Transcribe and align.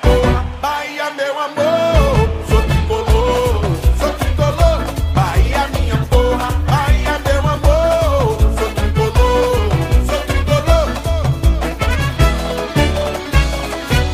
porra, 0.00 0.44
Bahia, 0.60 1.10
meu 1.10 1.38
amor. 1.38 2.28
Sou 2.48 2.62
tricolor, 2.62 3.62
sou 3.98 4.12
tricolor, 4.14 4.84
Bahia, 5.14 5.68
minha 5.68 5.96
porra, 6.06 6.50
Bahia, 6.66 7.18
meu 7.24 7.40
amor. 7.40 8.38
Sou 8.58 8.70
tricolor, 8.74 9.70
sou 10.06 10.20
tricolor. 10.26 10.88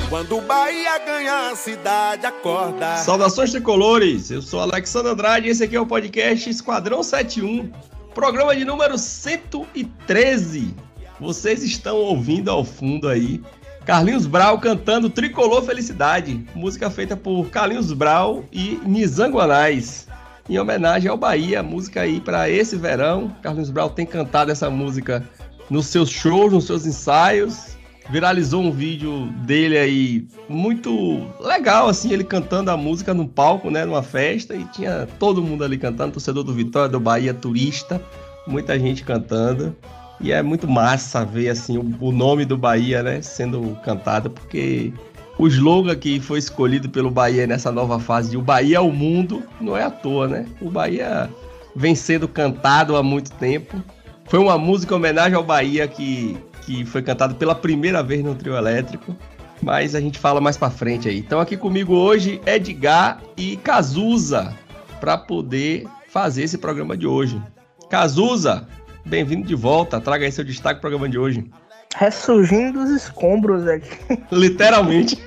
Quando 0.09 0.41
Bahia 0.43 0.99
ganha, 0.99 1.51
a 1.51 1.57
cidade 1.57 2.27
acorda. 2.27 2.97
Saudações 2.97 3.51
tricolores, 3.51 4.31
eu 4.31 4.43
sou 4.43 4.61
Alexandre 4.61 5.13
Andrade 5.13 5.49
e 5.49 5.51
esse 5.51 5.65
aqui 5.65 5.77
é 5.77 5.81
o 5.81 5.87
podcast 5.87 6.49
Esquadrão 6.49 7.03
71, 7.03 7.71
programa 8.15 8.57
de 8.57 8.65
número 8.65 8.97
113. 8.97 10.75
Vocês 11.21 11.65
estão 11.65 11.97
ouvindo 11.97 12.49
ao 12.49 12.65
fundo 12.65 13.09
aí 13.09 13.43
Carlinhos 13.89 14.27
Brau 14.27 14.59
cantando 14.59 15.09
Tricolor 15.09 15.63
Felicidade, 15.63 16.45
música 16.55 16.91
feita 16.91 17.17
por 17.17 17.49
Carlinhos 17.49 17.91
Brau 17.91 18.45
e 18.53 18.79
Nizanguanais, 18.85 20.07
em 20.47 20.59
homenagem 20.59 21.11
ao 21.11 21.17
Bahia, 21.17 21.63
música 21.63 22.03
aí 22.03 22.21
para 22.21 22.51
esse 22.51 22.77
verão. 22.77 23.35
Carlinhos 23.41 23.71
Brau 23.71 23.89
tem 23.89 24.05
cantado 24.05 24.53
essa 24.53 24.69
música 24.69 25.27
nos 25.71 25.87
seus 25.87 26.11
shows, 26.11 26.53
nos 26.53 26.67
seus 26.67 26.85
ensaios. 26.85 27.79
Viralizou 28.11 28.63
um 28.63 28.71
vídeo 28.71 29.29
dele 29.47 29.79
aí 29.79 30.29
muito 30.51 31.27
legal, 31.41 31.89
assim, 31.89 32.13
ele 32.13 32.25
cantando 32.25 32.71
a 32.71 32.77
música 32.77 33.15
no 33.15 33.27
palco, 33.27 33.71
né, 33.71 33.87
numa 33.87 34.03
festa, 34.03 34.55
e 34.55 34.67
tinha 34.67 35.09
todo 35.19 35.43
mundo 35.43 35.65
ali 35.65 35.79
cantando, 35.79 36.13
torcedor 36.13 36.45
do 36.45 36.53
Vitória, 36.53 36.91
do 36.91 37.01
Bahia, 37.01 37.33
turista, 37.33 38.03
muita 38.47 38.79
gente 38.79 39.03
cantando. 39.03 39.75
E 40.21 40.33
é 40.33 40.43
muito 40.43 40.67
massa 40.69 41.25
ver 41.25 41.51
assim 41.51 41.79
o, 41.79 41.95
o 42.01 42.13
nome 42.13 42.45
do 42.45 42.57
Bahia, 42.57 43.03
né, 43.03 43.23
sendo 43.23 43.77
cantado, 43.85 44.31
porque 44.31 44.93
o 45.39 45.47
slogan 45.47 45.95
que 45.95 46.19
foi 46.19 46.41
escolhido 46.41 46.89
pelo 46.89 47.11
Bahia 47.11 47.47
nessa 47.47 47.71
nova 47.71 48.01
fase 48.01 48.31
de 48.31 48.37
o 48.37 48.43
Bahia 48.43 48.79
é 48.79 48.81
o 48.81 48.91
mundo 48.91 49.43
não 49.61 49.77
é 49.77 49.85
à 49.85 49.91
toa, 49.91 50.27
né? 50.27 50.47
O 50.61 50.69
Bahia 50.69 51.31
vem 51.77 51.95
sendo 51.95 52.27
cantado 52.27 52.97
há 52.97 53.03
muito 53.03 53.31
tempo. 53.33 53.81
Foi 54.25 54.41
uma 54.41 54.59
música 54.59 54.93
em 54.93 54.97
homenagem 54.97 55.35
ao 55.35 55.45
Bahia 55.45 55.87
que, 55.87 56.37
que 56.63 56.85
foi 56.85 57.03
cantado 57.03 57.37
pela 57.37 57.55
primeira 57.55 58.03
vez 58.03 58.23
no 58.23 58.35
trio 58.35 58.57
elétrico. 58.57 59.17
Mas 59.63 59.95
a 59.95 60.01
gente 60.01 60.19
fala 60.19 60.41
mais 60.41 60.57
para 60.57 60.71
frente 60.71 61.09
aí. 61.09 61.19
Então 61.19 61.41
aqui 61.41 61.57
comigo 61.57 61.95
hoje 61.95 62.41
Edgar 62.45 63.21
e 63.37 63.57
Cazuza 63.57 64.55
para 65.01 65.17
poder 65.17 65.87
fazer 66.09 66.43
esse 66.43 66.59
programa 66.59 66.97
de 66.97 67.07
hoje. 67.07 67.41
Cazuza, 67.89 68.67
bem-vindo 69.05 69.47
de 69.47 69.55
volta. 69.55 70.01
Traga 70.01 70.25
aí 70.25 70.33
seu 70.33 70.45
destaque 70.45 70.81
pro 70.81 70.91
programa 70.91 71.09
de 71.09 71.19
hoje. 71.19 71.51
Ressurgindo 71.97 72.81
dos 72.81 72.91
escombros 72.91 73.67
aqui. 73.67 74.23
Literalmente. 74.31 75.17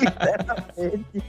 Literalmente. 0.00 1.24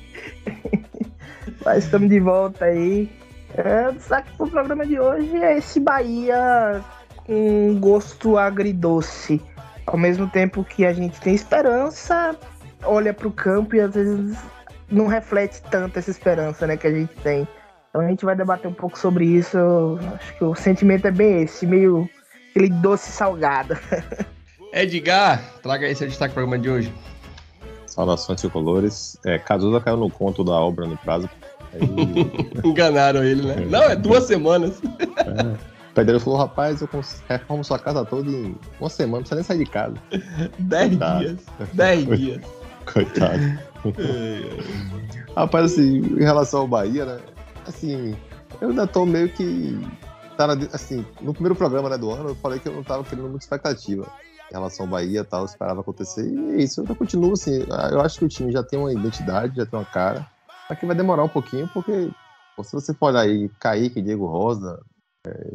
Mas 1.63 1.83
estamos 1.85 2.09
de 2.09 2.19
volta 2.19 2.65
aí. 2.65 3.09
É, 3.55 3.89
o 3.89 3.93
destaque 3.93 4.35
pro 4.35 4.47
programa 4.47 4.85
de 4.85 4.99
hoje 4.99 5.35
é 5.37 5.57
esse 5.57 5.79
Bahia 5.79 6.83
com 7.25 7.77
gosto 7.79 8.37
agridoce. 8.37 9.41
Ao 9.85 9.97
mesmo 9.97 10.27
tempo 10.29 10.63
que 10.63 10.85
a 10.85 10.93
gente 10.93 11.19
tem 11.21 11.35
esperança, 11.35 12.35
olha 12.83 13.13
pro 13.13 13.31
campo 13.31 13.75
e 13.75 13.81
às 13.81 13.93
vezes 13.93 14.37
não 14.89 15.07
reflete 15.07 15.61
tanto 15.69 15.99
essa 15.99 16.11
esperança 16.11 16.65
né, 16.65 16.77
que 16.77 16.87
a 16.87 16.91
gente 16.91 17.13
tem. 17.21 17.47
Então 17.93 18.01
a 18.01 18.09
gente 18.09 18.25
vai 18.25 18.35
debater 18.35 18.67
um 18.67 18.73
pouco 18.73 18.97
sobre 18.97 19.23
isso. 19.23 19.55
Eu 19.55 19.99
acho 20.15 20.35
que 20.35 20.43
o 20.43 20.55
sentimento 20.55 21.05
é 21.05 21.11
bem 21.11 21.43
esse, 21.43 21.67
meio 21.67 22.09
aquele 22.49 22.69
doce 22.69 23.11
salgado. 23.11 23.77
Edgar, 24.73 25.39
traga 25.61 25.85
aí 25.85 25.95
seu 25.95 26.07
destaque 26.07 26.33
para 26.33 26.41
o 26.41 26.47
programa 26.47 26.59
de 26.59 26.71
hoje. 26.71 26.93
Saudações 27.85 28.41
tricolores. 28.41 29.15
É, 29.23 29.37
Cazuza 29.37 29.79
caiu 29.79 29.97
no 29.97 30.09
conto 30.09 30.43
da 30.43 30.53
obra 30.53 30.87
no 30.87 30.97
prazo. 30.97 31.29
Aí... 31.71 31.81
Enganaram 32.67 33.23
ele, 33.23 33.45
né? 33.45 33.63
Não, 33.69 33.83
é 33.83 33.95
duas 33.95 34.23
semanas. 34.23 34.81
É. 34.99 35.51
O 35.91 35.93
pedreiro 35.93 36.19
falou, 36.19 36.39
rapaz, 36.39 36.81
eu 36.81 36.89
reformo 37.29 37.63
sua 37.63 37.77
casa 37.77 38.03
toda 38.03 38.27
em 38.27 38.55
uma 38.79 38.89
semana, 38.89 39.17
não 39.17 39.19
precisa 39.19 39.35
nem 39.35 39.43
sair 39.43 39.59
de 39.59 39.69
casa. 39.69 39.93
Dez 40.57 40.89
Coitado. 40.89 41.19
dias. 41.19 41.39
Dez 41.73 42.07
dias. 42.07 42.41
Coitado. 42.91 43.59
rapaz, 45.35 45.65
assim, 45.73 45.97
em 45.99 46.23
relação 46.23 46.61
ao 46.61 46.67
Bahia, 46.67 47.05
né? 47.05 47.19
Assim, 47.67 48.15
eu 48.61 48.69
ainda 48.69 48.87
tô 48.87 49.05
meio 49.05 49.29
que. 49.29 49.79
Tá 50.37 50.47
na, 50.47 50.53
assim, 50.73 51.05
no 51.21 51.31
primeiro 51.31 51.55
programa 51.55 51.89
né, 51.89 51.97
do 51.97 52.09
ano, 52.09 52.29
eu 52.29 52.35
falei 52.35 52.59
que 52.59 52.67
eu 52.67 52.73
não 52.73 52.83
tava 52.83 53.03
querendo 53.03 53.29
muita 53.29 53.45
expectativa 53.45 54.07
em 54.49 54.53
relação 54.53 54.85
ao 54.85 54.91
Bahia 54.91 55.21
e 55.21 55.23
tal, 55.23 55.45
esperava 55.45 55.81
acontecer. 55.81 56.27
E 56.27 56.53
é 56.53 56.63
isso, 56.63 56.81
eu 56.81 56.95
continuo 56.95 57.33
assim. 57.33 57.63
Eu 57.91 58.01
acho 58.01 58.19
que 58.19 58.25
o 58.25 58.29
time 58.29 58.51
já 58.51 58.63
tem 58.63 58.79
uma 58.79 58.91
identidade, 58.91 59.55
já 59.55 59.65
tem 59.65 59.77
uma 59.79 59.85
cara. 59.85 60.27
Só 60.67 60.75
que 60.75 60.85
vai 60.85 60.95
demorar 60.95 61.23
um 61.23 61.29
pouquinho, 61.29 61.69
porque 61.73 62.09
se 62.63 62.73
você 62.73 62.93
for 62.93 63.07
olhar 63.07 63.21
aí, 63.21 63.49
Kaique, 63.59 64.01
Diego 64.01 64.25
Rosa, 64.25 64.79
é, 65.27 65.53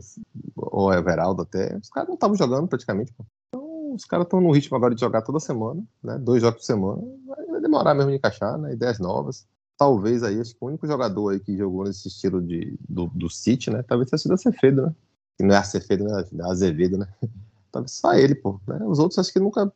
ou 0.57 0.93
Everaldo 0.93 1.43
até, 1.43 1.77
os 1.77 1.89
caras 1.89 2.09
não 2.09 2.15
estavam 2.15 2.37
jogando 2.37 2.69
praticamente. 2.69 3.13
Então, 3.49 3.95
os 3.95 4.05
caras 4.05 4.27
estão 4.27 4.41
no 4.41 4.53
ritmo 4.53 4.77
agora 4.77 4.95
de 4.95 5.01
jogar 5.01 5.23
toda 5.23 5.41
semana, 5.41 5.83
né? 6.03 6.19
Dois 6.19 6.43
jogos 6.43 6.61
por 6.61 6.67
semana. 6.67 7.03
Vai 7.51 7.61
demorar 7.61 7.95
mesmo 7.95 8.11
de 8.11 8.17
encaixar, 8.17 8.57
né? 8.59 8.73
Ideias 8.73 8.99
novas 9.01 9.47
talvez 9.79 10.25
aí, 10.25 10.41
acho 10.41 10.55
que 10.55 10.59
o 10.61 10.67
único 10.67 10.87
jogador 10.87 11.31
aí 11.31 11.41
que 11.41 11.57
jogou 11.57 11.85
nesse 11.85 12.09
estilo 12.09 12.43
de, 12.43 12.77
do, 12.89 13.07
do 13.15 13.31
City, 13.31 13.71
né? 13.71 13.83
Talvez 13.85 14.11
tenha 14.11 14.19
sido 14.19 14.35
a 14.35 14.37
Cefedo, 14.37 14.83
né? 14.83 14.95
Que 15.37 15.45
não 15.45 15.55
é 15.55 15.63
Cefedo, 15.63 16.05
né? 16.05 16.25
A 16.43 16.51
Azevedo, 16.51 16.99
né? 16.99 17.09
Talvez 17.71 17.93
só 17.93 18.13
ele, 18.15 18.35
pô. 18.35 18.61
Né? 18.67 18.81
Os 18.85 18.99
outros 18.99 19.19
acho 19.19 19.33
que 19.33 19.39
nunca, 19.39 19.73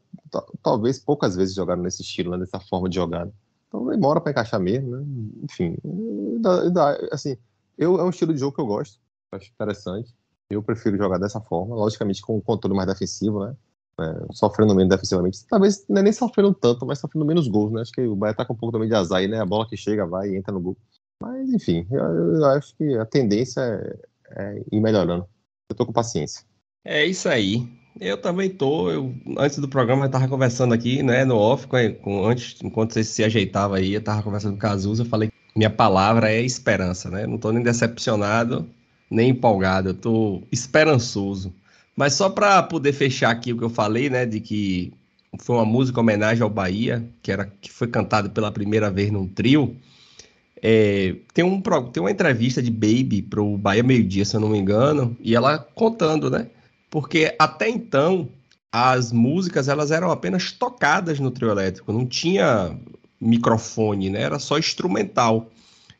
talvez 0.62 0.98
poucas 0.98 1.36
vezes 1.36 1.54
jogaram 1.54 1.82
nesse 1.82 2.02
estilo, 2.02 2.32
né? 2.32 2.38
Nessa 2.38 2.58
forma 2.58 2.88
de 2.88 2.96
jogar. 2.96 3.28
Então 3.68 3.86
demora 3.86 4.20
para 4.20 4.32
encaixar 4.32 4.60
mesmo, 4.60 4.96
né? 4.96 5.04
Enfim, 5.44 5.76
assim, 7.12 7.36
eu, 7.78 7.98
é 8.00 8.04
um 8.04 8.10
estilo 8.10 8.34
de 8.34 8.40
jogo 8.40 8.54
que 8.54 8.60
eu 8.60 8.66
gosto, 8.66 8.98
acho 9.30 9.50
interessante. 9.50 10.14
Eu 10.50 10.62
prefiro 10.62 10.98
jogar 10.98 11.18
dessa 11.18 11.40
forma, 11.40 11.74
logicamente 11.76 12.20
com 12.20 12.36
um 12.36 12.40
controle 12.40 12.76
mais 12.76 12.88
defensivo, 12.88 13.46
né? 13.46 13.56
É, 14.00 14.26
sofrendo 14.32 14.74
menos 14.74 14.90
defensivamente. 14.90 15.44
Talvez 15.46 15.84
é 15.88 16.02
nem 16.02 16.12
sofrendo 16.12 16.54
tanto, 16.54 16.86
mas 16.86 16.98
sofrendo 16.98 17.26
menos 17.26 17.48
gols, 17.48 17.72
né? 17.72 17.82
Acho 17.82 17.92
que 17.92 18.02
o 18.02 18.16
Bahia 18.16 18.34
tá 18.34 18.44
com 18.44 18.54
um 18.54 18.56
pouco 18.56 18.72
também 18.72 18.88
de 18.88 18.94
azar 18.94 19.18
aí, 19.18 19.28
né? 19.28 19.40
A 19.40 19.46
bola 19.46 19.68
que 19.68 19.76
chega 19.76 20.06
vai 20.06 20.30
e 20.30 20.36
entra 20.36 20.52
no 20.52 20.60
gol. 20.60 20.76
Mas, 21.22 21.52
enfim, 21.52 21.86
eu, 21.90 22.00
eu 22.00 22.44
acho 22.46 22.76
que 22.76 22.96
a 22.96 23.04
tendência 23.04 23.60
é, 23.60 23.96
é, 24.36 24.62
ir 24.72 24.80
melhorando. 24.80 25.26
Eu 25.68 25.76
tô 25.76 25.86
com 25.86 25.92
paciência. 25.92 26.44
É 26.84 27.06
isso 27.06 27.28
aí. 27.28 27.68
Eu 28.00 28.16
também 28.20 28.50
tô. 28.50 28.90
Eu, 28.90 29.14
antes 29.38 29.58
do 29.58 29.68
programa, 29.68 30.06
eu 30.06 30.10
tava 30.10 30.26
conversando 30.26 30.74
aqui, 30.74 31.02
né, 31.02 31.24
no 31.24 31.36
off, 31.36 31.66
com, 31.66 31.76
com, 31.96 32.26
antes, 32.26 32.60
enquanto 32.62 32.92
você 32.92 33.04
se 33.04 33.22
ajeitava 33.22 33.76
aí, 33.76 33.94
eu 33.94 34.02
tava 34.02 34.22
conversando 34.22 34.52
com 34.52 34.58
o 34.58 34.60
Cazuza, 34.60 35.02
eu 35.02 35.06
falei 35.06 35.28
que 35.28 35.34
minha 35.54 35.70
palavra 35.70 36.30
é 36.30 36.40
esperança, 36.40 37.10
né? 37.10 37.26
Não 37.26 37.38
tô 37.38 37.52
nem 37.52 37.62
decepcionado, 37.62 38.68
nem 39.10 39.30
empolgado, 39.30 39.90
eu 39.90 39.94
tô 39.94 40.42
esperançoso. 40.50 41.54
Mas 41.96 42.14
só 42.14 42.30
para 42.30 42.62
poder 42.62 42.92
fechar 42.92 43.30
aqui 43.30 43.52
o 43.52 43.58
que 43.58 43.64
eu 43.64 43.70
falei, 43.70 44.08
né, 44.08 44.24
de 44.24 44.40
que 44.40 44.92
foi 45.38 45.56
uma 45.56 45.64
música 45.64 46.00
homenagem 46.00 46.42
ao 46.42 46.50
Bahia, 46.50 47.08
que 47.22 47.30
era 47.32 47.46
que 47.60 47.70
foi 47.70 47.88
cantada 47.88 48.28
pela 48.28 48.50
primeira 48.50 48.90
vez 48.90 49.10
num 49.10 49.26
trio. 49.26 49.76
É, 50.62 51.16
tem, 51.34 51.44
um, 51.44 51.60
tem 51.60 52.02
uma 52.02 52.10
entrevista 52.10 52.62
de 52.62 52.70
Baby 52.70 53.22
pro 53.22 53.56
Bahia 53.58 53.82
Meio 53.82 54.04
Dia, 54.04 54.24
se 54.24 54.36
eu 54.36 54.40
não 54.40 54.48
me 54.48 54.58
engano, 54.58 55.16
e 55.20 55.34
ela 55.34 55.58
contando, 55.58 56.30
né? 56.30 56.48
Porque 56.88 57.34
até 57.38 57.68
então 57.68 58.28
as 58.70 59.12
músicas 59.12 59.68
elas 59.68 59.90
eram 59.90 60.10
apenas 60.10 60.52
tocadas 60.52 61.18
no 61.18 61.30
trio 61.30 61.50
elétrico, 61.50 61.92
não 61.92 62.06
tinha 62.06 62.78
microfone, 63.20 64.10
né? 64.10 64.22
Era 64.22 64.38
só 64.38 64.58
instrumental. 64.58 65.50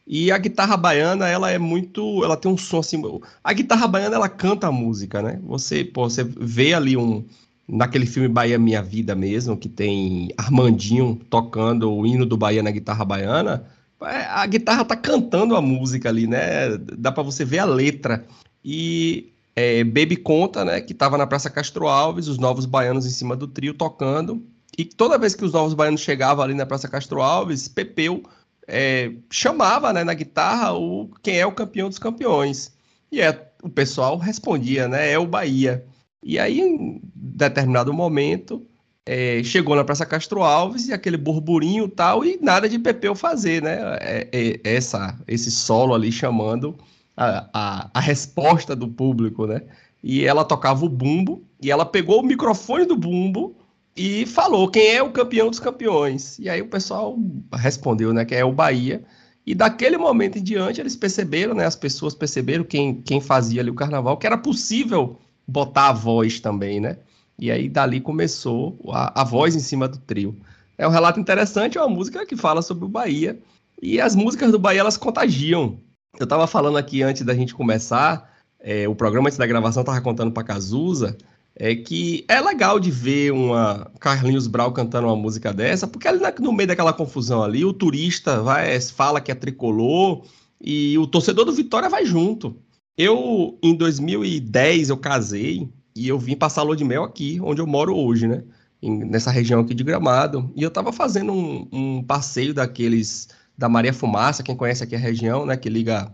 E 0.06 0.32
a 0.32 0.38
guitarra 0.38 0.76
baiana, 0.76 1.28
ela 1.28 1.50
é 1.50 1.58
muito. 1.58 2.24
Ela 2.24 2.36
tem 2.36 2.50
um 2.50 2.58
som 2.58 2.80
assim. 2.80 3.00
A 3.42 3.52
guitarra 3.52 3.86
baiana, 3.86 4.16
ela 4.16 4.28
canta 4.28 4.66
a 4.66 4.72
música, 4.72 5.22
né? 5.22 5.38
Você, 5.44 5.84
pô, 5.84 6.08
você 6.08 6.24
vê 6.24 6.74
ali 6.74 6.96
um. 6.96 7.24
Naquele 7.68 8.04
filme 8.04 8.28
Bahia 8.28 8.58
Minha 8.58 8.82
Vida 8.82 9.14
mesmo, 9.14 9.56
que 9.56 9.68
tem 9.68 10.30
Armandinho 10.36 11.18
tocando 11.30 11.90
o 11.90 12.04
hino 12.04 12.26
do 12.26 12.36
Bahia 12.36 12.62
na 12.62 12.70
guitarra 12.70 13.04
baiana. 13.04 13.64
É, 14.02 14.24
a 14.26 14.44
guitarra 14.46 14.84
tá 14.84 14.96
cantando 14.96 15.54
a 15.54 15.62
música 15.62 16.08
ali, 16.08 16.26
né? 16.26 16.76
Dá 16.98 17.12
para 17.12 17.22
você 17.22 17.44
ver 17.44 17.60
a 17.60 17.64
letra. 17.64 18.26
E 18.64 19.32
é, 19.54 19.84
Baby 19.84 20.16
conta, 20.16 20.64
né, 20.64 20.80
que 20.80 20.94
tava 20.94 21.18
na 21.18 21.26
Praça 21.26 21.50
Castro 21.50 21.86
Alves, 21.86 22.26
os 22.26 22.38
novos 22.38 22.66
baianos 22.66 23.06
em 23.06 23.10
cima 23.10 23.36
do 23.36 23.46
trio 23.46 23.74
tocando. 23.74 24.42
E 24.76 24.84
toda 24.84 25.18
vez 25.18 25.34
que 25.34 25.44
os 25.44 25.52
novos 25.52 25.74
baianos 25.74 26.00
chegavam 26.00 26.44
ali 26.44 26.54
na 26.54 26.64
Praça 26.64 26.88
Castro 26.88 27.20
Alves, 27.20 27.68
Pepeu 27.68 28.22
é, 28.66 29.12
chamava 29.30 29.92
né, 29.92 30.04
na 30.04 30.14
guitarra 30.14 30.72
o 30.72 31.10
quem 31.22 31.38
é 31.38 31.46
o 31.46 31.52
campeão 31.52 31.88
dos 31.88 31.98
campeões. 31.98 32.72
E 33.10 33.20
é, 33.20 33.52
o 33.62 33.68
pessoal 33.68 34.16
respondia, 34.16 34.88
né? 34.88 35.10
É 35.10 35.18
o 35.18 35.26
Bahia. 35.26 35.84
E 36.22 36.38
aí, 36.38 36.60
em 36.60 37.00
determinado 37.14 37.92
momento, 37.92 38.66
é, 39.04 39.42
chegou 39.42 39.74
na 39.74 39.84
Praça 39.84 40.06
Castro 40.06 40.42
Alves 40.42 40.86
e 40.88 40.92
aquele 40.92 41.16
burburinho 41.16 41.88
tal, 41.88 42.24
e 42.24 42.38
nada 42.40 42.68
de 42.68 42.78
Pepeu 42.78 43.14
fazer, 43.14 43.62
né? 43.62 43.78
É, 44.00 44.28
é, 44.32 44.60
essa, 44.64 45.18
esse 45.26 45.50
solo 45.50 45.94
ali 45.94 46.12
chamando 46.12 46.76
a, 47.16 47.48
a, 47.52 47.90
a, 47.94 48.00
resposta 48.00 48.76
do 48.76 48.88
público, 48.88 49.46
né? 49.46 49.62
E 50.02 50.24
ela 50.24 50.44
tocava 50.44 50.84
o 50.84 50.88
bumbo, 50.88 51.44
e 51.60 51.70
ela 51.70 51.84
pegou 51.84 52.20
o 52.20 52.26
microfone 52.26 52.84
do 52.84 52.96
bumbo 52.96 53.56
e 53.96 54.24
falou 54.26 54.68
quem 54.68 54.94
é 54.94 55.02
o 55.02 55.12
campeão 55.12 55.50
dos 55.50 55.60
campeões. 55.60 56.38
E 56.38 56.48
aí 56.48 56.62
o 56.62 56.68
pessoal 56.68 57.16
respondeu, 57.52 58.12
né, 58.12 58.24
que 58.24 58.34
é 58.34 58.44
o 58.44 58.52
Bahia. 58.52 59.04
E 59.46 59.54
daquele 59.54 59.98
momento 59.98 60.38
em 60.38 60.42
diante 60.42 60.80
eles 60.80 60.96
perceberam, 60.96 61.54
né, 61.54 61.66
as 61.66 61.76
pessoas 61.76 62.14
perceberam 62.14 62.64
quem, 62.64 63.02
quem 63.02 63.20
fazia 63.20 63.60
ali 63.60 63.70
o 63.70 63.74
carnaval, 63.74 64.16
que 64.16 64.26
era 64.26 64.38
possível 64.38 65.18
botar 65.46 65.88
a 65.88 65.92
voz 65.92 66.40
também, 66.40 66.80
né? 66.80 66.98
E 67.38 67.50
aí 67.50 67.68
dali 67.68 68.00
começou 68.00 68.78
a, 68.90 69.22
a 69.22 69.24
voz 69.24 69.54
em 69.54 69.60
cima 69.60 69.88
do 69.88 69.98
trio. 69.98 70.36
É 70.78 70.86
um 70.86 70.90
relato 70.90 71.18
interessante, 71.18 71.76
é 71.76 71.80
uma 71.80 71.88
música 71.88 72.24
que 72.24 72.36
fala 72.36 72.62
sobre 72.62 72.84
o 72.84 72.88
Bahia. 72.88 73.38
E 73.80 74.00
as 74.00 74.14
músicas 74.14 74.52
do 74.52 74.58
Bahia, 74.58 74.80
elas 74.80 74.96
contagiam. 74.96 75.78
Eu 76.18 76.24
estava 76.24 76.46
falando 76.46 76.78
aqui 76.78 77.02
antes 77.02 77.22
da 77.22 77.34
gente 77.34 77.54
começar, 77.54 78.30
é, 78.60 78.86
o 78.88 78.94
programa 78.94 79.28
antes 79.28 79.38
da 79.38 79.46
gravação 79.46 79.82
estava 79.82 80.00
contando 80.00 80.30
para 80.30 80.44
Cazuza, 80.44 81.16
é 81.54 81.74
que 81.74 82.24
é 82.28 82.40
legal 82.40 82.80
de 82.80 82.90
ver 82.90 83.32
uma 83.32 83.90
Carlinhos 84.00 84.46
Brau 84.46 84.72
cantando 84.72 85.06
uma 85.06 85.16
música 85.16 85.52
dessa, 85.52 85.86
porque 85.86 86.08
ali 86.08 86.20
no 86.40 86.52
meio 86.52 86.68
daquela 86.68 86.92
confusão 86.92 87.42
ali, 87.42 87.64
o 87.64 87.72
turista 87.72 88.40
vai 88.42 88.80
fala 88.80 89.20
que 89.20 89.30
é 89.30 89.34
tricolor 89.34 90.24
e 90.60 90.96
o 90.98 91.06
torcedor 91.06 91.44
do 91.44 91.52
Vitória 91.52 91.88
vai 91.88 92.06
junto. 92.06 92.56
Eu, 92.96 93.58
em 93.62 93.74
2010, 93.74 94.90
eu 94.90 94.96
casei 94.96 95.68
e 95.94 96.08
eu 96.08 96.18
vim 96.18 96.36
passar 96.36 96.62
lua 96.62 96.76
de 96.76 96.84
mel 96.84 97.04
aqui, 97.04 97.40
onde 97.42 97.60
eu 97.60 97.66
moro 97.66 97.96
hoje, 97.96 98.26
né? 98.26 98.42
Nessa 98.82 99.30
região 99.30 99.60
aqui 99.60 99.74
de 99.74 99.84
Gramado. 99.84 100.52
E 100.56 100.62
eu 100.62 100.70
tava 100.70 100.92
fazendo 100.92 101.32
um, 101.32 101.68
um, 101.72 102.02
passeio 102.02 102.52
daqueles 102.52 103.28
da 103.56 103.68
Maria 103.68 103.92
Fumaça, 103.92 104.42
quem 104.42 104.56
conhece 104.56 104.82
aqui 104.82 104.94
a 104.94 104.98
região, 104.98 105.46
né? 105.46 105.56
Que 105.56 105.68
liga. 105.68 106.12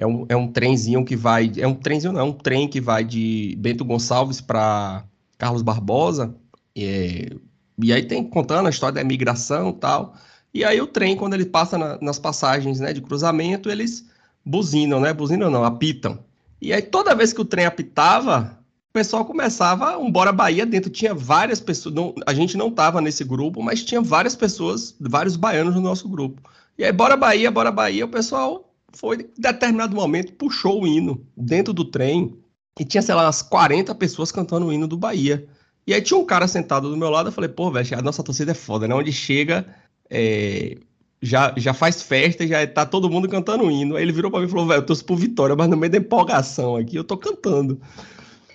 É 0.00 0.06
um, 0.06 0.24
é 0.30 0.34
um 0.34 0.48
trenzinho 0.48 1.04
que 1.04 1.14
vai. 1.14 1.52
É 1.58 1.66
um 1.66 1.74
trenzinho, 1.74 2.14
não, 2.14 2.20
é 2.20 2.24
um 2.24 2.32
trem 2.32 2.66
que 2.66 2.80
vai 2.80 3.04
de 3.04 3.54
Bento 3.58 3.84
Gonçalves 3.84 4.40
para 4.40 5.04
Carlos 5.36 5.60
Barbosa. 5.60 6.34
É, 6.74 7.36
e 7.78 7.92
aí 7.92 8.02
tem 8.02 8.24
contando 8.24 8.66
a 8.66 8.70
história 8.70 8.94
da 8.94 9.02
imigração 9.02 9.74
tal. 9.74 10.14
E 10.54 10.64
aí 10.64 10.80
o 10.80 10.86
trem, 10.86 11.14
quando 11.14 11.34
ele 11.34 11.44
passa 11.44 11.76
na, 11.76 11.98
nas 12.00 12.18
passagens 12.18 12.80
né, 12.80 12.94
de 12.94 13.02
cruzamento, 13.02 13.70
eles 13.70 14.08
buzinam, 14.42 15.00
né? 15.00 15.12
Buzinam 15.12 15.50
não, 15.50 15.64
apitam. 15.64 16.18
E 16.62 16.72
aí 16.72 16.80
toda 16.80 17.14
vez 17.14 17.34
que 17.34 17.42
o 17.42 17.44
trem 17.44 17.66
apitava, 17.66 18.58
o 18.88 18.92
pessoal 18.94 19.26
começava 19.26 19.98
um 19.98 20.10
Bora 20.10 20.32
Bahia 20.32 20.64
dentro. 20.64 20.88
Tinha 20.88 21.12
várias 21.12 21.60
pessoas, 21.60 21.94
não, 21.94 22.14
a 22.26 22.32
gente 22.32 22.56
não 22.56 22.68
estava 22.68 23.02
nesse 23.02 23.22
grupo, 23.22 23.62
mas 23.62 23.84
tinha 23.84 24.00
várias 24.00 24.34
pessoas, 24.34 24.94
vários 24.98 25.36
baianos 25.36 25.74
no 25.74 25.82
nosso 25.82 26.08
grupo. 26.08 26.40
E 26.78 26.84
aí, 26.84 26.92
Bora 26.92 27.18
Bahia, 27.18 27.50
Bora 27.50 27.70
Bahia, 27.70 28.06
o 28.06 28.08
pessoal 28.08 28.69
foi, 28.92 29.28
em 29.36 29.40
determinado 29.40 29.94
momento, 29.94 30.32
puxou 30.34 30.82
o 30.82 30.86
hino 30.86 31.26
dentro 31.36 31.72
do 31.72 31.84
trem 31.84 32.38
e 32.78 32.84
tinha, 32.84 33.02
sei 33.02 33.14
lá, 33.14 33.24
umas 33.24 33.42
40 33.42 33.94
pessoas 33.94 34.32
cantando 34.32 34.66
o 34.66 34.72
hino 34.72 34.88
do 34.88 34.96
Bahia. 34.96 35.46
E 35.86 35.94
aí 35.94 36.00
tinha 36.00 36.18
um 36.18 36.24
cara 36.24 36.46
sentado 36.46 36.88
do 36.90 36.96
meu 36.96 37.10
lado, 37.10 37.28
eu 37.28 37.32
falei, 37.32 37.48
pô, 37.48 37.70
velho, 37.70 37.98
a 37.98 38.02
nossa 38.02 38.22
torcida 38.22 38.52
é 38.52 38.54
foda, 38.54 38.86
né? 38.86 38.94
Onde 38.94 39.12
chega, 39.12 39.66
é, 40.08 40.78
já, 41.20 41.52
já 41.56 41.74
faz 41.74 42.02
festa, 42.02 42.46
já 42.46 42.66
tá 42.66 42.86
todo 42.86 43.10
mundo 43.10 43.28
cantando 43.28 43.64
o 43.64 43.70
hino. 43.70 43.96
Aí 43.96 44.02
ele 44.02 44.12
virou 44.12 44.30
para 44.30 44.40
mim 44.40 44.46
e 44.46 44.48
falou, 44.48 44.66
velho, 44.66 44.78
eu 44.78 44.86
torço 44.86 45.04
por 45.04 45.16
Vitória, 45.16 45.56
mas 45.56 45.68
no 45.68 45.76
meio 45.76 45.90
da 45.90 45.98
empolgação 45.98 46.76
aqui, 46.76 46.96
eu 46.96 47.04
tô 47.04 47.16
cantando. 47.16 47.80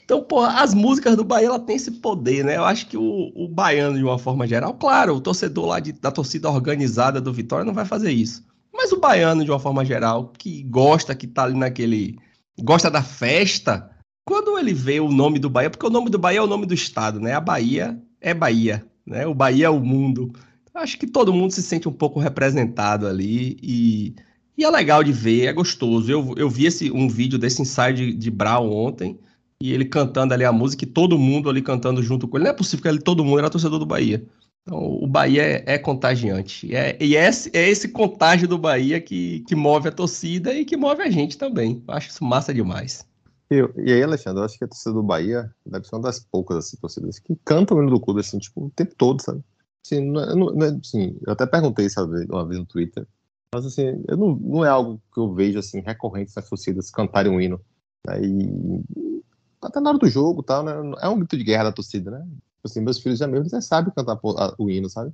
Então, 0.03 0.21
pô, 0.23 0.41
as 0.41 0.73
músicas 0.73 1.15
do 1.15 1.23
Bahia, 1.23 1.47
ela 1.47 1.59
tem 1.59 1.75
esse 1.75 1.91
poder, 1.91 2.45
né? 2.45 2.57
Eu 2.57 2.63
acho 2.63 2.87
que 2.87 2.95
o, 2.95 3.31
o 3.35 3.47
baiano, 3.47 3.97
de 3.97 4.03
uma 4.03 4.19
forma 4.19 4.45
geral, 4.47 4.73
claro, 4.75 5.15
o 5.15 5.21
torcedor 5.21 5.65
lá 5.65 5.79
de, 5.79 5.93
da 5.93 6.11
torcida 6.11 6.49
organizada 6.49 7.19
do 7.19 7.33
Vitória 7.33 7.65
não 7.65 7.73
vai 7.73 7.85
fazer 7.85 8.11
isso. 8.11 8.45
Mas 8.85 8.91
o 8.91 8.99
baiano, 8.99 9.43
de 9.43 9.49
uma 9.49 9.59
forma 9.59 9.83
geral, 9.83 10.31
que 10.37 10.61
gosta, 10.63 11.15
que 11.15 11.25
tá 11.25 11.43
ali 11.43 11.57
naquele... 11.57 12.17
Gosta 12.61 12.89
da 12.91 13.01
festa, 13.01 13.89
quando 14.23 14.59
ele 14.59 14.73
vê 14.73 14.99
o 14.99 15.09
nome 15.09 15.39
do 15.39 15.49
Bahia, 15.49 15.71
porque 15.71 15.87
o 15.87 15.89
nome 15.89 16.09
do 16.09 16.19
Bahia 16.19 16.37
é 16.37 16.41
o 16.41 16.47
nome 16.47 16.67
do 16.67 16.73
estado, 16.73 17.19
né? 17.19 17.33
A 17.33 17.41
Bahia 17.41 17.99
é 18.21 18.33
Bahia, 18.33 18.85
né? 19.05 19.25
O 19.25 19.33
Bahia 19.33 19.65
é 19.65 19.69
o 19.69 19.79
mundo 19.79 20.31
acho 20.75 20.97
que 20.97 21.07
todo 21.07 21.33
mundo 21.33 21.51
se 21.51 21.63
sente 21.63 21.87
um 21.87 21.91
pouco 21.91 22.19
representado 22.19 23.07
ali 23.07 23.57
e, 23.63 24.13
e 24.57 24.63
é 24.63 24.69
legal 24.69 25.03
de 25.03 25.11
ver, 25.11 25.45
é 25.45 25.53
gostoso. 25.53 26.11
Eu, 26.11 26.33
eu 26.37 26.49
vi 26.49 26.65
esse, 26.65 26.91
um 26.91 27.07
vídeo 27.07 27.39
desse 27.39 27.61
ensaio 27.61 27.95
de, 27.95 28.13
de 28.13 28.29
Brown 28.29 28.69
ontem 28.71 29.17
e 29.61 29.71
ele 29.71 29.85
cantando 29.85 30.33
ali 30.33 30.43
a 30.43 30.51
música 30.51 30.83
e 30.83 30.87
todo 30.87 31.17
mundo 31.17 31.49
ali 31.49 31.61
cantando 31.61 32.03
junto 32.03 32.27
com 32.27 32.37
ele. 32.37 32.43
Não 32.43 32.51
é 32.51 32.55
possível 32.55 32.83
que 32.83 32.89
ele, 32.89 32.99
todo 32.99 33.23
mundo 33.23 33.39
era 33.39 33.49
torcedor 33.49 33.79
do 33.79 33.85
Bahia. 33.85 34.23
Então, 34.67 34.79
o 34.79 35.05
Bahia 35.05 35.43
é, 35.43 35.63
é 35.75 35.77
contagiante. 35.77 36.75
É, 36.75 36.97
e 36.99 37.15
é 37.15 37.27
esse, 37.27 37.51
é 37.55 37.69
esse 37.69 37.89
contágio 37.89 38.47
do 38.47 38.57
Bahia 38.57 38.99
que, 38.99 39.41
que 39.41 39.55
move 39.55 39.87
a 39.87 39.91
torcida 39.91 40.53
e 40.53 40.65
que 40.65 40.75
move 40.75 41.03
a 41.03 41.09
gente 41.09 41.37
também. 41.37 41.83
Acho 41.87 42.09
isso 42.09 42.23
massa 42.23 42.51
demais. 42.51 43.05
E, 43.51 43.57
e 43.77 43.93
aí, 43.93 44.01
Alexandre, 44.01 44.41
eu 44.41 44.45
acho 44.45 44.57
que 44.57 44.65
a 44.65 44.67
torcida 44.67 44.93
do 44.93 45.03
Bahia 45.03 45.53
deve 45.63 45.85
ser 45.87 45.95
uma 45.95 46.01
das 46.01 46.19
poucas 46.19 46.57
assim, 46.57 46.77
torcidas 46.77 47.19
que 47.19 47.35
cantam 47.45 47.77
o 47.77 47.81
hino 47.81 47.91
do 47.91 47.99
clube 47.99 48.21
assim, 48.21 48.39
tipo, 48.39 48.65
o 48.65 48.71
tempo 48.71 48.95
todo, 48.97 49.21
sabe? 49.21 49.43
Assim, 49.85 50.03
não, 50.03 50.23
é, 50.23 50.35
não 50.35 50.65
é, 50.65 50.79
assim, 50.83 51.15
eu 51.27 51.33
até 51.33 51.45
perguntei 51.45 51.85
isso 51.85 52.03
uma 52.27 52.47
vez 52.47 52.59
no 52.59 52.65
Twitter, 52.65 53.05
mas 53.53 53.67
assim, 53.67 54.03
eu 54.07 54.17
não, 54.17 54.35
não 54.35 54.65
é 54.65 54.67
algo 54.67 54.99
que 55.13 55.19
eu 55.19 55.31
vejo 55.31 55.59
assim, 55.59 55.79
recorrente 55.79 56.33
nas 56.35 56.49
torcidas 56.49 56.89
cantarem 56.89 57.31
um 57.31 57.39
hino. 57.39 57.61
Né? 58.07 58.19
E 58.25 59.23
até 59.61 59.79
na 59.79 59.91
hora 59.91 59.99
do 59.99 60.09
jogo 60.09 60.41
tal, 60.41 60.63
né? 60.63 60.73
É 61.01 61.07
um 61.07 61.17
grito 61.17 61.37
de 61.37 61.43
guerra 61.43 61.65
da 61.65 61.71
torcida, 61.71 62.09
né? 62.09 62.27
Assim, 62.65 62.81
meus 62.81 62.99
filhos 62.99 63.19
já 63.19 63.27
mesmo 63.27 63.49
já 63.49 63.61
sabem 63.61 63.93
cantar 63.93 64.19
o 64.57 64.69
hino, 64.69 64.89
sabe? 64.89 65.11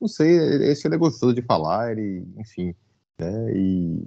Não 0.00 0.06
sei, 0.06 0.36
esse 0.70 0.86
ele 0.86 0.94
é 0.94 0.98
gostoso 0.98 1.34
de 1.34 1.42
falar, 1.42 1.92
ele, 1.92 2.26
enfim, 2.38 2.74
né? 3.18 3.56
E 3.56 4.04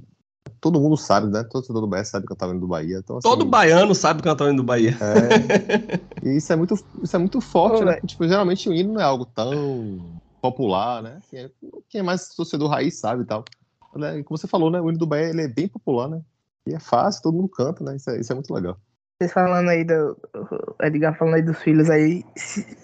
todo 0.62 0.80
mundo 0.80 0.96
sabe, 0.96 1.28
né? 1.28 1.44
Todo 1.44 1.68
mundo 1.68 1.82
do 1.82 1.88
Bahia 1.88 2.06
sabe 2.06 2.26
cantar 2.26 2.48
o 2.48 2.52
hino 2.52 2.60
do 2.60 2.68
Bahia. 2.68 3.00
Então, 3.00 3.18
assim, 3.18 3.28
Todo 3.28 3.46
baiano 3.46 3.94
sabe 3.94 4.22
cantar 4.22 4.46
o 4.46 4.48
hino 4.48 4.58
do 4.58 4.64
Bahia. 4.64 4.98
É, 5.02 6.28
e 6.28 6.38
isso 6.38 6.52
é 6.54 6.56
muito, 6.56 6.76
isso 7.02 7.16
é 7.16 7.20
muito 7.20 7.42
forte, 7.42 7.84
né? 7.84 8.00
Tipo, 8.06 8.28
geralmente 8.28 8.70
o 8.70 8.74
hino 8.74 8.94
não 8.94 9.02
é 9.02 9.04
algo 9.04 9.26
tão 9.26 10.20
popular, 10.42 11.02
né? 11.02 11.20
Quem 11.30 11.40
é, 11.40 11.52
quem 11.90 12.00
é 12.00 12.04
mais 12.04 12.30
torcedor 12.30 12.70
raiz 12.70 12.96
sabe 12.96 13.24
e 13.24 13.26
tal. 13.26 13.44
Né? 13.96 14.24
Como 14.24 14.38
você 14.38 14.48
falou, 14.48 14.70
né? 14.70 14.80
O 14.80 14.90
hino 14.90 15.00
do 15.00 15.08
Bahia 15.08 15.30
ele 15.30 15.42
é 15.42 15.48
bem 15.48 15.68
popular, 15.68 16.08
né? 16.08 16.22
E 16.66 16.74
é 16.74 16.80
fácil, 16.80 17.24
todo 17.24 17.36
mundo 17.36 17.50
canta, 17.50 17.84
né? 17.84 17.96
Isso 17.96 18.10
é, 18.10 18.20
isso 18.20 18.32
é 18.32 18.36
muito 18.36 18.54
legal. 18.54 18.78
Vocês 19.20 19.34
falando 19.34 19.70
aí 19.70 19.84
do. 19.84 20.18
Edgar 20.82 21.18
falando 21.18 21.36
aí 21.36 21.42
dos 21.42 21.62
filhos 21.62 21.90
aí. 21.90 22.24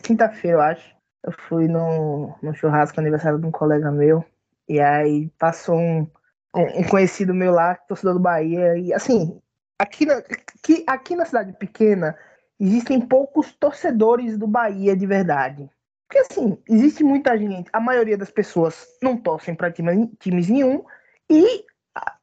Quinta-feira, 0.04 0.58
eu 0.58 0.62
acho. 0.62 0.96
Eu 1.24 1.32
fui 1.48 1.68
no, 1.68 2.36
no 2.42 2.54
churrasco 2.54 3.00
aniversário 3.00 3.40
de 3.40 3.46
um 3.46 3.52
colega 3.52 3.92
meu. 3.92 4.26
E 4.68 4.80
aí 4.80 5.30
passou 5.38 5.78
um 5.78 6.08
um 6.56 6.84
conhecido 6.84 7.34
meu 7.34 7.52
lá, 7.52 7.76
torcedor 7.76 8.14
do 8.14 8.20
Bahia, 8.20 8.78
e 8.78 8.94
assim, 8.94 9.40
aqui 9.80 10.06
na, 10.06 10.18
aqui, 10.18 10.84
aqui 10.88 11.16
na 11.16 11.26
cidade 11.26 11.54
pequena 11.54 12.16
existem 12.60 13.02
poucos 13.02 13.52
torcedores 13.54 14.38
do 14.38 14.48
Bahia 14.48 14.96
de 14.96 15.06
verdade. 15.08 15.70
Porque 16.08 16.20
assim, 16.20 16.58
existe 16.70 17.04
muita 17.04 17.38
gente, 17.38 17.70
a 17.74 17.80
maioria 17.80 18.18
das 18.18 18.30
pessoas 18.30 18.86
não 19.02 19.18
torcem 19.18 19.56
para 19.56 19.72
time, 19.72 20.08
times 20.20 20.48
nenhum, 20.48 20.84
e 21.30 21.66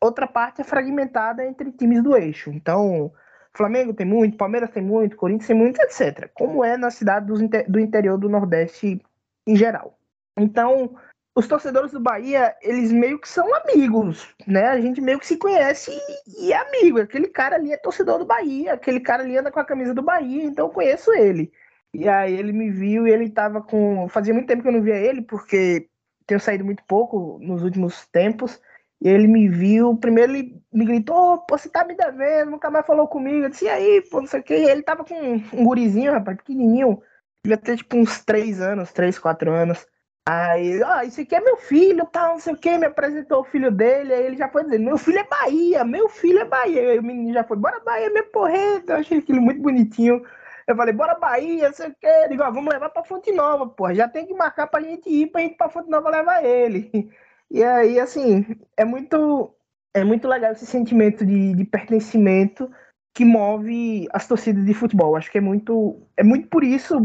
outra 0.00 0.28
parte 0.28 0.60
é 0.60 0.64
fragmentada 0.64 1.44
entre 1.44 1.72
times 1.72 2.02
do 2.02 2.16
eixo. 2.16 2.50
Então, 2.50 3.12
Flamengo 3.56 3.92
tem 3.92 4.06
muito, 4.06 4.36
Palmeiras 4.36 4.70
tem 4.70 4.82
muito, 4.82 5.16
Corinthians 5.16 5.46
tem 5.46 5.56
muito, 5.56 5.80
etc. 5.80 6.30
Como 6.34 6.64
é 6.64 6.76
na 6.76 6.90
cidade 6.90 7.26
do 7.68 7.80
interior 7.80 8.16
do 8.18 8.28
Nordeste 8.28 9.00
em 9.46 9.56
geral. 9.56 9.98
Então, 10.36 10.96
os 11.34 11.46
torcedores 11.46 11.92
do 11.92 12.00
Bahia, 12.00 12.54
eles 12.62 12.92
meio 12.92 13.18
que 13.18 13.28
são 13.28 13.48
amigos, 13.54 14.28
né? 14.46 14.68
A 14.68 14.80
gente 14.80 15.00
meio 15.00 15.18
que 15.18 15.26
se 15.26 15.36
conhece 15.36 15.90
e, 15.90 16.46
e, 16.46 16.52
é 16.52 16.56
amigo. 16.56 17.00
Aquele 17.00 17.28
cara 17.28 17.56
ali 17.56 17.72
é 17.72 17.76
torcedor 17.76 18.18
do 18.18 18.24
Bahia, 18.24 18.74
aquele 18.74 19.00
cara 19.00 19.22
ali 19.22 19.36
anda 19.36 19.50
com 19.50 19.60
a 19.60 19.64
camisa 19.64 19.94
do 19.94 20.02
Bahia, 20.02 20.44
então 20.44 20.66
eu 20.66 20.72
conheço 20.72 21.12
ele. 21.12 21.52
E 21.92 22.08
aí 22.08 22.34
ele 22.34 22.52
me 22.52 22.70
viu 22.70 23.06
e 23.06 23.10
ele 23.10 23.30
tava 23.30 23.62
com. 23.62 24.08
Fazia 24.08 24.34
muito 24.34 24.46
tempo 24.46 24.62
que 24.62 24.68
eu 24.68 24.72
não 24.72 24.82
via 24.82 24.96
ele, 24.96 25.22
porque 25.22 25.88
tenho 26.26 26.40
saído 26.40 26.64
muito 26.64 26.82
pouco 26.86 27.38
nos 27.40 27.62
últimos 27.62 28.06
tempos. 28.06 28.60
E 29.02 29.08
ele 29.08 29.26
me 29.26 29.48
viu, 29.48 29.96
primeiro 29.96 30.32
ele 30.32 30.62
me 30.72 30.84
gritou, 30.84 31.38
pô, 31.38 31.56
você 31.56 31.68
tá 31.68 31.84
me 31.84 31.94
devendo, 31.94 32.50
nunca 32.50 32.70
mais 32.70 32.86
falou 32.86 33.08
comigo. 33.08 33.44
Eu 33.44 33.48
disse, 33.48 33.64
e 33.64 33.68
aí, 33.68 34.02
pô, 34.10 34.20
não 34.20 34.28
sei 34.28 34.40
o 34.40 34.42
quê. 34.42 34.58
E 34.58 34.68
ele 34.68 34.82
tava 34.82 35.04
com 35.04 35.14
um 35.14 35.64
gurizinho, 35.64 36.12
rapaz, 36.12 36.36
pequenininho. 36.36 37.02
Devia 37.44 37.56
ter 37.56 37.76
tipo 37.78 37.96
uns 37.96 38.22
três 38.24 38.60
anos, 38.60 38.92
três, 38.92 39.18
quatro 39.18 39.50
anos. 39.50 39.86
Aí, 40.28 40.82
ó, 40.82 40.98
oh, 40.98 41.02
isso 41.02 41.20
aqui 41.20 41.34
é 41.34 41.40
meu 41.40 41.56
filho, 41.56 42.06
tal, 42.06 42.28
tá, 42.28 42.28
não 42.28 42.38
sei 42.38 42.52
o 42.52 42.56
que, 42.56 42.78
me 42.78 42.86
apresentou 42.86 43.40
o 43.40 43.44
filho 43.44 43.70
dele, 43.70 44.12
aí 44.12 44.26
ele 44.26 44.36
já 44.36 44.48
foi 44.48 44.62
dizendo, 44.64 44.84
meu 44.84 44.98
filho 44.98 45.18
é 45.18 45.24
Bahia, 45.24 45.84
meu 45.84 46.08
filho 46.08 46.38
é 46.40 46.44
Bahia. 46.44 46.90
Aí 46.92 46.98
o 46.98 47.02
menino 47.02 47.32
já 47.32 47.42
foi, 47.42 47.56
bora 47.56 47.80
Bahia, 47.80 48.10
meu 48.10 48.24
porreta. 48.26 48.92
Eu 48.92 48.98
achei 48.98 49.18
aquilo 49.18 49.40
muito 49.40 49.62
bonitinho. 49.62 50.22
Eu 50.66 50.76
falei, 50.76 50.92
bora 50.94 51.14
Bahia, 51.18 51.68
não 51.68 51.74
sei 51.74 51.88
o 51.88 51.94
que. 51.98 52.28
Digo, 52.28 52.42
ó, 52.42 52.50
vamos 52.50 52.72
levar 52.72 52.90
pra 52.90 53.02
Fonte 53.02 53.32
Nova, 53.32 53.66
porra. 53.68 53.94
Já 53.94 54.08
tem 54.08 54.26
que 54.26 54.34
marcar 54.34 54.66
pra 54.68 54.80
gente 54.82 55.08
ir, 55.08 55.26
pra 55.28 55.40
gente 55.40 55.54
ir 55.54 55.56
pra 55.56 55.68
Fonte 55.70 55.90
Nova 55.90 56.10
levar 56.10 56.44
ele. 56.44 57.10
E 57.50 57.64
aí, 57.64 57.98
assim, 57.98 58.46
é 58.76 58.84
muito, 58.84 59.52
é 59.94 60.04
muito 60.04 60.28
legal 60.28 60.52
esse 60.52 60.66
sentimento 60.66 61.26
de, 61.26 61.54
de 61.54 61.64
pertencimento 61.64 62.70
que 63.12 63.24
move 63.24 64.06
as 64.12 64.26
torcidas 64.28 64.64
de 64.64 64.72
futebol. 64.72 65.16
Acho 65.16 65.30
que 65.30 65.38
é 65.38 65.40
muito, 65.40 66.00
é 66.16 66.22
muito 66.22 66.48
por 66.48 66.62
isso. 66.62 67.00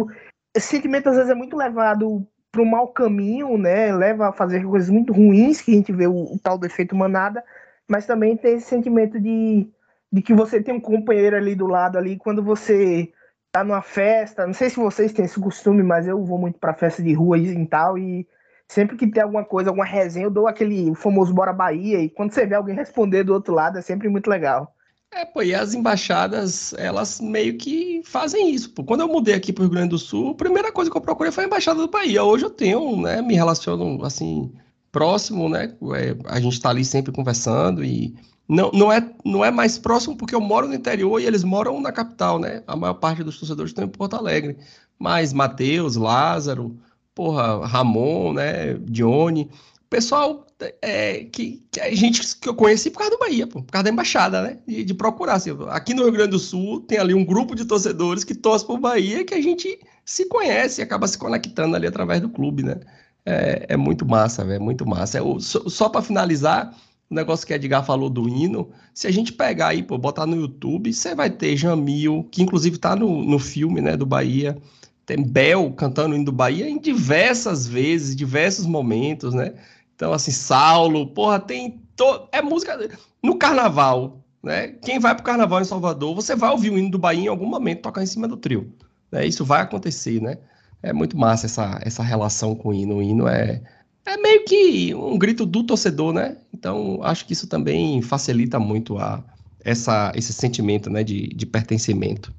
Esse 0.55 0.67
sentimento 0.67 1.09
às 1.09 1.15
vezes 1.15 1.31
é 1.31 1.35
muito 1.35 1.57
levado 1.57 2.27
para 2.51 2.61
um 2.61 2.65
mau 2.65 2.87
caminho, 2.89 3.57
né? 3.57 3.93
Leva 3.93 4.29
a 4.29 4.33
fazer 4.33 4.63
coisas 4.63 4.89
muito 4.89 5.11
ruins, 5.11 5.61
que 5.61 5.71
a 5.71 5.75
gente 5.75 5.91
vê 5.91 6.07
o, 6.07 6.33
o, 6.33 6.39
tal 6.39 6.57
do 6.57 6.65
efeito 6.65 6.95
manada, 6.95 7.43
mas 7.87 8.05
também 8.05 8.37
tem 8.37 8.55
esse 8.55 8.67
sentimento 8.67 9.19
de, 9.19 9.69
de 10.11 10.21
que 10.21 10.33
você 10.33 10.61
tem 10.61 10.73
um 10.73 10.79
companheiro 10.79 11.35
ali 11.35 11.55
do 11.55 11.67
lado 11.67 11.97
ali, 11.97 12.17
quando 12.17 12.41
você 12.41 13.11
tá 13.51 13.63
numa 13.63 13.81
festa, 13.81 14.45
não 14.45 14.53
sei 14.53 14.69
se 14.69 14.77
vocês 14.77 15.11
têm 15.11 15.25
esse 15.25 15.39
costume, 15.39 15.83
mas 15.83 16.07
eu 16.07 16.23
vou 16.23 16.37
muito 16.37 16.59
pra 16.59 16.73
festa 16.73 17.01
de 17.03 17.13
rua 17.13 17.37
e 17.37 17.67
tal, 17.67 17.97
e 17.97 18.27
sempre 18.67 18.97
que 18.97 19.07
tem 19.07 19.23
alguma 19.23 19.43
coisa, 19.43 19.69
alguma 19.69 19.85
resenha, 19.85 20.25
eu 20.25 20.31
dou 20.31 20.47
aquele 20.47 20.93
famoso 20.95 21.33
Bora 21.33 21.53
Bahia, 21.53 21.99
e 21.99 22.09
quando 22.09 22.31
você 22.31 22.45
vê 22.45 22.55
alguém 22.55 22.75
responder 22.75 23.23
do 23.23 23.33
outro 23.33 23.53
lado, 23.53 23.77
é 23.77 23.81
sempre 23.81 24.09
muito 24.09 24.29
legal. 24.29 24.73
É, 25.11 25.23
pô, 25.23 25.41
e 25.41 25.55
as 25.55 25.73
embaixadas, 25.73 26.73
elas 26.73 27.21
meio 27.21 27.57
que 27.57 28.01
fazem 28.03 28.53
isso. 28.53 28.71
Pô. 28.71 28.83
Quando 28.83 29.01
eu 29.01 29.07
mudei 29.07 29.33
aqui 29.33 29.53
pro 29.53 29.63
Rio 29.63 29.71
Grande 29.71 29.89
do 29.89 29.97
Sul, 29.97 30.31
a 30.31 30.35
primeira 30.35 30.71
coisa 30.73 30.91
que 30.91 30.97
eu 30.97 31.01
procurei 31.01 31.31
foi 31.31 31.45
a 31.45 31.47
Embaixada 31.47 31.79
do 31.79 31.87
Bahia. 31.87 32.23
Hoje 32.23 32.43
eu 32.45 32.49
tenho, 32.49 33.01
né, 33.01 33.21
me 33.21 33.33
relaciono, 33.33 34.03
assim, 34.03 34.51
próximo, 34.91 35.47
né, 35.47 35.73
é, 35.95 36.15
a 36.25 36.39
gente 36.39 36.59
tá 36.59 36.69
ali 36.69 36.83
sempre 36.83 37.13
conversando 37.13 37.83
e 37.83 38.13
não, 38.47 38.71
não, 38.71 38.91
é, 38.91 39.09
não 39.23 39.43
é 39.43 39.49
mais 39.51 39.77
próximo 39.77 40.17
porque 40.17 40.35
eu 40.35 40.41
moro 40.41 40.67
no 40.67 40.73
interior 40.73 41.19
e 41.19 41.25
eles 41.25 41.43
moram 41.43 41.81
na 41.81 41.91
capital, 41.91 42.37
né? 42.37 42.61
A 42.67 42.75
maior 42.75 42.93
parte 42.95 43.23
dos 43.23 43.39
torcedores 43.39 43.71
estão 43.71 43.85
em 43.85 43.89
Porto 43.89 44.15
Alegre. 44.15 44.57
Mas 44.99 45.33
Matheus, 45.33 45.95
Lázaro, 45.95 46.77
porra, 47.15 47.65
Ramon, 47.65 48.33
né? 48.33 48.73
Dione, 48.73 49.49
pessoal 49.89 50.45
é, 50.81 51.23
que, 51.25 51.65
que 51.71 51.79
a 51.79 51.93
gente 51.95 52.37
que 52.37 52.47
eu 52.47 52.53
conheci 52.53 52.91
por 52.91 52.99
causa 52.99 53.11
do 53.11 53.19
Bahia, 53.19 53.47
por 53.47 53.63
causa 53.63 53.85
da 53.85 53.89
embaixada, 53.89 54.41
né? 54.41 54.57
De, 54.67 54.83
de 54.83 54.93
procurar. 54.93 55.35
Assim, 55.35 55.51
aqui 55.69 55.93
no 55.93 56.03
Rio 56.03 56.11
Grande 56.11 56.31
do 56.31 56.39
Sul 56.39 56.81
tem 56.81 56.97
ali 56.97 57.13
um 57.13 57.25
grupo 57.25 57.55
de 57.55 57.65
torcedores 57.65 58.23
que 58.23 58.35
torcem 58.35 58.67
por 58.67 58.79
Bahia 58.79 59.23
que 59.23 59.33
a 59.33 59.41
gente 59.41 59.79
se 60.03 60.27
conhece 60.27 60.81
e 60.81 60.83
acaba 60.83 61.07
se 61.07 61.17
conectando 61.17 61.75
ali 61.75 61.87
através 61.87 62.21
do 62.21 62.29
clube, 62.29 62.63
né? 62.63 62.79
É, 63.25 63.65
é 63.69 63.77
muito 63.77 64.05
massa, 64.05 64.43
velho, 64.43 64.57
é 64.57 64.59
muito 64.59 64.85
massa. 64.85 65.17
É, 65.17 65.21
só 65.39 65.67
só 65.67 65.89
para 65.89 66.01
finalizar, 66.01 66.75
o 67.09 67.15
negócio 67.15 67.45
que 67.45 67.53
a 67.53 67.55
Edgar 67.55 67.85
falou 67.85 68.09
do 68.09 68.27
hino, 68.27 68.69
se 68.93 69.07
a 69.07 69.11
gente 69.11 69.31
pegar 69.33 69.69
aí, 69.69 69.81
pô, 69.83 69.97
botar 69.97 70.25
no 70.25 70.35
YouTube, 70.35 70.93
você 70.93 71.15
vai 71.15 71.29
ter 71.29 71.55
Jamil, 71.55 72.27
que 72.31 72.41
inclusive 72.41 72.77
tá 72.77 72.95
no, 72.95 73.23
no 73.23 73.39
filme, 73.39 73.81
né, 73.81 73.95
do 73.95 74.05
Bahia, 74.05 74.57
tem 75.05 75.23
Bel 75.23 75.71
cantando 75.73 76.13
o 76.13 76.15
hino 76.15 76.25
do 76.25 76.31
Bahia 76.31 76.67
em 76.67 76.79
diversas 76.79 77.67
vezes, 77.67 78.15
diversos 78.15 78.65
momentos, 78.65 79.33
né? 79.33 79.53
Então, 79.95 80.11
assim, 80.11 80.31
Saulo, 80.31 81.07
porra, 81.07 81.39
tem. 81.39 81.81
To... 81.95 82.27
É 82.31 82.41
música. 82.41 82.77
No 83.23 83.37
carnaval, 83.37 84.23
né? 84.43 84.67
Quem 84.67 84.99
vai 84.99 85.15
pro 85.15 85.23
carnaval 85.23 85.61
em 85.61 85.65
Salvador, 85.65 86.15
você 86.15 86.35
vai 86.35 86.49
ouvir 86.49 86.71
o 86.71 86.77
hino 86.77 86.91
do 86.91 86.99
Bahia 86.99 87.25
em 87.25 87.27
algum 87.27 87.45
momento 87.45 87.81
tocar 87.81 88.03
em 88.03 88.07
cima 88.07 88.27
do 88.27 88.35
trio. 88.35 88.73
Né? 89.11 89.25
Isso 89.25 89.45
vai 89.45 89.61
acontecer, 89.61 90.21
né? 90.21 90.37
É 90.83 90.91
muito 90.91 91.17
massa 91.17 91.45
essa, 91.45 91.79
essa 91.83 92.03
relação 92.03 92.55
com 92.55 92.69
o 92.69 92.73
hino. 92.73 92.97
O 92.97 93.01
hino 93.01 93.27
é, 93.27 93.61
é 94.05 94.17
meio 94.17 94.43
que 94.45 94.93
um 94.93 95.17
grito 95.17 95.45
do 95.45 95.63
torcedor, 95.63 96.13
né? 96.13 96.37
Então, 96.53 96.99
acho 97.03 97.25
que 97.25 97.33
isso 97.33 97.47
também 97.47 98.01
facilita 98.01 98.59
muito 98.59 98.97
a, 98.97 99.23
essa, 99.63 100.11
esse 100.15 100.31
sentimento 100.31 100.89
né, 100.89 101.03
de, 101.03 101.27
de 101.27 101.45
pertencimento. 101.45 102.33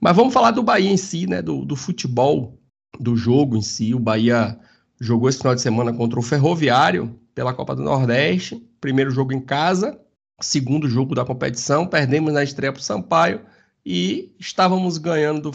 Mas 0.00 0.16
vamos 0.16 0.32
falar 0.32 0.50
do 0.52 0.62
Bahia 0.62 0.90
em 0.90 0.96
si, 0.96 1.26
né? 1.26 1.42
Do, 1.42 1.64
do 1.64 1.76
futebol, 1.76 2.58
do 2.98 3.16
jogo 3.16 3.56
em 3.56 3.62
si. 3.62 3.94
O 3.94 3.98
Bahia 3.98 4.58
jogou 5.00 5.28
esse 5.28 5.38
final 5.38 5.54
de 5.54 5.60
semana 5.60 5.92
contra 5.92 6.18
o 6.18 6.22
Ferroviário 6.22 7.18
pela 7.34 7.52
Copa 7.52 7.76
do 7.76 7.82
Nordeste. 7.82 8.66
Primeiro 8.80 9.10
jogo 9.10 9.32
em 9.32 9.40
casa, 9.40 10.00
segundo 10.40 10.88
jogo 10.88 11.14
da 11.14 11.24
competição. 11.24 11.86
Perdemos 11.86 12.32
na 12.32 12.42
estreia 12.42 12.72
para 12.72 12.80
o 12.80 12.82
Sampaio 12.82 13.40
e 13.84 14.34
estávamos 14.38 14.98
ganhando, 14.98 15.50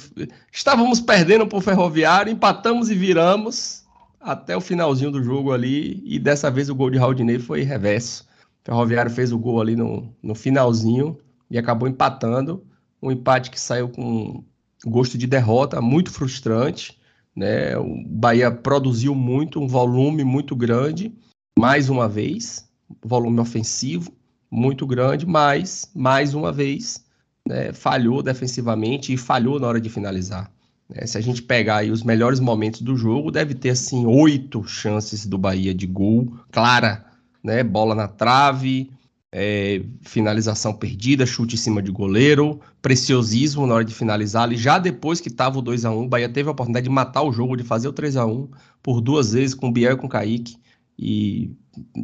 estávamos 0.52 1.00
perdendo 1.00 1.46
para 1.48 1.58
o 1.58 1.62
Ferroviário, 1.62 2.32
empatamos 2.32 2.90
e 2.90 2.96
viramos 2.96 3.84
até 4.20 4.58
o 4.58 4.62
finalzinho 4.62 5.12
do 5.12 5.24
jogo 5.24 5.54
ali, 5.54 6.02
e 6.04 6.18
dessa 6.18 6.50
vez 6.50 6.68
o 6.68 6.74
gol 6.74 6.90
de 6.90 6.98
Raudinei 6.98 7.38
foi 7.38 7.62
reverso. 7.62 8.28
O 8.64 8.66
Ferroviário 8.66 9.12
fez 9.12 9.32
o 9.32 9.38
gol 9.38 9.62
ali 9.62 9.76
no, 9.76 10.12
no 10.24 10.34
finalzinho 10.34 11.16
e 11.50 11.60
acabou 11.60 11.88
empatando. 11.88 12.64
Um 13.06 13.12
empate 13.12 13.52
que 13.52 13.60
saiu 13.60 13.88
com 13.88 14.44
gosto 14.84 15.16
de 15.18 15.28
derrota, 15.28 15.80
muito 15.80 16.12
frustrante. 16.12 17.00
Né? 17.36 17.78
O 17.78 18.04
Bahia 18.08 18.50
produziu 18.50 19.14
muito, 19.14 19.60
um 19.60 19.68
volume 19.68 20.24
muito 20.24 20.56
grande, 20.56 21.14
mais 21.58 21.90
uma 21.90 22.10
vez, 22.10 22.68
volume 23.04 23.40
ofensivo 23.40 24.12
muito 24.50 24.88
grande, 24.88 25.26
mas 25.26 25.92
mais 25.94 26.34
uma 26.34 26.52
vez 26.52 27.06
né, 27.48 27.74
falhou 27.74 28.24
defensivamente 28.24 29.14
e 29.14 29.18
falhou 29.18 29.60
na 29.60 29.68
hora 29.68 29.82
de 29.82 29.90
finalizar. 29.90 30.52
É, 30.94 31.06
se 31.06 31.18
a 31.18 31.22
gente 31.22 31.42
pegar 31.42 31.84
os 31.86 32.04
melhores 32.04 32.40
momentos 32.40 32.82
do 32.82 32.96
jogo, 32.96 33.32
deve 33.32 33.54
ter 33.54 33.72
assim 33.72 34.06
oito 34.06 34.64
chances 34.64 35.26
do 35.26 35.38
Bahia 35.38 35.74
de 35.74 35.88
gol, 35.88 36.32
clara, 36.52 37.06
né? 37.44 37.64
Bola 37.64 37.96
na 37.96 38.08
trave, 38.08 38.92
é, 39.38 39.82
finalização 40.02 40.74
perdida, 40.74 41.26
chute 41.26 41.56
em 41.56 41.58
cima 41.58 41.82
de 41.82 41.92
goleiro, 41.92 42.62
preciosismo 42.82 43.68
na 43.68 43.76
hora 43.76 43.84
de 43.84 43.94
finalizar 43.94 44.44
ali. 44.44 44.56
Já 44.56 44.80
depois 44.80 45.20
que 45.20 45.28
estava 45.28 45.60
o 45.60 45.62
2 45.62 45.84
a 45.84 45.92
1 45.92 46.04
o 46.04 46.08
Bahia 46.08 46.30
teve 46.30 46.48
a 46.48 46.54
oportunidade 46.54 46.86
de 46.86 46.90
matar 46.90 47.22
o 47.22 47.34
jogo, 47.34 47.58
de 47.58 47.64
fazer 47.64 47.90
o 47.90 47.92
3 47.92 48.16
a 48.16 48.26
1 48.26 48.50
por 48.82 49.02
duas 49.02 49.34
vezes 49.34 49.54
com 49.54 49.68
o 49.68 49.72
Biel 49.74 49.92
e 49.92 49.98
com 49.98 50.08
o 50.08 50.10
Kaique. 50.10 50.56
E 50.98 51.52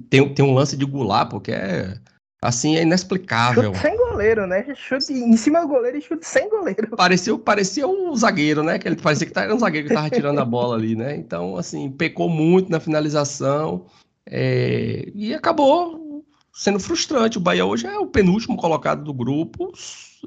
tem, 0.09 0.27
tem 0.33 0.43
um 0.43 0.53
lance 0.53 0.75
de 0.75 0.83
gular, 0.83 1.29
porque 1.29 1.53
é 1.53 1.97
assim, 2.41 2.75
é 2.75 2.81
inexplicável. 2.81 3.73
Chute 3.73 3.79
sem 3.79 3.95
goleiro, 3.95 4.45
né? 4.45 4.65
Chute 4.75 5.13
em 5.13 5.37
cima 5.37 5.61
do 5.61 5.69
goleiro 5.69 5.99
e 5.99 6.01
chute 6.01 6.27
sem 6.27 6.49
goleiro. 6.49 6.89
Parecia, 6.97 7.37
parecia 7.37 7.87
um 7.87 8.13
zagueiro, 8.13 8.61
né? 8.61 8.77
Que 8.77 8.89
ele 8.89 8.97
parecia 8.97 9.25
que 9.25 9.39
era 9.39 9.55
um 9.55 9.59
zagueiro 9.59 9.87
que 9.87 9.93
estava 9.93 10.09
tirando 10.09 10.39
a 10.39 10.43
bola 10.43 10.75
ali, 10.75 10.97
né? 10.97 11.15
Então, 11.15 11.55
assim, 11.55 11.89
pecou 11.89 12.27
muito 12.27 12.69
na 12.69 12.81
finalização 12.81 13.85
é, 14.25 15.09
e 15.15 15.33
acabou 15.33 16.00
sendo 16.61 16.79
frustrante. 16.79 17.39
O 17.39 17.41
Bahia 17.41 17.65
hoje 17.65 17.87
é 17.87 17.97
o 17.97 18.05
penúltimo 18.05 18.55
colocado 18.55 19.03
do 19.03 19.11
grupo. 19.11 19.73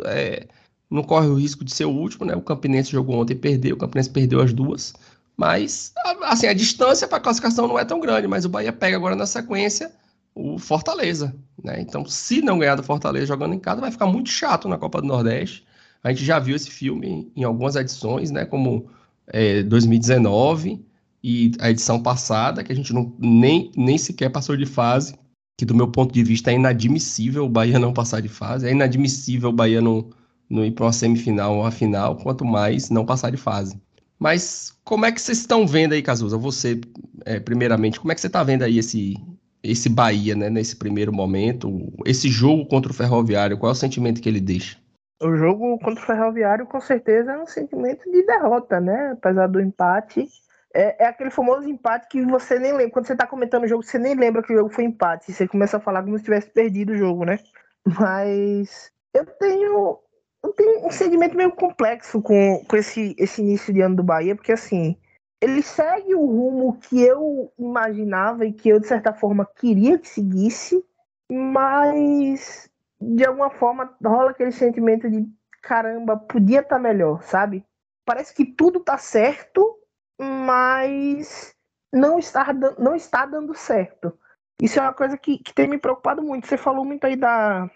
É, 0.04 0.48
não 0.90 1.04
corre 1.04 1.28
o 1.28 1.34
risco 1.34 1.64
de 1.64 1.72
ser 1.72 1.84
o 1.84 1.90
último, 1.90 2.26
né? 2.26 2.34
O 2.34 2.42
Campinense 2.42 2.90
jogou 2.90 3.20
ontem 3.20 3.34
e 3.34 3.36
perdeu, 3.36 3.76
o 3.76 3.78
Campinense 3.78 4.10
perdeu 4.10 4.40
as 4.40 4.52
duas. 4.52 4.94
Mas, 5.36 5.92
assim, 6.22 6.48
a 6.48 6.52
distância 6.52 7.06
para 7.06 7.18
a 7.18 7.20
classificação 7.20 7.68
não 7.68 7.78
é 7.78 7.84
tão 7.84 8.00
grande, 8.00 8.26
mas 8.26 8.44
o 8.44 8.48
Bahia 8.48 8.72
pega 8.72 8.96
agora 8.96 9.14
na 9.14 9.26
sequência 9.26 9.92
o 10.34 10.58
Fortaleza. 10.58 11.36
Né? 11.62 11.80
Então, 11.80 12.04
se 12.04 12.42
não 12.42 12.58
ganhar 12.58 12.74
do 12.74 12.82
Fortaleza 12.82 13.26
jogando 13.26 13.54
em 13.54 13.60
casa, 13.60 13.80
vai 13.80 13.92
ficar 13.92 14.06
muito 14.06 14.28
chato 14.28 14.68
na 14.68 14.76
Copa 14.76 15.00
do 15.00 15.06
Nordeste. 15.06 15.64
A 16.02 16.10
gente 16.10 16.24
já 16.24 16.40
viu 16.40 16.56
esse 16.56 16.68
filme 16.68 17.30
em 17.36 17.44
algumas 17.44 17.76
edições, 17.76 18.32
né? 18.32 18.44
como 18.44 18.90
é, 19.28 19.62
2019 19.62 20.84
e 21.22 21.52
a 21.60 21.70
edição 21.70 22.02
passada, 22.02 22.64
que 22.64 22.72
a 22.72 22.76
gente 22.76 22.92
não, 22.92 23.14
nem, 23.20 23.70
nem 23.76 23.96
sequer 23.96 24.30
passou 24.30 24.56
de 24.56 24.66
fase, 24.66 25.14
que 25.56 25.64
do 25.64 25.74
meu 25.74 25.88
ponto 25.88 26.12
de 26.12 26.22
vista 26.22 26.50
é 26.50 26.54
inadmissível 26.54 27.44
o 27.44 27.48
Bahia 27.48 27.78
não 27.78 27.92
passar 27.92 28.20
de 28.20 28.28
fase, 28.28 28.66
é 28.66 28.72
inadmissível 28.72 29.50
o 29.50 29.52
Bahia 29.52 29.80
não, 29.80 30.10
não 30.48 30.64
ir 30.64 30.72
para 30.72 30.86
uma 30.86 30.92
semifinal 30.92 31.54
ou 31.54 31.62
uma 31.62 31.70
final, 31.70 32.16
quanto 32.16 32.44
mais 32.44 32.90
não 32.90 33.04
passar 33.04 33.30
de 33.30 33.36
fase. 33.36 33.80
Mas 34.18 34.76
como 34.84 35.04
é 35.04 35.12
que 35.12 35.20
vocês 35.20 35.38
estão 35.38 35.66
vendo 35.66 35.92
aí, 35.92 36.02
Cazuza? 36.02 36.38
Você, 36.38 36.80
é, 37.24 37.38
primeiramente, 37.38 38.00
como 38.00 38.12
é 38.12 38.14
que 38.14 38.20
você 38.20 38.26
está 38.26 38.42
vendo 38.42 38.62
aí 38.62 38.78
esse, 38.78 39.14
esse 39.62 39.88
Bahia, 39.88 40.34
né, 40.34 40.48
nesse 40.48 40.76
primeiro 40.76 41.12
momento, 41.12 41.92
esse 42.04 42.28
jogo 42.28 42.66
contra 42.66 42.90
o 42.90 42.94
Ferroviário, 42.94 43.58
qual 43.58 43.70
é 43.70 43.72
o 43.72 43.76
sentimento 43.76 44.20
que 44.20 44.28
ele 44.28 44.40
deixa? 44.40 44.78
O 45.22 45.34
jogo 45.36 45.78
contra 45.78 46.02
o 46.02 46.06
Ferroviário, 46.06 46.66
com 46.66 46.80
certeza, 46.80 47.32
é 47.32 47.38
um 47.38 47.46
sentimento 47.46 48.10
de 48.10 48.26
derrota, 48.26 48.80
né? 48.80 49.12
Apesar 49.12 49.46
do 49.46 49.60
empate. 49.60 50.28
É, 50.74 51.04
é 51.04 51.06
aquele 51.06 51.30
famoso 51.30 51.68
empate 51.68 52.08
que 52.08 52.24
você 52.24 52.58
nem 52.58 52.72
lembra. 52.72 52.90
Quando 52.90 53.06
você 53.06 53.16
tá 53.16 53.26
comentando 53.26 53.62
o 53.62 53.68
jogo, 53.68 53.84
você 53.84 53.98
nem 53.98 54.14
lembra 54.14 54.42
que 54.42 54.52
o 54.52 54.56
jogo 54.56 54.70
foi 54.70 54.84
empate. 54.84 55.32
Você 55.32 55.46
começa 55.46 55.76
a 55.76 55.80
falar 55.80 56.02
como 56.02 56.18
se 56.18 56.24
tivesse 56.24 56.50
perdido 56.50 56.92
o 56.92 56.96
jogo, 56.96 57.24
né? 57.24 57.38
Mas 57.86 58.90
eu 59.14 59.24
tenho, 59.24 60.00
eu 60.42 60.52
tenho 60.52 60.84
um 60.86 60.90
sentimento 60.90 61.36
meio 61.36 61.52
complexo 61.52 62.20
com, 62.20 62.64
com 62.66 62.76
esse, 62.76 63.14
esse 63.16 63.40
início 63.40 63.72
de 63.72 63.80
ano 63.80 63.96
do 63.96 64.02
Bahia, 64.02 64.34
porque 64.34 64.52
assim, 64.52 64.96
ele 65.40 65.62
segue 65.62 66.14
o 66.14 66.26
rumo 66.26 66.78
que 66.80 67.00
eu 67.00 67.52
imaginava 67.58 68.44
e 68.44 68.52
que 68.52 68.68
eu, 68.68 68.80
de 68.80 68.88
certa 68.88 69.12
forma, 69.12 69.48
queria 69.56 69.98
que 69.98 70.08
seguisse, 70.08 70.84
mas 71.30 72.68
de 73.00 73.24
alguma 73.24 73.50
forma 73.50 73.94
rola 74.02 74.30
aquele 74.30 74.52
sentimento 74.52 75.08
de 75.08 75.24
caramba, 75.62 76.16
podia 76.16 76.60
estar 76.60 76.76
tá 76.76 76.82
melhor, 76.82 77.22
sabe? 77.22 77.64
Parece 78.04 78.34
que 78.34 78.44
tudo 78.44 78.80
tá 78.80 78.98
certo, 78.98 79.78
mas 80.18 81.54
não 81.92 82.18
está, 82.18 82.52
não 82.78 82.94
está 82.94 83.26
dando 83.26 83.54
certo. 83.54 84.16
Isso 84.60 84.78
é 84.78 84.82
uma 84.82 84.92
coisa 84.92 85.16
que, 85.16 85.38
que 85.38 85.52
tem 85.52 85.68
me 85.68 85.78
preocupado 85.78 86.22
muito. 86.22 86.46
Você 86.46 86.56
falou 86.56 86.84
muito 86.84 87.04
aí 87.04 87.16
da, 87.16 87.68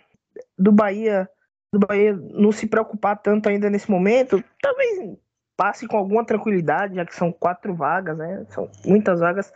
do 0.59 0.73
Bahia, 0.73 1.29
do 1.73 1.79
Bahia 1.79 2.15
não 2.15 2.53
se 2.53 2.67
preocupar 2.67 3.19
tanto 3.19 3.49
ainda 3.49 3.69
nesse 3.69 3.91
momento. 3.91 4.43
Talvez 4.63 5.17
passe 5.57 5.89
com 5.89 5.97
alguma 5.97 6.25
tranquilidade, 6.25 6.95
já 6.95 7.05
que 7.05 7.15
são 7.15 7.33
quatro 7.33 7.75
vagas, 7.75 8.17
né? 8.17 8.47
São 8.51 8.71
muitas 8.87 9.21
vagas. 9.21 9.53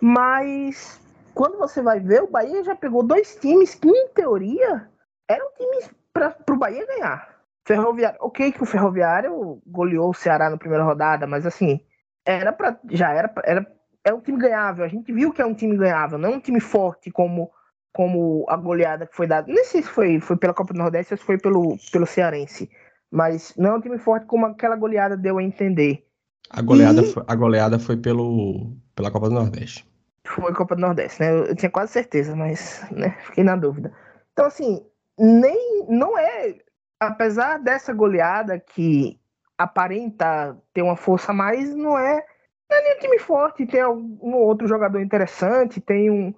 Mas 0.00 1.00
quando 1.32 1.56
você 1.56 1.80
vai 1.80 2.00
ver, 2.00 2.22
o 2.22 2.30
Bahia 2.30 2.64
já 2.64 2.74
pegou 2.74 3.02
dois 3.02 3.36
times 3.36 3.74
que, 3.74 3.88
em 3.88 4.08
teoria, 4.08 4.88
eram 5.28 5.48
times 5.56 5.90
para 6.12 6.36
o 6.50 6.56
Bahia 6.56 6.84
ganhar. 6.84 7.38
Ferroviário, 7.64 8.18
ok 8.20 8.50
que 8.50 8.62
o 8.62 8.66
Ferroviário 8.66 9.60
goleou 9.66 10.10
o 10.10 10.14
Ceará 10.14 10.48
na 10.48 10.56
primeira 10.56 10.82
rodada, 10.82 11.26
mas 11.26 11.44
assim, 11.46 11.80
era 12.28 12.52
para 12.52 12.78
já 12.90 13.12
era 13.12 13.32
era 13.44 13.66
é 14.04 14.12
um 14.12 14.20
time 14.20 14.38
ganhável. 14.38 14.84
A 14.84 14.88
gente 14.88 15.12
viu 15.12 15.32
que 15.32 15.42
é 15.42 15.46
um 15.46 15.54
time 15.54 15.76
ganhável, 15.76 16.18
não 16.18 16.30
é 16.32 16.36
um 16.36 16.40
time 16.40 16.60
forte 16.60 17.10
como 17.10 17.50
como 17.92 18.44
a 18.48 18.56
goleada 18.56 19.06
que 19.06 19.16
foi 19.16 19.26
dada. 19.26 19.50
Nem 19.52 19.64
sei 19.64 19.82
se 19.82 19.88
foi 19.88 20.20
foi 20.20 20.36
pela 20.36 20.54
Copa 20.54 20.72
do 20.72 20.78
Nordeste 20.78 21.14
ou 21.14 21.18
se 21.18 21.24
foi 21.24 21.38
pelo 21.38 21.76
pelo 21.90 22.06
Cearense. 22.06 22.70
Mas 23.10 23.54
não 23.56 23.70
é 23.70 23.74
um 23.76 23.80
time 23.80 23.98
forte 23.98 24.26
como 24.26 24.44
aquela 24.46 24.76
goleada 24.76 25.16
deu 25.16 25.38
a 25.38 25.42
entender. 25.42 26.06
A 26.50 26.60
goleada, 26.62 27.00
E- 27.02 27.04
foi, 27.04 27.22
a 27.26 27.34
goleada 27.34 27.78
foi 27.78 27.96
pelo, 27.96 28.76
pela 28.94 29.10
Copa 29.10 29.28
do 29.28 29.34
Nordeste. 29.34 29.86
Foi 30.26 30.52
Copa 30.54 30.74
do 30.74 30.82
Nordeste, 30.82 31.20
né? 31.20 31.30
Eu, 31.30 31.44
eu 31.46 31.56
tinha 31.56 31.70
quase 31.70 31.92
certeza, 31.92 32.36
mas 32.36 32.86
né, 32.90 33.16
fiquei 33.24 33.42
na 33.44 33.56
dúvida. 33.56 33.92
Então, 34.32 34.46
assim, 34.46 34.84
nem 35.18 35.86
não 35.88 36.18
é. 36.18 36.56
Apesar 37.00 37.58
dessa 37.58 37.92
goleada 37.92 38.58
que 38.58 39.18
aparenta 39.58 40.56
ter 40.72 40.82
uma 40.82 40.96
força 40.96 41.32
mais, 41.32 41.74
não 41.74 41.98
é, 41.98 42.24
não 42.70 42.76
é 42.76 42.82
nem 42.82 42.96
um 42.96 43.00
time 43.00 43.18
forte. 43.18 43.66
Tem 43.66 43.80
algum 43.80 44.34
outro 44.34 44.66
jogador 44.66 45.00
interessante, 45.00 45.80
tem 45.80 46.10
um, 46.10 46.34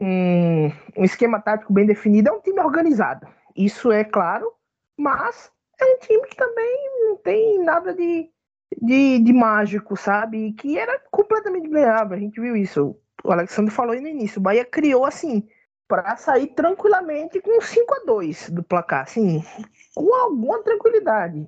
um, 0.00 0.72
um 0.96 1.04
esquema 1.04 1.40
tático 1.40 1.72
bem 1.72 1.86
definido. 1.86 2.28
É 2.28 2.32
um 2.32 2.40
time 2.40 2.60
organizado. 2.60 3.26
Isso 3.56 3.92
é 3.92 4.04
claro, 4.04 4.52
mas 4.96 5.50
é 5.80 5.84
um 5.84 5.98
time 6.00 6.26
que 6.26 6.36
também 6.36 6.90
não 7.06 7.16
tem 7.16 7.62
nada 7.62 7.94
de, 7.94 8.28
de, 8.82 9.18
de 9.20 9.32
mágico, 9.32 9.96
sabe? 9.96 10.52
Que 10.52 10.78
era 10.78 11.00
completamente 11.10 11.68
ganhável. 11.68 12.16
A 12.16 12.20
gente 12.20 12.40
viu 12.40 12.56
isso 12.56 12.96
o 13.24 13.32
Alexandre 13.32 13.72
falou 13.72 13.94
aí 13.94 14.00
no 14.00 14.08
início, 14.08 14.38
o 14.38 14.42
Bahia 14.42 14.66
criou 14.66 15.06
assim 15.06 15.48
para 15.88 16.14
sair 16.16 16.48
tranquilamente 16.48 17.40
com 17.40 17.60
5 17.60 17.94
a 17.94 18.04
2 18.04 18.50
do 18.50 18.62
placar, 18.62 19.02
assim, 19.02 19.42
com 19.94 20.14
alguma 20.14 20.62
tranquilidade. 20.62 21.46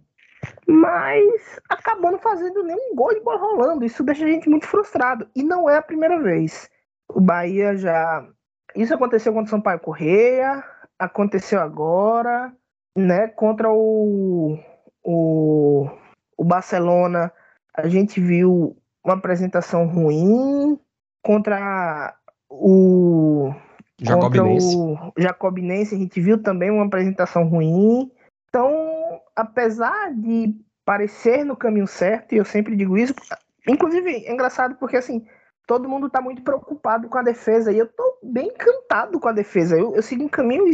Mas 0.66 1.60
acabou 1.68 2.12
não 2.12 2.18
fazendo 2.18 2.62
nenhum 2.62 2.94
gol 2.94 3.14
de 3.14 3.20
bola 3.20 3.38
rolando. 3.38 3.84
Isso 3.84 4.02
deixa 4.02 4.24
a 4.24 4.28
gente 4.28 4.48
muito 4.48 4.66
frustrado. 4.66 5.28
E 5.34 5.42
não 5.42 5.68
é 5.68 5.76
a 5.76 5.82
primeira 5.82 6.20
vez. 6.20 6.68
O 7.08 7.20
Bahia 7.20 7.76
já. 7.76 8.26
Isso 8.74 8.94
aconteceu 8.94 9.32
contra 9.32 9.46
o 9.46 9.50
Sampaio 9.50 9.80
Correia, 9.80 10.62
aconteceu 10.98 11.60
agora, 11.60 12.52
né? 12.96 13.28
Contra 13.28 13.70
o, 13.70 14.58
o, 15.02 15.88
o 16.36 16.44
Barcelona, 16.44 17.32
a 17.74 17.88
gente 17.88 18.20
viu 18.20 18.76
uma 19.04 19.14
apresentação 19.14 19.86
ruim 19.86 20.78
contra 21.22 22.14
o 22.50 23.52
Jacobinense. 24.00 24.76
contra 24.76 25.12
o 25.16 25.22
Jacobinense 25.22 25.94
a 25.94 25.98
gente 25.98 26.20
viu 26.20 26.42
também 26.42 26.70
uma 26.70 26.84
apresentação 26.84 27.48
ruim. 27.48 28.10
Então, 28.48 28.85
apesar 29.36 30.12
de 30.14 30.54
parecer 30.84 31.44
no 31.44 31.56
caminho 31.56 31.86
certo, 31.86 32.34
e 32.34 32.38
eu 32.38 32.44
sempre 32.44 32.74
digo 32.74 32.96
isso, 32.96 33.14
inclusive 33.68 34.10
é 34.10 34.32
engraçado 34.32 34.76
porque 34.76 34.96
assim, 34.96 35.26
todo 35.66 35.88
mundo 35.88 36.08
tá 36.08 36.20
muito 36.20 36.42
preocupado 36.42 37.08
com 37.08 37.18
a 37.18 37.22
defesa 37.22 37.72
e 37.72 37.78
eu 37.78 37.86
tô 37.86 38.18
bem 38.22 38.48
encantado 38.48 39.20
com 39.20 39.28
a 39.28 39.32
defesa. 39.32 39.76
Eu, 39.76 39.94
eu 39.94 40.02
sigo 40.02 40.24
um 40.24 40.28
caminho 40.28 40.64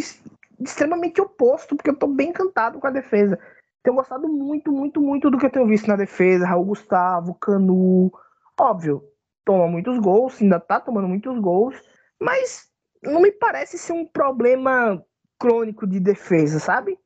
extremamente 0.61 1.21
oposto, 1.21 1.75
porque 1.75 1.90
eu 1.90 1.97
tô 1.97 2.07
bem 2.07 2.28
encantado 2.28 2.78
com 2.78 2.87
a 2.87 2.90
defesa. 2.90 3.38
Tenho 3.83 3.97
gostado 3.97 4.28
muito, 4.28 4.71
muito, 4.71 5.00
muito 5.00 5.31
do 5.31 5.38
que 5.38 5.47
eu 5.47 5.50
tenho 5.50 5.66
visto 5.66 5.88
na 5.88 5.97
defesa. 5.97 6.47
Raul 6.47 6.66
Gustavo, 6.66 7.35
Canu. 7.35 8.12
Óbvio, 8.61 9.02
toma 9.45 9.66
muitos 9.66 9.99
gols, 9.99 10.40
ainda 10.40 10.61
tá 10.61 10.78
tomando 10.78 11.09
muitos 11.09 11.38
gols, 11.40 11.75
mas 12.21 12.69
não 13.02 13.21
me 13.21 13.33
parece 13.33 13.78
ser 13.78 13.92
um 13.92 14.07
problema 14.07 15.02
crônico 15.38 15.87
de 15.87 15.99
defesa, 15.99 16.61
sabe? 16.61 16.97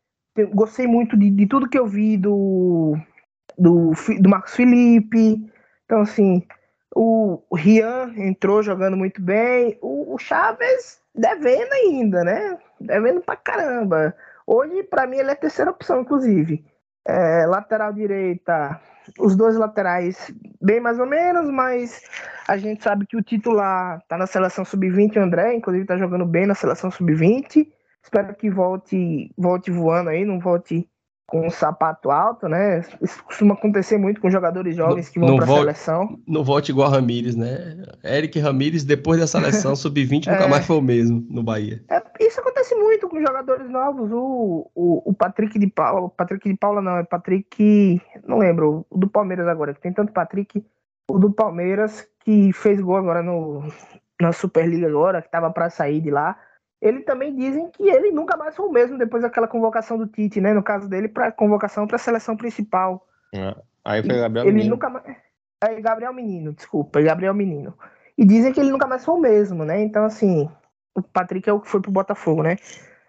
Gostei 0.45 0.87
muito 0.87 1.17
de, 1.17 1.31
de 1.31 1.47
tudo 1.47 1.69
que 1.69 1.79
eu 1.79 1.87
vi 1.87 2.17
do, 2.17 2.97
do, 3.59 3.93
do 4.21 4.29
Marcos 4.29 4.55
Felipe. 4.55 5.51
Então, 5.85 6.01
assim, 6.01 6.43
o, 6.95 7.43
Rian 7.55 8.13
entrou 8.17 8.63
jogando 8.63 8.97
muito 8.97 9.21
bem. 9.21 9.79
O, 9.81 10.15
o 10.15 10.19
Chaves 10.19 11.01
devendo 11.15 11.73
ainda, 11.73 12.25
né? 12.25 12.59
Devendo 12.81 13.21
pra 13.21 13.37
caramba. 13.37 14.15
Hoje, 14.47 14.83
pra 14.85 15.07
mim, 15.07 15.17
ele 15.17 15.31
é 15.31 15.33
a 15.33 15.37
terceira 15.37 15.71
opção, 15.71 16.01
inclusive. 16.01 16.65
É, 17.07 17.47
lateral 17.47 17.93
direita, 17.93 18.81
os 19.19 19.37
dois 19.37 19.57
laterais 19.57 20.33
bem 20.61 20.81
mais 20.81 20.99
ou 20.99 21.07
menos, 21.07 21.49
mas 21.51 22.03
a 22.49 22.57
gente 22.57 22.83
sabe 22.83 23.07
que 23.07 23.17
o 23.17 23.23
titular 23.23 24.03
tá 24.09 24.19
na 24.19 24.27
seleção 24.27 24.65
sub-20, 24.65 25.17
o 25.17 25.21
André, 25.21 25.55
inclusive 25.55 25.87
tá 25.87 25.97
jogando 25.97 26.27
bem 26.27 26.47
na 26.47 26.55
seleção 26.55 26.91
sub-20. 26.91 27.69
Espero 28.07 28.33
que 28.37 28.49
volte, 28.49 29.33
volte 29.37 29.69
voando 29.73 30.11
aí, 30.11 30.25
não 30.25 30.39
volte 30.39 30.89
com 31.29 31.45
um 31.45 31.51
sapato 31.51 32.09
alto, 32.09 32.49
né? 32.49 32.85
Isso 33.03 33.21
costuma 33.25 33.55
acontecer 33.55 33.99
muito 33.99 34.21
com 34.21 34.31
jogadores 34.31 34.77
jovens 34.77 35.07
Não- 35.07 35.13
que 35.13 35.19
vão 35.19 35.37
pra 35.37 35.45
volte. 35.45 35.61
seleção. 35.63 36.17
Não 36.25 36.45
volte 36.45 36.71
igual 36.71 36.89
Ramires, 36.89 37.35
né? 37.35 37.83
Eric 38.05 38.39
Ramires, 38.39 38.85
depois 38.85 39.19
da 39.19 39.27
seleção 39.27 39.75
sub-20, 39.75 40.29
nunca 40.29 40.45
É. 40.45 40.49
mais 40.49 40.65
foi 40.65 40.77
o 40.77 40.81
mesmo 40.81 41.27
no 41.29 41.43
Bahia. 41.43 41.83
É, 41.91 42.01
isso 42.25 42.39
acontece 42.39 42.77
muito 42.77 43.09
com 43.09 43.21
jogadores 43.21 43.69
novos. 43.69 44.09
O, 44.13 44.71
o, 44.73 45.11
o 45.11 45.13
Patrick 45.13 45.59
de 45.59 45.67
Paula. 45.67 46.09
Patrick 46.11 46.49
de 46.49 46.57
Paula 46.57 46.81
não, 46.81 46.97
é 46.99 47.03
Patrick. 47.03 48.01
Não 48.25 48.39
lembro. 48.39 48.87
O 48.89 48.97
do 48.97 49.09
Palmeiras 49.09 49.49
agora, 49.49 49.75
que 49.75 49.81
tem 49.81 49.93
tanto 49.93 50.13
Patrick. 50.13 50.65
O 51.11 51.19
do 51.19 51.33
Palmeiras, 51.33 52.07
que 52.21 52.53
fez 52.53 52.81
gol 52.81 52.95
agora 52.99 53.21
no, 53.21 53.65
na 54.21 54.31
Superliga 54.31 54.87
agora, 54.87 55.21
que 55.21 55.29
tava 55.29 55.51
pra 55.51 55.71
sair 55.71 56.01
de 56.01 56.11
lá. 56.13 56.39
Ele 56.81 57.01
também 57.01 57.35
dizem 57.35 57.71
que 57.71 57.89
ele 57.89 58.11
nunca 58.11 58.37
mais 58.37 58.55
foi 58.55 58.67
o 58.67 58.73
mesmo 58.73 58.99
depois 58.99 59.23
daquela 59.23 59.49
convocação 59.49 59.97
do 59.97 60.07
Tite, 60.07 60.41
né? 60.41 60.53
No 60.53 60.63
caso 60.63 60.89
dele, 60.89 61.09
para 61.09 61.33
convocação 61.33 61.87
para 61.87 61.97
a 61.97 61.99
seleção 61.99 62.37
principal. 62.37 63.07
Aí 63.85 64.03
foi 64.03 64.17
Gabriel 64.17 64.47
ele 64.47 64.57
Menino. 64.57 64.75
nunca 64.75 64.91
mais. 64.91 65.05
É, 65.63 65.81
Gabriel 65.81 66.13
Menino, 66.13 66.53
desculpa, 66.53 67.01
Gabriel 67.01 67.33
Menino. 67.33 67.75
E 68.19 68.25
dizem 68.25 68.53
que 68.53 68.61
ele 68.61 68.71
nunca 68.71 68.87
mais 68.87 69.05
foi 69.05 69.15
o 69.15 69.21
mesmo, 69.21 69.65
né? 69.65 69.81
Então, 69.83 70.05
assim, 70.05 70.51
o 70.95 71.03
Patrick 71.03 71.49
é 71.49 71.53
o 71.53 71.61
que 71.61 71.69
foi 71.69 71.81
pro 71.81 71.91
Botafogo, 71.91 72.43
né? 72.43 72.57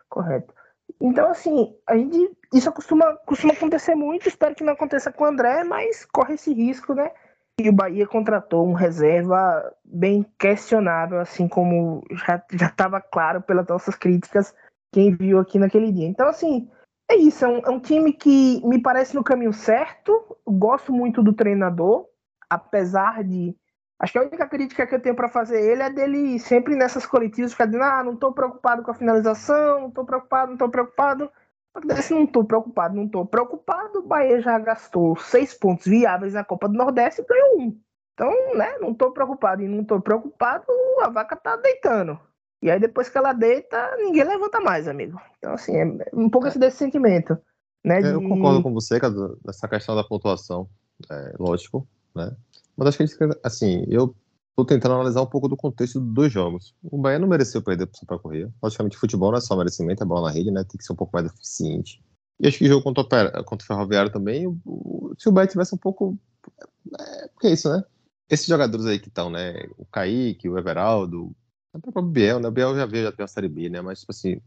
Correto. 0.10 0.54
Então, 1.02 1.30
assim, 1.30 1.76
a 1.86 1.96
gente. 1.96 2.32
Isso 2.54 2.72
costuma, 2.72 3.16
costuma 3.26 3.54
acontecer 3.54 3.96
muito, 3.96 4.28
espero 4.28 4.56
que 4.56 4.64
não 4.64 4.74
aconteça 4.74 5.12
com 5.12 5.26
o 5.26 5.28
André, 5.28 5.64
mas 5.64 6.06
corre 6.06 6.36
esse 6.36 6.54
risco, 6.54 6.94
né? 6.94 7.12
E 7.60 7.70
o 7.70 7.74
Bahia 7.74 8.06
contratou 8.06 8.68
um 8.68 8.74
reserva 8.74 9.74
bem 9.84 10.24
questionável, 10.38 11.20
assim 11.20 11.48
como 11.48 12.04
já 12.12 12.44
estava 12.52 13.02
claro 13.02 13.42
pelas 13.42 13.68
nossas 13.68 13.96
críticas, 13.96 14.54
quem 14.94 15.16
viu 15.16 15.40
aqui 15.40 15.58
naquele 15.58 15.92
dia. 15.92 16.08
Então, 16.08 16.28
assim, 16.28 16.70
é 17.10 17.16
isso, 17.16 17.44
é 17.44 17.48
um, 17.48 17.58
é 17.60 17.70
um 17.70 17.80
time 17.80 18.14
que 18.14 18.62
me 18.64 18.80
parece 18.80 19.16
no 19.16 19.24
caminho 19.24 19.54
certo. 19.54 20.38
Gosto 20.46 20.94
muito 20.94 21.24
do 21.24 21.34
treinador, 21.34 22.06
apesar 22.50 23.24
de. 23.24 23.56
Acho 24.00 24.12
que 24.12 24.20
a 24.20 24.24
única 24.24 24.48
crítica 24.48 24.86
que 24.86 24.94
eu 24.94 25.02
tenho 25.02 25.16
para 25.16 25.28
fazer 25.28 25.60
ele 25.60 25.82
é 25.82 25.90
dele 25.90 26.38
sempre 26.38 26.76
nessas 26.76 27.08
coletivas 27.08 27.54
ficar 27.54 27.66
dizendo: 27.66 27.84
ah, 27.84 28.04
não 28.04 28.16
tô 28.16 28.32
preocupado 28.34 28.84
com 28.84 28.92
a 28.92 28.94
finalização, 28.94 29.82
não 29.82 29.92
tô 29.92 30.06
preocupado, 30.06 30.52
não 30.52 30.58
tô 30.58 30.70
preocupado. 30.70 31.32
Se 32.02 32.14
não 32.14 32.26
tô 32.26 32.44
preocupado, 32.44 32.96
não 32.96 33.08
tô 33.08 33.26
preocupado, 33.26 34.00
o 34.00 34.08
Bahia 34.08 34.42
já 34.42 34.58
gastou 34.60 35.16
seis 35.18 35.54
pontos 35.54 35.86
viáveis 35.86 36.34
na 36.34 36.44
Copa 36.44 36.68
do 36.68 36.74
Nordeste 36.76 37.22
e 37.22 37.26
ganhou 37.26 37.60
um. 37.62 37.80
Então, 38.14 38.32
né, 38.56 38.78
não 38.80 38.94
tô 38.94 39.12
preocupado 39.12 39.62
e 39.62 39.68
não 39.68 39.84
tô 39.84 40.02
preocupado, 40.02 40.66
a 41.02 41.10
vaca 41.10 41.36
tá 41.36 41.56
deitando. 41.56 42.20
E 42.62 42.72
aí 42.72 42.80
depois 42.80 43.08
que 43.10 43.18
ela 43.18 43.34
deita, 43.34 43.96
ninguém 43.98 44.24
levanta 44.24 44.60
mais, 44.60 44.88
amigo. 44.88 45.22
Então, 45.38 45.54
assim, 45.54 45.78
é 45.78 45.86
um 46.14 46.30
pouco 46.30 46.48
esse 46.48 46.58
desse 46.58 46.78
sentimento. 46.78 47.38
Né, 47.84 48.02
É, 48.02 48.14
Eu 48.14 48.20
de- 48.20 48.28
concordo 48.28 48.64
com 48.64 48.74
você, 48.74 49.00
cara, 49.00 49.14
nessa 49.46 49.68
questão 49.68 49.96
da 49.96 50.04
pontuação, 50.04 50.68
é, 51.12 51.34
lógico, 51.40 51.88
né? 52.16 52.36
Mas 52.76 52.88
acho 52.90 52.98
que 52.98 53.30
assim, 53.44 53.86
eu 53.88 54.16
tô 54.58 54.66
tentando 54.66 54.96
analisar 54.96 55.22
um 55.22 55.28
pouco 55.28 55.48
do 55.48 55.56
contexto 55.56 56.00
dos 56.00 56.32
jogos. 56.34 56.74
O 56.84 56.98
Bahia 56.98 57.20
não 57.20 57.28
mereceu 57.28 57.62
perder 57.62 57.86
pro 57.86 57.96
Sampaio 58.00 58.20
Corrêa. 58.20 58.52
Logicamente, 58.62 58.98
futebol 58.98 59.30
não 59.30 59.38
é 59.38 59.42
só 59.42 59.56
merecimento, 59.56 60.02
é 60.02 60.06
bola 60.06 60.30
na 60.30 60.34
rede, 60.34 60.50
né? 60.50 60.64
Tem 60.64 60.80
que 60.80 60.84
ser 60.84 60.94
um 60.94 60.96
pouco 60.96 61.16
mais 61.16 61.28
eficiente. 61.32 62.04
E 62.40 62.48
acho 62.48 62.58
que 62.58 62.66
o 62.66 62.68
jogo 62.68 62.84
contra 62.84 63.04
o, 63.04 63.08
Pera- 63.08 63.44
contra 63.44 63.64
o 63.64 63.68
Ferroviário 63.68 64.12
também, 64.12 64.48
o- 64.48 64.58
o- 64.66 65.14
se 65.16 65.30
o 65.30 65.32
Bahia 65.32 65.48
tivesse 65.48 65.76
um 65.76 65.78
pouco... 65.78 66.18
É, 67.00 67.28
porque 67.28 67.48
é 67.48 67.52
isso, 67.54 67.70
né? 67.70 67.84
Esses 68.30 68.48
jogadores 68.48 68.88
aí 68.88 68.98
que 69.00 69.10
estão, 69.10 69.30
né? 69.30 69.54
O 69.78 69.86
Kaique, 69.86 70.50
o 70.50 70.58
Everaldo, 70.58 71.36
até 71.72 71.90
o 71.90 71.92
próprio 71.94 72.12
Biel, 72.12 72.40
né? 72.40 72.48
O 72.48 72.52
Biel 72.52 72.76
já 72.76 72.86
veio, 72.88 73.04
já 73.04 73.12
tem 73.12 73.24
a 73.24 73.28
Série 73.28 73.48
B, 73.48 73.70
né? 73.70 73.80
Mas, 73.82 74.00
tipo 74.00 74.12
assim, 74.12 74.42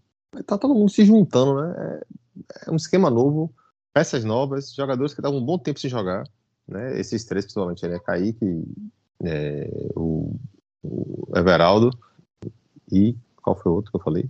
tá 0.45 0.59
todo 0.59 0.75
mundo 0.75 0.91
se 0.91 1.05
juntando, 1.05 1.55
né? 1.61 2.01
É, 2.65 2.69
é 2.69 2.71
um 2.73 2.77
esquema 2.77 3.09
novo, 3.09 3.55
peças 3.95 4.25
novas, 4.25 4.75
jogadores 4.75 5.15
que 5.15 5.21
estavam 5.21 5.39
um 5.39 5.45
bom 5.45 5.57
tempo 5.57 5.79
sem 5.79 5.89
jogar, 5.89 6.25
né? 6.67 6.99
Esses 6.99 7.25
três, 7.25 7.45
principalmente, 7.45 7.87
né? 7.87 8.01
Kaique, 8.01 8.45
é, 9.25 9.71
o, 9.97 10.35
o 10.83 11.29
Everaldo 11.35 11.91
e 12.91 13.17
qual 13.43 13.57
foi 13.57 13.73
o 13.73 13.77
outro 13.77 13.91
que 13.91 13.97
eu 13.97 14.03
falei? 14.03 14.29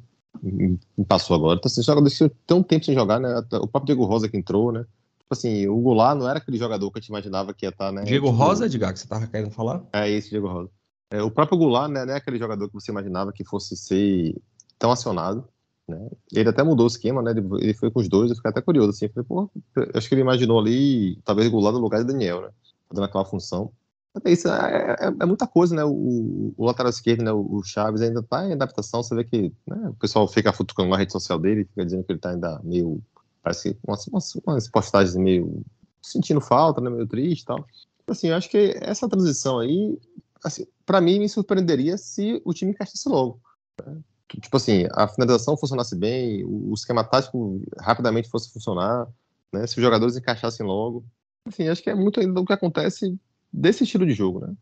Passou 1.07 1.37
agora. 1.37 1.59
Então, 1.59 1.69
assim, 1.69 1.83
jogadores 1.83 2.17
que 2.17 2.25
estão 2.25 2.59
um 2.59 2.63
tempo 2.63 2.85
sem 2.85 2.95
jogar, 2.95 3.21
né? 3.21 3.39
O 3.55 3.67
próprio 3.67 3.87
Diego 3.87 4.05
Rosa 4.05 4.29
que 4.29 4.37
entrou, 4.37 4.73
né? 4.73 4.87
Tipo 5.19 5.33
assim, 5.33 5.67
o 5.69 5.77
Goulart 5.77 6.19
não 6.19 6.29
era 6.29 6.39
aquele 6.39 6.57
jogador 6.57 6.91
que 6.91 6.99
a 6.99 7.01
gente 7.01 7.09
imaginava 7.09 7.55
que 7.55 7.67
ia 7.67 7.71
estar, 7.71 7.93
né? 7.93 8.03
Diego 8.03 8.27
tipo, 8.27 8.37
Rosa, 8.37 8.67
Edgar, 8.67 8.93
que 8.93 8.99
você 8.99 9.07
tava 9.07 9.27
querendo 9.27 9.51
falar? 9.51 9.83
É 9.93 10.09
esse, 10.11 10.31
Diego 10.31 10.49
Rosa. 10.49 10.71
É, 11.13 11.23
o 11.23 11.31
próprio 11.31 11.59
Goulart, 11.59 11.91
né, 11.91 12.05
não 12.05 12.15
é 12.15 12.17
aquele 12.17 12.39
jogador 12.39 12.69
que 12.69 12.75
você 12.75 12.91
imaginava 12.91 13.33
que 13.33 13.45
fosse 13.45 13.77
ser 13.77 14.35
tão 14.79 14.91
acionado, 14.91 15.45
né? 15.87 16.09
Ele 16.33 16.49
até 16.49 16.63
mudou 16.63 16.85
o 16.85 16.89
esquema, 16.89 17.21
né? 17.23 17.33
Ele, 17.33 17.47
ele 17.61 17.75
foi 17.75 17.91
com 17.91 18.01
os 18.01 18.09
dois, 18.09 18.31
eu 18.31 18.37
fiquei 18.37 18.51
até 18.51 18.61
curioso, 18.61 18.91
assim. 18.91 19.09
Falei, 19.09 19.27
pô, 19.29 19.51
acho 19.95 20.09
que 20.09 20.15
ele 20.15 20.23
imaginou 20.23 20.59
ali, 20.59 21.21
talvez 21.25 21.49
Goulart 21.49 21.75
no 21.75 21.81
lugar 21.81 22.01
de 22.01 22.07
Daniel, 22.07 22.43
né? 22.43 22.49
Fazendo 22.89 23.05
aquela 23.05 23.25
função. 23.25 23.73
Mas 24.15 24.25
é 24.25 24.33
isso, 24.33 24.49
é, 24.49 24.97
é- 25.01 25.15
é 25.21 25.27
muita 25.27 25.47
coisa, 25.47 25.75
né? 25.75 25.85
O, 25.85 26.53
o 26.57 26.65
lateral 26.65 26.91
esquerdo, 26.91 27.23
né? 27.23 27.33
O, 27.33 27.63
Chaves 27.63 28.03
ainda 28.03 28.23
tá 28.23 28.47
em 28.47 28.53
adaptação, 28.53 29.03
você 29.03 29.15
vê 29.15 29.25
que 29.25 29.53
né, 29.67 29.89
o 29.89 29.95
pessoal 29.95 30.27
fica 30.27 30.53
futucando 30.53 30.91
na 30.91 30.97
rede 30.97 31.13
social 31.13 31.39
dele, 31.39 31.65
fica 31.65 31.85
dizendo 31.85 32.05
que 32.05 32.13
ele 32.13 32.19
tá 32.19 32.31
ainda 32.31 32.61
meio 32.65 33.03
Parece 33.43 33.75
que 33.75 33.81
umas, 33.87 34.07
umas, 34.07 34.35
umas 34.47 34.69
postagens 34.69 35.17
meio 35.17 35.65
sentindo 36.03 36.41
falta, 36.41 36.81
né? 36.81 36.91
Meio 36.91 37.07
triste 37.07 37.43
e 37.43 37.47
tal. 37.47 37.65
Assim, 38.07 38.29
eu 38.29 38.37
acho 38.37 38.51
que 38.51 38.77
essa 38.81 39.09
transição 39.09 39.59
aí, 39.59 39.99
assim, 40.45 40.67
para 40.85 41.01
mim, 41.01 41.19
me 41.19 41.29
surpreenderia 41.29 41.97
se 41.97 42.41
o 42.45 42.53
time 42.53 42.73
encaixasse 42.73 43.09
logo. 43.09 43.41
Né? 43.85 43.99
Tipo 44.41 44.57
assim, 44.57 44.87
a 44.93 45.09
finalização 45.09 45.57
funcionasse 45.57 45.97
bem, 45.97 46.45
o 46.45 46.73
esquema 46.75 47.05
tático 47.05 47.63
rapidamente 47.79 48.29
fosse 48.29 48.53
funcionar, 48.53 49.07
né? 49.53 49.67
Se 49.67 49.77
os 49.79 49.83
jogadores 49.83 50.17
encaixassem 50.17 50.67
logo. 50.67 51.05
Enfim, 51.47 51.69
acho 51.69 51.83
que 51.83 51.91
é 51.91 51.95
muito 51.95 52.21
ainda 52.21 52.35
do 52.35 52.45
que 52.45 52.53
acontece 52.53 53.19
desse 53.53 53.85
estilo 53.85 54.07
de 54.07 54.13
jogo, 54.13 54.41
né? 54.41 54.55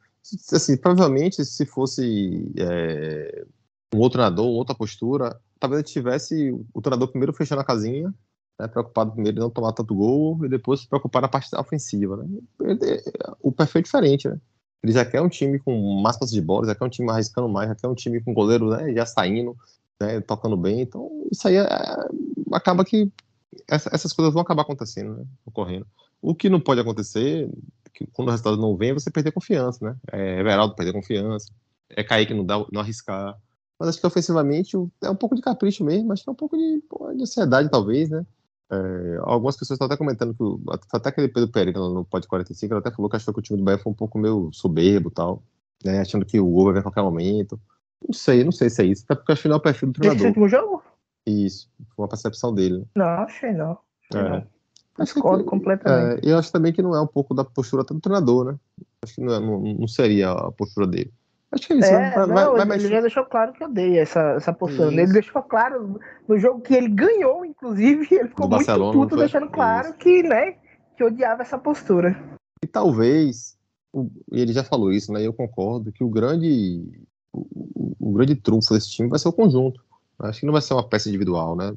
Assim, 0.53 0.77
provavelmente, 0.77 1.45
se 1.45 1.65
fosse 1.65 2.53
é, 2.57 3.45
um 3.95 3.99
outro 3.99 4.19
treinador, 4.19 4.47
outra 4.47 4.75
postura, 4.75 5.41
talvez 5.59 5.91
tivesse 5.91 6.53
o 6.73 6.83
treinador 6.83 7.09
primeiro 7.09 7.33
fechando 7.33 7.61
a 7.61 7.65
casinha, 7.65 8.13
né, 8.59 8.69
preocupado 8.69 9.13
primeiro 9.13 9.39
em 9.39 9.41
não 9.41 9.51
tomar 9.51 9.73
tanto 9.73 9.95
gol 9.95 10.45
e 10.45 10.49
depois 10.49 10.81
se 10.81 10.89
preocupar 10.89 11.23
na 11.23 11.29
parte 11.29 11.55
ofensiva. 11.57 12.17
Né? 12.17 12.29
O 13.41 13.53
perfil 13.53 13.81
é 13.81 13.83
diferente, 13.83 14.29
né? 14.29 14.39
Ele 14.83 14.93
já 14.93 15.05
quer 15.05 15.21
um 15.21 15.29
time 15.29 15.59
com 15.59 16.01
mais 16.01 16.17
de 16.19 16.41
bola, 16.41 16.67
já 16.67 16.75
quer 16.75 16.85
um 16.85 16.89
time 16.89 17.11
arriscando 17.11 17.49
mais, 17.49 17.69
já 17.69 17.75
quer 17.75 17.89
um 17.89 17.95
time 17.95 18.21
com 18.21 18.33
goleiro 18.33 18.71
né, 18.71 18.93
já 18.95 19.05
saindo, 19.05 19.57
né, 20.01 20.21
tocando 20.21 20.57
bem. 20.57 20.81
Então, 20.81 21.11
isso 21.33 21.49
aí 21.49 21.57
é, 21.57 21.67
acaba 22.53 22.85
que 22.85 23.11
essa, 23.67 23.91
essas 23.93 24.13
coisas 24.13 24.33
vão 24.33 24.43
acabar 24.43 24.63
acontecendo, 24.63 25.17
né, 25.17 25.25
ocorrendo. 25.45 25.87
O 26.23 26.35
que 26.35 26.49
não 26.49 26.61
pode 26.61 26.81
acontecer, 26.81 27.51
que 27.99 28.07
quando 28.13 28.29
o 28.29 28.31
resultado 28.31 28.57
não 28.57 28.77
vem, 28.77 28.91
é 28.91 28.95
você 28.95 29.11
perder 29.11 29.33
confiança, 29.33 29.85
né? 29.85 29.97
É 30.13 30.39
Everaldo 30.39 30.77
perder 30.77 30.93
confiança, 30.93 31.53
é 31.91 32.05
Kaique 32.05 32.33
não, 32.33 32.45
dá, 32.45 32.65
não 32.73 32.81
arriscar. 32.81 33.37
Mas 33.79 33.89
acho 33.89 34.01
que 34.01 34.07
ofensivamente 34.07 34.77
é 35.03 35.11
um 35.11 35.17
pouco 35.17 35.35
de 35.35 35.43
capricho 35.43 35.85
mesmo, 35.85 36.13
acho 36.13 36.23
que 36.23 36.31
é 36.31 36.33
um 36.33 36.37
pouco 36.37 36.57
de, 36.57 36.83
de 37.17 37.23
ansiedade, 37.23 37.71
talvez, 37.71 38.09
né? 38.09 38.25
É, 38.71 39.19
algumas 39.23 39.57
pessoas 39.57 39.77
estão 39.77 39.87
até 39.87 39.97
comentando 39.97 40.35
que 40.35 40.43
o, 40.43 40.61
até 40.93 41.09
aquele 41.09 41.29
Pedro 41.29 41.51
Pereira 41.51 41.81
no 41.81 42.05
Pod 42.05 42.27
45, 42.27 42.73
ele 42.73 42.79
até 42.79 42.91
falou 42.91 43.11
que 43.11 43.17
achou 43.17 43.33
que 43.33 43.41
o 43.41 43.43
time 43.43 43.59
do 43.59 43.65
Bahia 43.65 43.79
foi 43.79 43.91
um 43.91 43.97
pouco 43.97 44.19
meio 44.19 44.51
soberbo 44.53 45.11
tal, 45.11 45.43
né? 45.85 46.01
Achando 46.01 46.27
que 46.27 46.39
o 46.39 46.49
gol 46.49 46.67
vai 46.67 46.75
vir 46.75 46.81
a 46.81 46.83
qualquer 46.83 47.03
momento. 47.03 47.59
Não 48.07 48.13
sei, 48.13 48.45
não 48.45 48.53
sei 48.53 48.71
se 48.71 48.83
é 48.83 48.87
isso, 48.87 49.05
até 49.05 49.15
porque 49.17 49.33
acho 49.33 49.43
que 49.43 49.49
não 49.49 49.57
é 49.57 49.59
o 49.59 49.63
perfil 49.63 49.89
do 49.89 49.95
treinador. 49.95 50.21
Esse 50.21 50.29
último 50.29 50.49
jogo? 50.49 50.83
Isso, 51.27 51.69
foi 51.95 52.05
uma 52.05 52.09
percepção 52.09 52.55
dele. 52.55 52.87
Não, 52.95 53.07
achei 53.07 53.53
não. 53.53 53.79
Achei 54.11 54.27
É. 54.27 54.31
não. 54.31 54.58
Discordo 54.99 55.45
completamente. 55.45 56.27
É, 56.27 56.31
eu 56.33 56.39
acho 56.39 56.51
também 56.51 56.73
que 56.73 56.83
não 56.83 56.95
é 56.95 57.01
um 57.01 57.07
pouco 57.07 57.33
da 57.35 57.45
postura 57.45 57.85
do 57.85 58.01
treinador, 58.01 58.45
né? 58.45 58.57
Acho 59.03 59.15
que 59.15 59.21
não, 59.21 59.35
é- 59.35 59.41
não- 59.41 59.61
não 59.61 59.89
seria 59.89 60.31
a 60.33 60.51
postura 60.53 60.87
dele. 60.87 61.13
Acho 61.53 61.67
que 61.67 61.73
é 61.73 61.77
isso, 61.77 61.93
né? 61.93 62.13
É, 62.13 62.15
Vai, 62.15 62.27
não, 62.27 62.35
vai, 62.35 62.45
vai 62.45 62.63
ele 62.63 62.69
mexer. 62.83 62.89
já 62.89 63.01
deixou 63.01 63.25
claro 63.25 63.53
que 63.53 63.65
odeia 63.65 64.01
essa, 64.03 64.21
essa 64.33 64.53
postura. 64.53 64.89
Isso. 64.91 65.01
Ele 65.01 65.13
deixou 65.13 65.43
claro 65.43 65.99
no 66.29 66.39
jogo 66.39 66.61
que 66.61 66.75
ele 66.75 66.89
ganhou, 66.89 67.45
inclusive, 67.45 68.07
ele 68.11 68.29
ficou 68.29 68.49
Do 68.49 68.57
muito 68.57 68.93
puto, 68.93 69.17
deixando 69.17 69.49
claro 69.49 69.95
que, 69.95 70.23
né, 70.23 70.57
que 70.97 71.03
odiava 71.05 71.43
essa 71.43 71.57
postura. 71.57 72.21
E 72.63 72.67
talvez, 72.67 73.57
o- 73.93 74.11
e 74.33 74.41
ele 74.41 74.53
já 74.53 74.63
falou 74.65 74.93
isso, 74.93 75.13
né? 75.13 75.23
E 75.23 75.25
eu 75.25 75.33
concordo 75.33 75.91
que 75.93 76.05
o 76.05 76.09
grande, 76.11 76.83
o- 77.33 77.95
o 77.99 78.13
grande 78.13 78.35
trunfo 78.35 78.75
desse 78.75 78.91
time 78.91 79.09
vai 79.09 79.19
ser 79.19 79.29
o 79.29 79.33
conjunto. 79.33 79.81
Acho 80.19 80.41
que 80.41 80.47
não 80.47 80.53
vai 80.53 80.61
ser 80.61 80.75
uma 80.75 80.87
peça 80.87 81.09
individual, 81.09 81.55
né? 81.57 81.73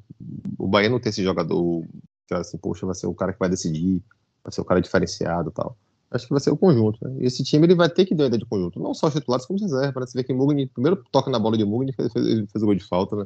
O 0.57 0.67
Bahia 0.67 0.89
não 0.89 0.99
tem 0.99 1.11
esse 1.11 1.23
jogador 1.23 1.83
que 2.31 2.41
assim, 2.41 2.57
poxa, 2.57 2.85
vai 2.85 2.95
ser 2.95 3.07
o 3.07 3.13
cara 3.13 3.33
que 3.33 3.39
vai 3.39 3.49
decidir, 3.49 4.01
vai 4.43 4.51
ser 4.51 4.61
o 4.61 4.65
cara 4.65 4.81
diferenciado 4.81 5.51
tal. 5.51 5.77
Acho 6.09 6.27
que 6.27 6.33
vai 6.33 6.41
ser 6.41 6.51
o 6.51 6.57
conjunto, 6.57 6.99
né? 7.07 7.17
E 7.21 7.25
esse 7.25 7.43
time 7.43 7.65
ele 7.65 7.75
vai 7.75 7.89
ter 7.89 8.05
que 8.05 8.13
dar 8.13 8.25
ideia 8.25 8.39
de 8.39 8.45
conjunto, 8.45 8.79
não 8.79 8.93
só 8.93 9.07
os 9.07 9.13
titulares 9.13 9.45
como 9.45 9.55
os 9.55 9.61
reservas. 9.61 10.13
Né? 10.13 10.21
Vê 10.21 10.23
que 10.25 10.67
primeiro 10.67 11.03
toca 11.11 11.31
na 11.31 11.39
bola 11.39 11.57
de 11.57 11.63
Mugni, 11.63 11.93
fez, 11.93 12.11
fez, 12.11 12.51
fez 12.51 12.63
o 12.63 12.65
gol 12.65 12.75
de 12.75 12.83
falta, 12.83 13.15
né? 13.15 13.25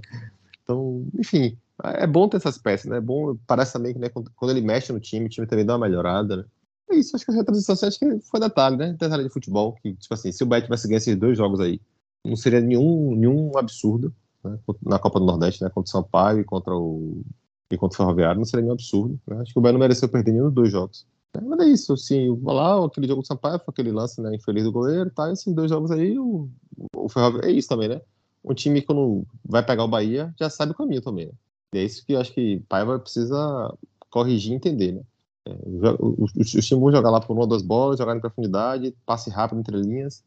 Então, 0.64 1.08
enfim, 1.18 1.58
é 1.84 2.06
bom 2.06 2.28
ter 2.28 2.38
essas 2.38 2.58
peças, 2.58 2.90
né? 2.90 2.98
É 2.98 3.02
bom, 3.02 3.36
parece 3.48 3.74
também 3.74 3.94
que 3.94 4.00
né, 4.00 4.10
quando 4.10 4.52
ele 4.52 4.62
mexe 4.62 4.94
no 4.94 5.00
time, 5.00 5.26
o 5.26 5.30
time 5.30 5.48
também 5.48 5.66
dá 5.66 5.74
uma 5.74 5.88
melhorada, 5.88 6.38
né? 6.38 6.46
É 6.92 6.96
isso, 6.96 7.16
acho 7.16 7.26
que 7.26 7.32
essa 7.32 7.44
transição 7.44 7.76
acho 7.88 7.98
que 7.98 8.20
foi 8.20 8.40
detalhe, 8.40 8.78
né? 8.78 8.94
Detalhe 8.94 9.24
de 9.24 9.30
futebol, 9.32 9.74
que, 9.82 9.94
tipo 9.96 10.14
assim, 10.14 10.32
se 10.32 10.44
o 10.44 10.46
Bahia 10.46 10.64
tivesse 10.64 10.88
ganho 10.88 10.98
esses 10.98 11.16
dois 11.16 11.36
jogos 11.36 11.60
aí, 11.60 11.82
não 12.24 12.36
seria 12.36 12.62
nenhum, 12.62 13.16
nenhum 13.16 13.58
absurdo, 13.58 14.14
né? 14.44 14.60
Na 14.84 15.00
Copa 15.00 15.20
do 15.20 15.26
Nordeste, 15.26 15.64
né? 15.64 15.72
Contra 15.72 15.90
o 15.90 15.92
Sampaio 15.92 16.40
e 16.40 16.44
contra 16.44 16.76
o, 16.76 17.24
e 17.72 17.78
contra 17.78 17.96
o 17.96 17.98
Ferroviário, 17.98 18.38
não 18.40 18.46
seria 18.46 18.62
nenhum 18.64 18.74
absurdo, 18.74 19.20
né? 19.28 19.38
Acho 19.42 19.54
que 19.54 19.60
o 19.60 19.62
Bahia 19.62 19.74
não 19.74 19.80
mereceu 19.80 20.08
perder 20.10 20.32
nenhum 20.32 20.46
dos 20.46 20.54
dois 20.54 20.72
jogos. 20.72 21.06
né? 21.34 21.42
Mas 21.46 21.60
é 21.60 21.66
isso, 21.70 21.94
assim, 21.94 22.40
lá, 22.44 22.86
aquele 22.86 23.08
jogo 23.08 23.22
do 23.22 23.28
Sampaio 23.28 23.60
foi 23.60 23.72
aquele 23.72 23.92
lance, 23.92 24.22
né? 24.22 24.36
Infeliz 24.36 24.64
do 24.64 24.72
goleiro, 24.72 25.10
tá? 25.12 25.32
Esses 25.32 25.54
dois 25.54 25.70
jogos 25.70 25.92
aí, 25.92 26.18
o, 26.20 26.50
o 26.96 27.10
Ferroviário, 27.10 27.50
é 27.50 27.52
isso 27.54 27.68
também, 27.70 27.90
né? 27.90 28.02
Um 28.44 28.54
time, 28.54 28.82
quando 28.82 29.26
vai 29.44 29.66
pegar 29.66 29.84
o 29.84 29.88
Bahia, 29.88 30.34
já 30.40 30.50
sabe 30.50 30.72
o 30.72 30.76
caminho 30.76 31.02
também, 31.02 31.26
né? 31.28 31.32
E 31.74 31.78
é 31.80 31.84
isso 31.84 32.06
que 32.06 32.14
eu 32.14 32.20
acho 32.22 32.34
que 32.34 32.60
Paiva 32.70 33.00
precisa 33.00 33.74
corrigir 34.10 34.54
e 34.54 34.56
entender, 34.56 34.92
né? 34.94 35.02
É, 35.46 35.52
o- 36.00 36.16
Os 36.24 36.34
os 36.36 36.50
times 36.66 36.70
vão 36.82 36.92
jogar 36.92 37.10
lá 37.10 37.20
por 37.20 37.34
uma 37.34 37.42
ou 37.42 37.48
duas 37.48 37.62
bolas, 37.62 37.98
jogar 38.00 38.16
em 38.16 38.20
profundidade, 38.22 38.96
passe 39.06 39.30
rápido 39.30 39.60
entre 39.60 39.78
linhas. 39.78 40.24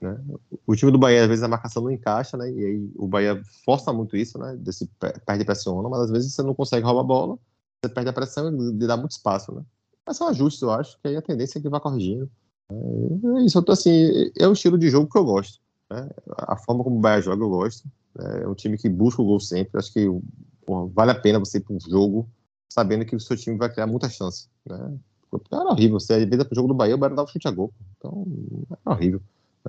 Né? 0.00 0.18
O 0.66 0.74
time 0.76 0.92
do 0.92 0.98
Bahia, 0.98 1.22
às 1.22 1.28
vezes, 1.28 1.42
a 1.42 1.48
marcação 1.48 1.82
não 1.82 1.90
encaixa, 1.90 2.36
né? 2.36 2.50
E 2.50 2.64
aí 2.64 2.90
o 2.96 3.06
Bahia 3.06 3.40
força 3.64 3.92
muito 3.92 4.16
isso, 4.16 4.38
né? 4.38 4.56
Desse 4.58 4.86
pe- 5.00 5.18
perde 5.24 5.44
pressiona, 5.44 5.88
mas 5.88 6.00
às 6.02 6.10
vezes 6.10 6.34
você 6.34 6.42
não 6.42 6.54
consegue 6.54 6.84
roubar 6.84 7.00
a 7.00 7.04
bola, 7.04 7.38
você 7.82 7.92
perde 7.92 8.10
a 8.10 8.12
pressão 8.12 8.48
e 8.48 8.72
dá 8.86 8.96
muito 8.96 9.12
espaço, 9.12 9.54
né? 9.54 9.62
Mas 10.06 10.16
são 10.16 10.28
ajustes, 10.28 10.62
eu 10.62 10.70
acho, 10.70 10.98
que 11.00 11.08
aí 11.08 11.16
a 11.16 11.22
tendência 11.22 11.58
é 11.58 11.62
que 11.62 11.68
vai 11.68 11.80
corrigindo. 11.80 12.30
É, 12.70 12.74
é 13.40 13.44
isso, 13.44 13.58
eu 13.58 13.62
tô 13.62 13.72
assim, 13.72 14.30
é 14.38 14.46
o 14.46 14.52
estilo 14.52 14.78
de 14.78 14.88
jogo 14.90 15.10
que 15.10 15.18
eu 15.18 15.24
gosto. 15.24 15.60
Né? 15.90 16.08
A 16.36 16.56
forma 16.56 16.84
como 16.84 16.96
o 16.96 17.00
Bahia 17.00 17.22
joga, 17.22 17.42
eu 17.42 17.48
gosto. 17.48 17.88
né? 18.14 18.42
É 18.42 18.48
um 18.48 18.54
time 18.54 18.76
que 18.76 18.88
busca 18.88 19.22
o 19.22 19.24
gol 19.24 19.40
sempre. 19.40 19.78
Acho 19.78 19.92
que 19.92 20.06
porra, 20.64 20.90
vale 20.94 21.10
a 21.12 21.14
pena 21.20 21.38
você 21.38 21.58
ir 21.58 21.62
para 21.62 21.74
um 21.74 21.80
jogo 21.80 22.28
sabendo 22.68 23.04
que 23.06 23.16
o 23.16 23.20
seu 23.20 23.36
time 23.36 23.56
vai 23.56 23.72
criar 23.72 23.86
muita 23.86 24.08
chance. 24.08 24.48
Né? 24.68 24.94
Era 25.52 25.70
horrível. 25.70 25.98
Você, 25.98 26.14
às 26.14 26.24
vezes, 26.24 26.44
pro 26.44 26.54
jogo 26.54 26.68
do 26.68 26.74
Bahia, 26.74 26.94
o 26.94 26.98
Bahia 26.98 27.14
dava 27.16 27.28
chute 27.28 27.48
a 27.48 27.50
gol. 27.50 27.72
Então, 27.96 28.26
era 28.70 28.94
horrível. 28.94 29.20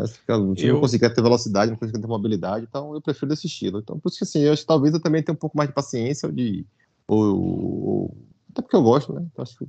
O 0.04 0.56
time 0.56 0.70
Eu- 0.70 0.74
não 0.76 0.82
conseguia 0.82 1.10
ter 1.10 1.22
velocidade, 1.22 1.72
não 1.72 1.78
conseguia 1.78 2.02
ter 2.02 2.08
mobilidade. 2.08 2.66
Então, 2.70 2.94
eu 2.94 3.02
prefiro 3.02 3.28
desse 3.28 3.48
estilo. 3.48 3.80
Então, 3.80 4.00
por 4.00 4.10
isso 4.10 4.18
que, 4.20 4.24
assim, 4.24 4.40
eu 4.42 4.54
acho 4.54 4.62
que 4.62 4.68
talvez 4.68 4.94
eu 4.94 5.02
também 5.02 5.24
tenha 5.24 5.34
um 5.34 5.40
pouco 5.40 5.58
mais 5.58 5.70
de 5.70 5.76
paciência 5.76 6.28
ou 6.28 6.34
de... 6.34 6.66
Ou, 7.08 7.40
ou- 7.40 8.18
até 8.52 8.62
porque 8.62 8.76
eu 8.76 8.84
gosto, 8.84 9.14
né? 9.14 9.26
Então, 9.32 9.44
acho 9.44 9.58
que 9.58 9.66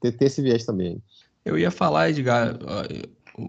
tem, 0.00 0.12
tem 0.12 0.26
esse 0.26 0.42
viés 0.42 0.64
também. 0.64 1.02
Eu 1.44 1.58
ia 1.58 1.70
falar, 1.70 2.10
Edgar, 2.10 2.58
ó, 2.62 3.44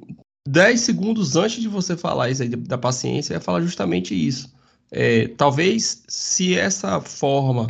10 0.48 0.82
segundos 0.82 1.36
antes 1.36 1.62
de 1.62 1.68
você 1.68 1.96
falar 1.96 2.30
isso 2.30 2.42
aí 2.44 2.50
da 2.50 2.78
paciência, 2.78 3.34
eu 3.34 3.38
ia 3.38 3.42
falar 3.42 3.62
justamente 3.62 4.14
isso. 4.16 4.54
É, 4.92 5.28
talvez 5.30 6.04
se 6.08 6.58
essa 6.58 7.00
forma, 7.00 7.68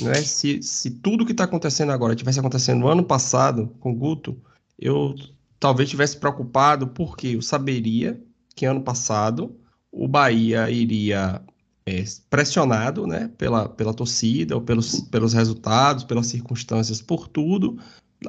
né, 0.00 0.14
se, 0.22 0.62
se 0.62 0.90
tudo 0.90 1.24
que 1.24 1.32
está 1.32 1.44
acontecendo 1.44 1.92
agora 1.92 2.16
tivesse 2.16 2.40
acontecendo 2.40 2.80
no 2.80 2.88
ano 2.88 3.04
passado 3.04 3.68
com 3.78 3.92
o 3.92 3.94
Guto, 3.94 4.36
eu 4.78 5.14
talvez 5.58 5.88
tivesse 5.88 6.16
preocupado 6.16 6.88
porque 6.88 7.28
eu 7.28 7.42
saberia 7.42 8.20
que 8.54 8.66
ano 8.66 8.82
passado 8.82 9.54
o 9.90 10.06
Bahia 10.06 10.70
iria 10.70 11.42
é, 11.86 12.04
pressionado 12.28 13.06
né, 13.06 13.30
pela, 13.38 13.68
pela 13.68 13.94
torcida, 13.94 14.54
ou 14.54 14.60
pelos, 14.60 15.00
pelos 15.02 15.32
resultados, 15.32 16.04
pelas 16.04 16.26
circunstâncias, 16.26 17.00
por 17.00 17.28
tudo 17.28 17.78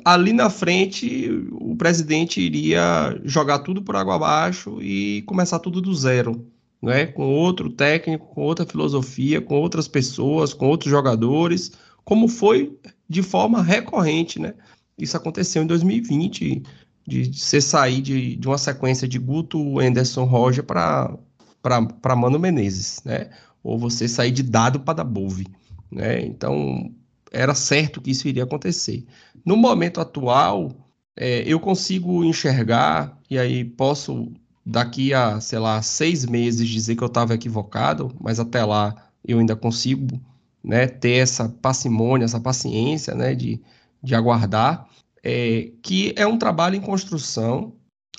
ali 0.06 0.34
na 0.34 0.50
frente 0.50 1.30
o 1.52 1.76
presidente 1.76 2.42
iria 2.42 3.20
jogar 3.24 3.60
tudo 3.60 3.82
por 3.82 3.96
água 3.96 4.16
abaixo 4.16 4.82
e 4.82 5.24
começar 5.24 5.60
tudo 5.60 5.82
do 5.82 5.94
zero, 5.94 6.46
né? 6.82 7.08
Com 7.08 7.26
outro 7.28 7.70
técnico, 7.70 8.28
com 8.28 8.42
outra 8.42 8.66
filosofia, 8.66 9.42
com 9.42 9.56
outras 9.56 9.88
pessoas, 9.88 10.54
com 10.54 10.68
outros 10.68 10.92
jogadores, 10.92 11.72
como 12.04 12.28
foi 12.28 12.78
de 13.08 13.24
forma 13.24 13.64
recorrente, 13.64 14.40
né? 14.40 14.54
Isso 14.98 15.18
aconteceu 15.18 15.64
em 15.64 15.68
2020, 15.68 16.64
de 17.10 17.34
você 17.34 17.60
sair 17.60 18.02
de, 18.02 18.36
de 18.36 18.48
uma 18.48 18.58
sequência 18.58 19.08
de 19.08 19.18
Guto, 19.18 19.80
Anderson, 19.80 20.24
Roger 20.26 20.64
para 20.64 22.16
Mano 22.16 22.40
Menezes, 22.40 23.02
né? 23.04 23.30
Ou 23.64 23.78
você 23.78 24.08
sair 24.08 24.32
de 24.32 24.44
Dado 24.44 24.80
para 24.80 24.96
Dabove, 24.96 25.48
né? 25.92 26.22
Então 26.22 26.92
era 27.32 27.56
certo 27.56 28.00
que 28.02 28.12
isso 28.12 28.28
iria 28.28 28.44
acontecer. 28.44 29.06
No 29.44 29.58
momento 29.58 30.00
atual, 30.00 30.72
é, 31.16 31.44
eu 31.46 31.60
consigo 31.60 32.24
enxergar, 32.24 33.18
e 33.30 33.38
aí 33.38 33.66
posso, 33.66 34.32
daqui 34.66 35.14
a, 35.14 35.40
sei 35.42 35.60
lá, 35.60 35.82
seis 35.82 36.26
meses, 36.26 36.68
dizer 36.68 36.96
que 36.96 37.04
eu 37.04 37.08
estava 37.08 37.34
equivocado, 37.34 38.16
mas 38.20 38.40
até 38.40 38.64
lá 38.64 38.96
eu 39.28 39.40
ainda 39.40 39.56
consigo 39.56 40.08
né, 40.64 40.88
ter 40.88 41.18
essa 41.18 41.50
parcimônia, 41.50 42.26
essa 42.26 42.40
paciência 42.40 43.14
né, 43.16 43.36
de, 43.36 43.62
de 44.02 44.16
aguardar, 44.16 44.88
é, 45.24 45.72
que 45.82 46.14
é 46.16 46.26
um 46.26 46.38
trabalho 46.38 46.76
em 46.76 46.82
construção, 46.82 47.74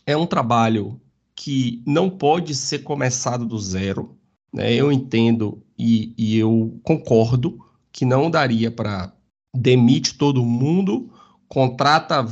é 0.06 0.16
um 0.16 0.26
trabalho 0.26 1.00
que 1.34 1.82
não 1.86 2.10
pode 2.10 2.54
ser 2.54 2.80
começado 2.80 3.46
do 3.46 3.58
zero. 3.58 4.16
Né? 4.52 4.74
Eu 4.74 4.92
entendo 4.92 5.62
e, 5.78 6.12
e 6.16 6.36
eu 6.36 6.78
concordo 6.82 7.58
que 7.92 8.04
não 8.04 8.30
daria 8.30 8.70
para 8.70 9.12
demite 9.54 10.14
todo 10.16 10.44
mundo, 10.44 11.10
contrata 11.48 12.26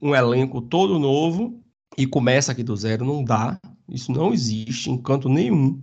um 0.00 0.14
elenco 0.14 0.60
todo 0.60 0.98
novo 0.98 1.60
e 1.96 2.06
começa 2.06 2.52
aqui 2.52 2.62
do 2.62 2.76
zero. 2.76 3.04
Não 3.04 3.22
dá. 3.24 3.58
Isso 3.88 4.12
não 4.12 4.32
existe 4.32 4.90
em 4.90 4.96
canto 4.96 5.28
nenhum. 5.28 5.80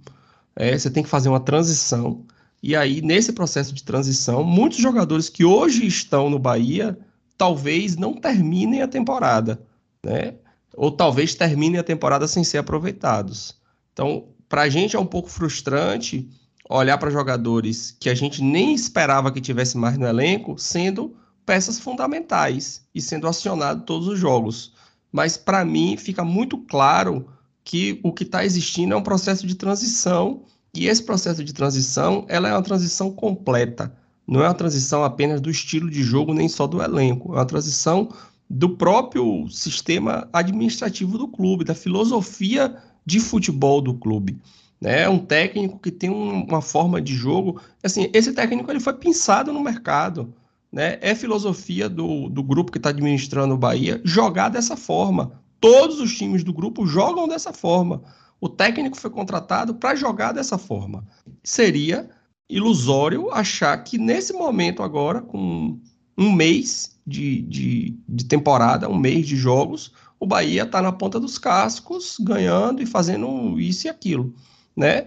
É, 0.55 0.77
você 0.77 0.89
tem 0.89 1.03
que 1.03 1.09
fazer 1.09 1.29
uma 1.29 1.39
transição. 1.39 2.25
E 2.61 2.75
aí, 2.75 3.01
nesse 3.01 3.31
processo 3.31 3.73
de 3.73 3.83
transição, 3.83 4.43
muitos 4.43 4.79
jogadores 4.79 5.29
que 5.29 5.45
hoje 5.45 5.85
estão 5.85 6.29
no 6.29 6.39
Bahia 6.39 6.97
talvez 7.39 7.95
não 7.95 8.13
terminem 8.13 8.81
a 8.81 8.87
temporada, 8.87 9.65
né? 10.05 10.35
Ou 10.75 10.91
talvez 10.91 11.33
terminem 11.33 11.79
a 11.79 11.83
temporada 11.83 12.27
sem 12.27 12.43
ser 12.43 12.57
aproveitados. 12.57 13.57
Então, 13.93 14.25
para 14.49 14.63
a 14.63 14.69
gente 14.69 14.97
é 14.97 14.99
um 14.99 15.05
pouco 15.05 15.29
frustrante 15.29 16.29
olhar 16.69 16.97
para 16.97 17.09
jogadores 17.09 17.95
que 17.97 18.09
a 18.09 18.13
gente 18.13 18.43
nem 18.43 18.73
esperava 18.73 19.31
que 19.31 19.39
tivesse 19.39 19.77
mais 19.77 19.97
no 19.97 20.05
elenco, 20.05 20.59
sendo 20.59 21.15
peças 21.45 21.79
fundamentais 21.79 22.85
e 22.93 23.01
sendo 23.01 23.25
acionado 23.25 23.85
todos 23.85 24.09
os 24.09 24.19
jogos. 24.19 24.73
Mas 25.09 25.37
para 25.37 25.63
mim 25.63 25.95
fica 25.95 26.25
muito 26.25 26.57
claro 26.57 27.25
que 27.63 28.01
o 28.03 28.11
que 28.11 28.23
está 28.23 28.43
existindo 28.43 28.93
é 28.93 28.97
um 28.97 29.01
processo 29.01 29.47
de 29.47 29.55
transição 29.55 30.43
e 30.75 30.87
esse 30.87 31.03
processo 31.03 31.41
de 31.43 31.53
transição 31.53 32.25
ela 32.27 32.49
é 32.49 32.51
uma 32.51 32.61
transição 32.61 33.11
completa. 33.11 33.95
Não 34.29 34.43
é 34.43 34.47
uma 34.47 34.53
transição 34.53 35.03
apenas 35.03 35.41
do 35.41 35.49
estilo 35.49 35.89
de 35.89 36.03
jogo 36.03 36.35
nem 36.35 36.47
só 36.47 36.67
do 36.67 36.83
elenco, 36.83 37.33
é 37.33 37.37
uma 37.37 37.45
transição 37.45 38.09
do 38.47 38.69
próprio 38.69 39.49
sistema 39.49 40.29
administrativo 40.31 41.17
do 41.17 41.27
clube, 41.27 41.63
da 41.65 41.73
filosofia 41.73 42.77
de 43.03 43.19
futebol 43.19 43.81
do 43.81 43.95
clube. 43.95 44.39
Né? 44.79 45.01
É 45.01 45.09
um 45.09 45.17
técnico 45.17 45.79
que 45.79 45.89
tem 45.89 46.11
um, 46.11 46.43
uma 46.43 46.61
forma 46.61 47.01
de 47.01 47.15
jogo. 47.15 47.59
Assim, 47.83 48.07
esse 48.13 48.31
técnico 48.31 48.69
ele 48.71 48.79
foi 48.79 48.93
pensado 48.93 49.51
no 49.51 49.63
mercado. 49.63 50.31
Né? 50.71 50.99
É 51.01 51.15
filosofia 51.15 51.89
do, 51.89 52.29
do 52.29 52.43
grupo 52.43 52.71
que 52.71 52.77
está 52.77 52.89
administrando 52.89 53.55
o 53.55 53.57
Bahia 53.57 53.99
jogar 54.05 54.49
dessa 54.49 54.77
forma. 54.77 55.41
Todos 55.59 55.99
os 55.99 56.15
times 56.15 56.43
do 56.43 56.53
grupo 56.53 56.85
jogam 56.85 57.27
dessa 57.27 57.51
forma. 57.51 58.03
O 58.39 58.47
técnico 58.47 58.95
foi 58.95 59.09
contratado 59.09 59.73
para 59.73 59.95
jogar 59.95 60.33
dessa 60.33 60.57
forma. 60.57 61.03
Seria 61.43 62.09
ilusório 62.49 63.31
achar 63.31 63.77
que 63.83 63.97
nesse 63.97 64.33
momento 64.33 64.81
agora, 64.81 65.21
com 65.21 65.79
um 66.17 66.31
mês 66.31 66.99
de, 67.05 67.41
de, 67.43 67.97
de 68.07 68.25
temporada, 68.25 68.89
um 68.89 68.97
mês 68.97 69.27
de 69.27 69.35
jogos, 69.35 69.93
o 70.19 70.25
Bahia 70.25 70.63
está 70.63 70.81
na 70.81 70.91
ponta 70.91 71.19
dos 71.19 71.37
cascos, 71.37 72.17
ganhando 72.19 72.81
e 72.81 72.85
fazendo 72.85 73.59
isso 73.59 73.87
e 73.87 73.89
aquilo, 73.89 74.33
né? 74.75 75.05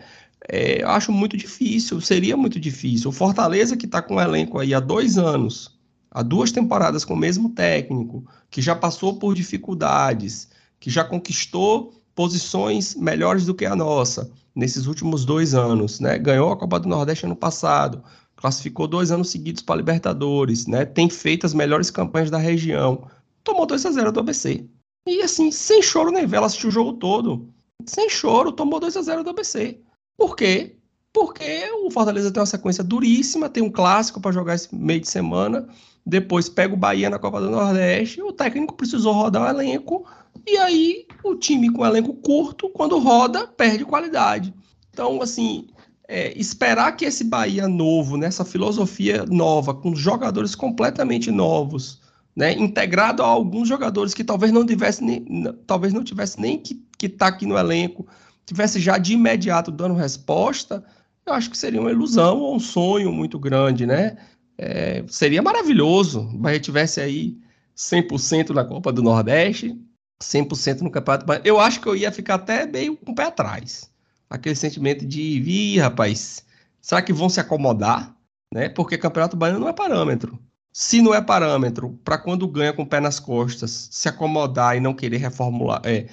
É, 0.48 0.83
eu 0.83 0.88
acho 0.88 1.12
muito 1.12 1.37
difícil, 1.37 2.00
seria 2.00 2.37
muito 2.37 2.59
difícil. 2.59 3.11
O 3.11 3.12
Fortaleza, 3.12 3.76
que 3.76 3.87
está 3.87 4.02
com 4.02 4.16
o 4.16 4.20
elenco 4.20 4.59
aí 4.59 4.74
há 4.74 4.81
dois 4.81 5.18
anos, 5.18 5.78
há 6.11 6.22
duas 6.22 6.50
temporadas 6.50 7.05
com 7.05 7.14
o 7.14 7.16
mesmo 7.16 7.50
técnico, 7.50 8.24
que 8.50 8.61
já 8.61 8.74
passou 8.74 9.18
por 9.18 9.35
dificuldades, 9.35 10.48
que 10.81 10.90
já 10.90 11.05
conquistou 11.05 12.01
posições 12.14 12.94
melhores 12.94 13.46
do 13.46 13.55
que 13.55 13.64
a 13.64 13.77
nossa 13.77 14.31
nesses 14.55 14.87
últimos 14.87 15.25
dois 15.25 15.55
anos, 15.55 16.01
né? 16.01 16.18
Ganhou 16.18 16.53
a 16.53 16.57
Copa 16.57 16.79
do 16.79 16.88
Nordeste 16.88 17.25
ano 17.25 17.37
passado, 17.37 18.03
classificou 18.37 18.87
dois 18.87 19.11
anos 19.11 19.31
seguidos 19.31 19.62
para 19.62 19.77
Libertadores, 19.77 20.66
né? 20.66 20.85
Tem 20.85 21.09
feito 21.09 21.46
as 21.46 21.55
melhores 21.55 21.90
campanhas 21.90 22.31
da 22.31 22.38
região. 22.38 23.07
Tomou 23.44 23.66
2 23.66 23.87
a 23.87 23.90
0 23.90 24.12
do 24.12 24.20
ABC. 24.20 24.66
E 25.07 25.22
assim, 25.22 25.51
sem 25.51 25.83
choro 25.83 26.12
nem 26.12 26.27
vela, 26.27 26.46
assistiu 26.46 26.68
o 26.68 26.72
jogo 26.72 26.92
todo. 26.94 27.48
Sem 27.87 28.09
choro, 28.09 28.53
tomou 28.53 28.79
2 28.79 28.96
a 28.96 29.03
0 29.03 29.25
do 29.25 29.31
ABC. 29.31 29.81
Por 30.16 30.37
quê? 30.37 30.77
Porque 31.12 31.68
o 31.85 31.90
Fortaleza 31.90 32.31
tem 32.31 32.40
uma 32.40 32.46
sequência 32.46 32.85
duríssima, 32.85 33.48
tem 33.48 33.62
um 33.62 33.70
clássico 33.70 34.20
para 34.20 34.33
jogar 34.33 34.55
esse 34.55 34.75
meio 34.75 35.01
de 35.01 35.09
semana, 35.09 35.68
depois 36.07 36.48
pega 36.48 36.72
o 36.72 36.77
Bahia 36.77 37.11
na 37.11 37.18
Copa 37.18 37.40
do 37.40 37.51
Nordeste, 37.51 38.22
o 38.22 38.33
técnico 38.33 38.75
precisou 38.75 39.12
rodar 39.12 39.42
o 39.42 39.48
elenco, 39.48 40.07
e 40.46 40.56
aí 40.56 41.06
o 41.22 41.34
time 41.34 41.70
com 41.70 41.86
elenco 41.86 42.14
curto, 42.14 42.68
quando 42.70 42.98
roda, 42.98 43.46
perde 43.46 43.84
qualidade. 43.84 44.52
Então, 44.90 45.22
assim, 45.22 45.68
é, 46.08 46.36
esperar 46.38 46.92
que 46.96 47.04
esse 47.04 47.24
Bahia 47.24 47.68
novo, 47.68 48.16
nessa 48.16 48.44
filosofia 48.44 49.24
nova, 49.24 49.72
com 49.72 49.94
jogadores 49.94 50.54
completamente 50.54 51.30
novos, 51.30 52.00
né, 52.34 52.52
integrado 52.52 53.22
a 53.22 53.26
alguns 53.26 53.68
jogadores 53.68 54.14
que 54.14 54.24
talvez 54.24 54.52
não 54.52 54.64
tivesse 54.64 55.04
nem, 55.04 55.24
talvez 55.66 55.92
não 55.92 56.02
tivesse 56.02 56.40
nem 56.40 56.58
que 56.58 56.82
estar 57.00 57.18
tá 57.18 57.26
aqui 57.28 57.46
no 57.46 57.58
elenco, 57.58 58.06
tivesse 58.46 58.80
já 58.80 58.98
de 58.98 59.12
imediato 59.12 59.70
dando 59.70 59.94
resposta, 59.94 60.84
eu 61.24 61.34
acho 61.34 61.50
que 61.50 61.56
seria 61.56 61.80
uma 61.80 61.90
ilusão 61.90 62.40
ou 62.40 62.56
um 62.56 62.60
sonho 62.60 63.12
muito 63.12 63.38
grande, 63.38 63.86
né? 63.86 64.16
É, 64.58 65.04
seria 65.08 65.40
maravilhoso 65.40 66.20
o 66.20 66.38
Bahia 66.38 66.60
tivesse 66.60 67.00
aí 67.00 67.36
100% 67.76 68.50
na 68.50 68.64
Copa 68.64 68.92
do 68.92 69.02
Nordeste, 69.02 69.78
100% 70.22 70.80
no 70.80 70.90
Campeonato 70.90 71.26
Baiano. 71.26 71.46
Eu 71.46 71.61
acho 71.61 71.80
que 71.80 71.88
eu 71.88 71.96
ia 71.96 72.12
ficar 72.12 72.37
até 72.37 72.66
meio 72.66 72.96
com 72.96 73.12
o 73.12 73.14
pé 73.14 73.24
atrás. 73.24 73.90
Aquele 74.30 74.54
sentimento 74.54 75.04
de, 75.04 75.40
vi, 75.40 75.78
rapaz, 75.78 76.44
será 76.80 77.02
que 77.02 77.12
vão 77.12 77.28
se 77.28 77.40
acomodar? 77.40 78.14
Né? 78.52 78.68
Porque 78.68 78.96
Campeonato 78.96 79.37
Baiano 79.37 79.61
não 79.61 79.68
é 79.68 79.72
parâmetro. 79.72 80.38
Se 80.72 81.02
não 81.02 81.14
é 81.14 81.20
parâmetro 81.20 81.98
para 82.02 82.16
quando 82.16 82.48
ganha 82.48 82.72
com 82.72 82.82
o 82.82 82.87
pé 82.87 82.98
nas 82.98 83.20
costas, 83.20 83.88
se 83.90 84.08
acomodar 84.08 84.76
e 84.76 84.80
não 84.80 84.94
querer 84.94 85.18
reformular, 85.18 85.82
é, 85.85 86.06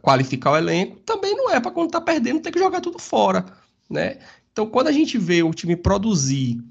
qualificar 0.00 0.52
o 0.52 0.56
elenco, 0.56 1.00
também 1.00 1.34
não 1.34 1.50
é 1.50 1.58
para 1.58 1.72
quando 1.72 1.88
está 1.88 2.00
perdendo 2.00 2.40
ter 2.40 2.52
que 2.52 2.58
jogar 2.58 2.80
tudo 2.80 3.00
fora, 3.00 3.44
né? 3.90 4.18
Então, 4.52 4.66
quando 4.66 4.86
a 4.86 4.92
gente 4.92 5.18
vê 5.18 5.42
o 5.42 5.52
time 5.52 5.76
produzir 5.76 6.62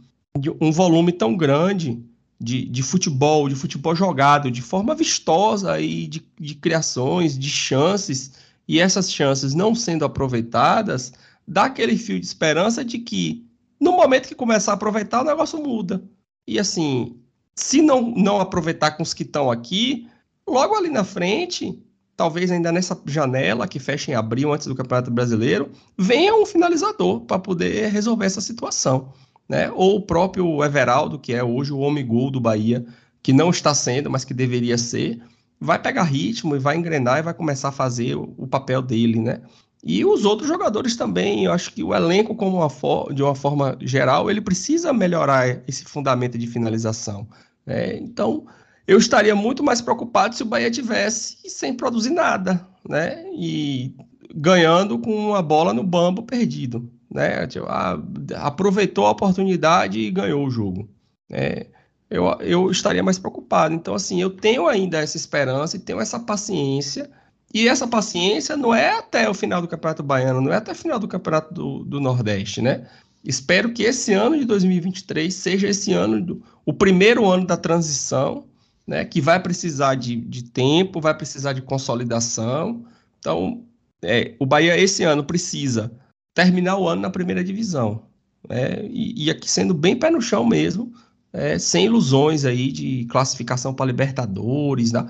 um 0.60 0.72
volume 0.72 1.12
tão 1.12 1.36
grande 1.36 2.04
de, 2.40 2.66
de 2.66 2.84
futebol, 2.84 3.48
de 3.48 3.56
futebol 3.56 3.96
jogado, 3.96 4.52
de 4.52 4.62
forma 4.62 4.94
vistosa 4.94 5.80
e 5.80 6.08
de, 6.08 6.26
de 6.40 6.56
criações, 6.56 7.38
de 7.38 7.50
chances, 7.50 8.34
e 8.68 8.80
essas 8.80 9.12
chances 9.12 9.54
não 9.54 9.74
sendo 9.74 10.06
aproveitadas, 10.06 11.14
dá 11.48 11.66
aquele 11.66 11.98
fio 11.98 12.20
de 12.20 12.26
esperança 12.26 12.84
de 12.84 13.00
que 13.00 13.46
no 13.80 13.92
momento 13.92 14.28
que 14.28 14.36
começar 14.36 14.72
a 14.72 14.76
aproveitar, 14.76 15.22
o 15.22 15.26
negócio 15.26 15.62
muda. 15.62 16.04
E 16.48 16.60
assim, 16.60 17.20
se 17.56 17.82
não, 17.82 18.02
não 18.02 18.40
aproveitar 18.40 18.92
com 18.92 19.04
os 19.04 19.14
que 19.14 19.24
estão 19.24 19.52
aqui, 19.52 20.08
logo 20.48 20.76
ali 20.76 20.90
na 20.90 21.04
frente, 21.04 21.78
talvez 22.16 22.52
ainda 22.52 22.72
nessa 22.72 23.00
janela 23.06 23.68
que 23.68 23.80
fecha 23.80 24.12
em 24.12 24.16
abril, 24.16 24.54
antes 24.54 24.68
do 24.68 24.76
Campeonato 24.76 25.12
Brasileiro, 25.12 25.72
venha 25.98 26.36
um 26.36 26.46
finalizador 26.46 27.22
para 27.22 27.40
poder 27.40 27.92
resolver 27.92 28.26
essa 28.26 28.42
situação. 28.42 29.14
Né? 29.48 29.72
Ou 29.72 29.98
o 29.98 30.02
próprio 30.02 30.64
Everaldo, 30.64 31.20
que 31.20 31.34
é 31.34 31.44
hoje 31.44 31.72
o 31.72 31.80
homem 31.80 32.06
gol 32.06 32.32
do 32.32 32.40
Bahia, 32.40 32.86
que 33.22 33.34
não 33.34 33.50
está 33.50 33.74
sendo, 33.74 34.10
mas 34.10 34.24
que 34.24 34.34
deveria 34.34 34.78
ser, 34.78 35.22
vai 35.60 35.80
pegar 35.80 36.04
ritmo 36.04 36.56
e 36.56 36.60
vai 36.60 36.76
engrenar 36.78 37.20
e 37.20 37.24
vai 37.24 37.34
começar 37.34 37.70
a 37.70 37.72
fazer 37.72 38.16
o, 38.16 38.48
papel 38.48 38.82
dele, 38.82 39.20
né? 39.20 39.42
E 39.84 40.04
os 40.04 40.26
outros 40.26 40.48
jogadores 40.48 40.96
também, 40.96 41.46
eu 41.46 41.52
acho 41.52 41.72
que 41.72 41.84
o 41.84 41.94
elenco, 41.94 42.36
como 42.36 42.58
uma 42.58 43.14
de 43.14 43.22
uma 43.22 43.36
forma 43.36 43.78
geral, 43.82 44.32
ele 44.32 44.42
precisa 44.42 44.92
melhorar 44.92 45.62
esse 45.68 45.86
fundamento 45.86 46.38
de 46.40 46.48
finalização. 46.48 47.28
Né? 47.66 47.98
Então, 47.98 48.48
eu 48.88 48.98
estaria 48.98 49.36
muito 49.36 49.64
mais 49.64 49.82
preocupado 49.82 50.36
se 50.36 50.42
o 50.44 50.46
Bahia 50.46 50.72
tivesse 50.72 51.38
sem 51.48 51.74
produzir 51.74 52.10
nada, 52.12 52.68
né? 52.88 53.26
E 53.36 53.96
ganhando 54.36 55.00
com 55.00 55.16
uma 55.30 55.42
bola 55.42 55.74
no 55.74 55.84
bambo 55.84 56.24
perdido, 56.24 56.92
né? 57.12 57.48
Tipo, 57.48 57.66
ah, 57.68 58.00
aproveitou 58.38 59.06
a 59.06 59.12
oportunidade 59.12 60.00
e 60.00 60.12
ganhou 60.12 60.46
o 60.46 60.50
jogo. 60.50 60.90
É, 61.30 61.68
eu, 62.10 62.26
eu 62.42 62.72
estaria 62.72 63.04
mais 63.04 63.20
preocupado. 63.20 63.74
Então, 63.74 63.96
assim, 63.96 64.22
eu 64.22 64.30
tenho 64.30 64.68
ainda 64.68 65.00
essa 65.00 65.18
esperança 65.18 65.76
e 65.76 65.80
tenho 65.80 66.00
essa 66.00 66.20
paciência. 66.20 67.10
E 67.54 67.68
essa 67.68 67.88
paciência 67.88 68.58
não 68.58 68.74
é 68.74 68.98
até 68.98 69.30
o 69.30 69.34
final 69.34 69.62
do 69.62 69.68
Campeonato 69.68 70.04
Baiano, 70.04 70.42
não 70.42 70.52
é 70.52 70.58
até 70.58 70.72
o 70.74 70.76
final 70.76 71.00
do 71.00 71.08
Campeonato 71.08 71.54
do, 71.54 71.84
do 71.86 72.02
Nordeste, 72.02 72.62
né? 72.62 72.88
Espero 73.24 73.74
que 73.74 73.84
esse 73.84 74.14
ano 74.14 74.38
de 74.38 74.46
2023 74.46 75.34
seja 75.34 75.68
esse 75.70 75.94
ano, 75.94 76.22
do, 76.22 76.44
o 76.66 76.74
primeiro 76.74 77.26
ano 77.26 77.48
da 77.48 77.58
transição, 77.58 78.46
né, 78.86 79.04
que 79.04 79.20
vai 79.20 79.42
precisar 79.42 79.96
de, 79.96 80.16
de 80.16 80.44
tempo, 80.44 81.02
vai 81.02 81.16
precisar 81.16 81.54
de 81.54 81.62
consolidação. 81.62 82.86
Então, 83.20 83.64
é, 84.04 84.36
o 84.38 84.46
Bahia 84.46 84.78
esse 84.78 85.04
ano 85.04 85.24
precisa 85.24 85.92
terminar 86.36 86.78
o 86.78 86.88
ano 86.88 87.02
na 87.02 87.10
primeira 87.10 87.44
divisão. 87.44 88.04
Né, 88.48 88.86
e, 88.92 89.26
e, 89.26 89.32
aqui 89.32 89.50
sendo 89.50 89.74
bem 89.74 89.98
pé 89.98 90.12
no 90.12 90.22
chão 90.22 90.46
mesmo, 90.46 90.94
é, 91.34 91.58
sem 91.58 91.86
ilusões 91.86 92.46
aí 92.46 92.72
de 92.72 93.06
classificação 93.06 93.74
para 93.74 93.88
Libertadores. 93.88 94.92
Né? 94.92 95.10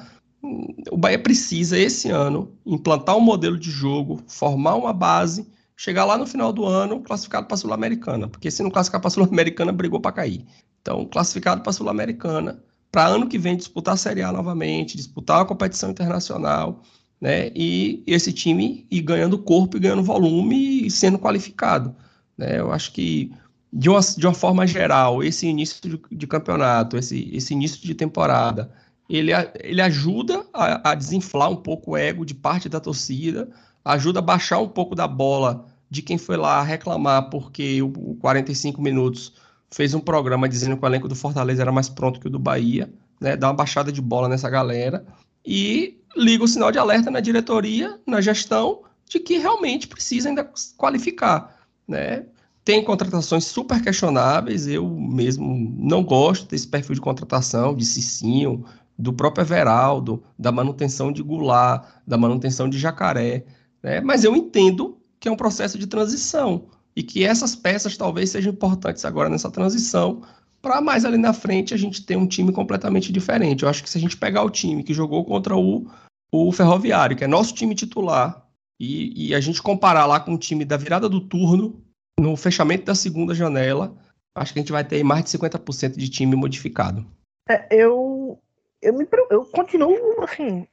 O 0.89 0.95
Bahia 0.95 1.19
precisa, 1.19 1.77
esse 1.77 2.09
ano, 2.09 2.53
implantar 2.65 3.17
um 3.17 3.21
modelo 3.21 3.59
de 3.59 3.69
jogo, 3.69 4.21
formar 4.27 4.75
uma 4.75 4.93
base, 4.93 5.45
chegar 5.75 6.05
lá 6.05 6.17
no 6.17 6.25
final 6.25 6.53
do 6.53 6.63
ano 6.63 7.01
classificado 7.01 7.47
para 7.47 7.55
a 7.55 7.57
Sul-Americana. 7.57 8.29
Porque 8.29 8.49
se 8.49 8.63
não 8.63 8.69
classificar 8.69 9.01
para 9.01 9.09
a 9.09 9.11
Sul-Americana, 9.11 9.73
brigou 9.73 9.99
para 9.99 10.13
cair. 10.13 10.45
Então, 10.81 11.05
classificado 11.05 11.61
para 11.61 11.71
a 11.71 11.73
Sul-Americana 11.73 12.63
para 12.91 13.07
ano 13.07 13.27
que 13.27 13.37
vem 13.37 13.57
disputar 13.57 13.95
a 13.95 13.97
Série 13.97 14.21
A 14.21 14.31
novamente, 14.31 14.95
disputar 14.95 15.41
a 15.41 15.45
competição 15.45 15.89
internacional, 15.89 16.81
né? 17.25 17.49
E 17.55 18.03
esse 18.05 18.31
time 18.31 18.85
ir 18.91 19.01
ganhando 19.01 19.39
corpo 19.39 19.77
e 19.77 19.79
ganhando 19.79 20.03
volume 20.03 20.85
e 20.85 20.91
sendo 20.91 21.17
qualificado. 21.17 21.95
Né? 22.37 22.59
Eu 22.59 22.71
acho 22.71 22.91
que, 22.91 23.31
de 23.73 23.89
uma, 23.89 23.99
de 23.99 24.27
uma 24.27 24.33
forma 24.35 24.67
geral, 24.67 25.23
esse 25.23 25.47
início 25.47 25.81
de, 25.81 25.99
de 26.11 26.27
campeonato, 26.27 26.95
esse, 26.95 27.35
esse 27.35 27.51
início 27.51 27.81
de 27.81 27.95
temporada, 27.95 28.71
ele, 29.09 29.31
ele 29.59 29.81
ajuda 29.81 30.45
a, 30.53 30.91
a, 30.91 30.93
desinflar 30.93 31.49
um 31.49 31.55
pouco 31.55 31.93
o 31.93 31.97
ego 31.97 32.23
de 32.23 32.35
parte 32.35 32.69
da 32.69 32.79
torcida, 32.79 33.49
ajuda 33.83 34.19
a 34.19 34.21
baixar 34.21 34.59
um 34.59 34.69
pouco 34.69 34.93
da 34.93 35.07
bola 35.07 35.65
de 35.89 36.03
quem 36.03 36.19
foi 36.19 36.37
lá 36.37 36.61
reclamar 36.61 37.31
porque 37.31 37.81
o 37.81 38.15
45 38.21 38.79
minutos 38.79 39.33
fez 39.71 39.95
um 39.95 39.99
programa 39.99 40.47
dizendo 40.47 40.77
que 40.77 40.85
o 40.85 40.87
elenco 40.87 41.07
do 41.07 41.15
Fortaleza 41.15 41.63
era 41.63 41.71
mais 41.71 41.89
pronto 41.89 42.19
que 42.19 42.27
o 42.27 42.29
do 42.29 42.37
Bahia, 42.37 42.87
né? 43.19 43.35
Dá 43.35 43.47
uma 43.47 43.55
baixada 43.55 43.91
de 43.91 43.99
bola 43.99 44.29
nessa 44.29 44.47
galera 44.47 45.03
e 45.43 46.04
liga 46.15 46.43
o 46.43 46.47
sinal 46.47 46.71
de 46.71 46.79
alerta 46.79 47.11
na 47.11 47.19
diretoria, 47.19 47.99
na 48.05 48.21
gestão, 48.21 48.81
de 49.07 49.19
que 49.19 49.37
realmente 49.37 49.87
precisa 49.87 50.29
ainda 50.29 50.49
qualificar, 50.77 51.57
né? 51.87 52.25
Tem 52.63 52.83
contratações 52.83 53.45
super 53.45 53.81
questionáveis, 53.81 54.67
eu 54.67 54.89
mesmo 54.89 55.75
não 55.77 56.03
gosto 56.03 56.47
desse 56.49 56.67
perfil 56.67 56.95
de 56.95 57.01
contratação, 57.01 57.75
de 57.75 57.85
Cicinho, 57.85 58.65
do 58.97 59.13
próprio 59.13 59.43
Everaldo, 59.43 60.23
da 60.39 60.51
manutenção 60.51 61.11
de 61.11 61.21
Goulart, 61.21 61.85
da 62.07 62.17
manutenção 62.17 62.67
de 62.67 62.79
Jacaré, 62.79 63.45
né? 63.83 64.01
mas 64.01 64.23
eu 64.23 64.35
entendo 64.35 64.97
que 65.19 65.27
é 65.27 65.31
um 65.31 65.35
processo 65.35 65.77
de 65.77 65.85
transição 65.85 66.65
e 66.95 67.03
que 67.03 67.23
essas 67.23 67.55
peças 67.55 67.97
talvez 67.97 68.31
sejam 68.31 68.51
importantes 68.51 69.05
agora 69.05 69.29
nessa 69.29 69.51
transição 69.51 70.23
para 70.61 70.81
mais 70.81 71.05
ali 71.05 71.17
na 71.17 71.33
frente 71.33 71.75
a 71.75 71.77
gente 71.77 72.03
ter 72.03 72.15
um 72.15 72.25
time 72.25 72.51
completamente 72.51 73.11
diferente. 73.11 73.61
Eu 73.61 73.69
acho 73.69 73.83
que 73.83 73.89
se 73.89 73.99
a 73.99 74.01
gente 74.01 74.17
pegar 74.17 74.41
o 74.41 74.49
time 74.49 74.81
que 74.81 74.95
jogou 74.95 75.23
contra 75.23 75.55
o, 75.55 75.87
o 76.35 76.51
Ferroviário, 76.51 77.15
que 77.15 77.23
é 77.23 77.27
nosso 77.27 77.53
time 77.53 77.75
titular, 77.75 78.45
e, 78.79 79.29
e 79.29 79.35
a 79.35 79.39
gente 79.39 79.61
comparar 79.61 80.05
lá 80.05 80.19
com 80.19 80.33
o 80.33 80.37
time 80.37 80.65
da 80.65 80.77
virada 80.77 81.07
do 81.07 81.21
turno, 81.21 81.81
no 82.19 82.35
fechamento 82.35 82.85
da 82.85 82.95
segunda 82.95 83.33
janela, 83.33 83.95
acho 84.35 84.53
que 84.53 84.59
a 84.59 84.61
gente 84.61 84.71
vai 84.71 84.83
ter 84.83 85.03
mais 85.03 85.23
de 85.23 85.37
50% 85.37 85.95
de 85.95 86.09
time 86.09 86.35
modificado. 86.35 87.05
É, 87.49 87.67
eu, 87.71 88.39
eu, 88.81 88.93
me, 88.93 89.07
eu 89.29 89.45
continuo, 89.45 90.23
assim, 90.23 90.67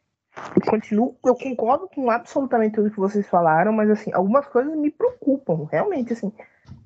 eu 0.56 0.70
continuo, 0.70 1.16
eu 1.24 1.34
concordo 1.34 1.88
com 1.88 2.10
absolutamente 2.10 2.76
tudo 2.76 2.90
que 2.90 2.98
vocês 2.98 3.28
falaram, 3.28 3.72
mas, 3.72 3.90
assim, 3.90 4.12
algumas 4.12 4.46
coisas 4.46 4.74
me 4.76 4.90
preocupam, 4.90 5.68
realmente, 5.70 6.12
assim. 6.12 6.32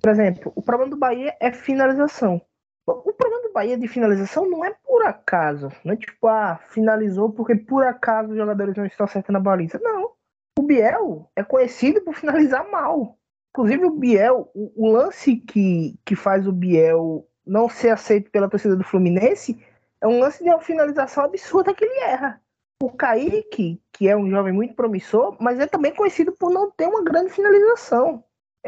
Por 0.00 0.10
exemplo, 0.10 0.52
o 0.54 0.62
problema 0.62 0.90
do 0.90 0.96
Bahia 0.96 1.34
é 1.40 1.52
finalização. 1.52 2.40
O 2.86 3.12
problema 3.12 3.42
do 3.42 3.52
Bahia 3.52 3.76
de 3.76 3.88
finalização 3.88 4.48
não 4.48 4.64
é 4.64 4.72
por 4.84 5.04
acaso, 5.04 5.72
não 5.84 5.94
é 5.94 5.96
tipo, 5.96 6.28
ah, 6.28 6.60
finalizou 6.68 7.32
porque 7.32 7.56
por 7.56 7.84
acaso 7.84 8.30
os 8.30 8.36
jogadores 8.36 8.76
não 8.76 8.86
estão 8.86 9.04
acertando 9.04 9.38
a 9.38 9.42
baliza. 9.42 9.80
Não. 9.82 10.12
O 10.58 10.62
Biel 10.62 11.28
é 11.34 11.42
conhecido 11.42 12.00
por 12.00 12.14
finalizar 12.14 12.70
mal. 12.70 13.18
Inclusive, 13.50 13.84
o 13.86 13.90
Biel, 13.90 14.50
o, 14.54 14.72
o, 14.76 14.92
lance 14.92 15.36
que, 15.36 15.98
que 16.04 16.14
faz 16.14 16.46
o 16.46 16.52
Biel 16.52 17.26
não 17.44 17.68
ser 17.68 17.90
aceito 17.90 18.30
pela 18.30 18.48
torcida 18.48 18.76
do 18.76 18.84
Fluminense 18.84 19.58
é 20.00 20.06
um 20.06 20.20
lance 20.20 20.44
de 20.44 20.50
uma 20.50 20.60
finalização 20.60 21.24
absurda 21.24 21.74
que 21.74 21.84
ele 21.84 21.98
erra. 22.00 22.40
O 22.82 22.90
Kaique, 22.90 23.80
que 23.92 24.08
é 24.08 24.16
um 24.16 24.28
jovem 24.28 24.52
muito 24.52 24.74
promissor, 24.74 25.36
mas 25.40 25.58
é 25.58 25.66
também 25.66 25.94
conhecido 25.94 26.32
por 26.32 26.50
não 26.50 26.70
ter 26.70 26.86
uma 26.86 27.02
grande 27.02 27.32
finalização. 27.32 28.22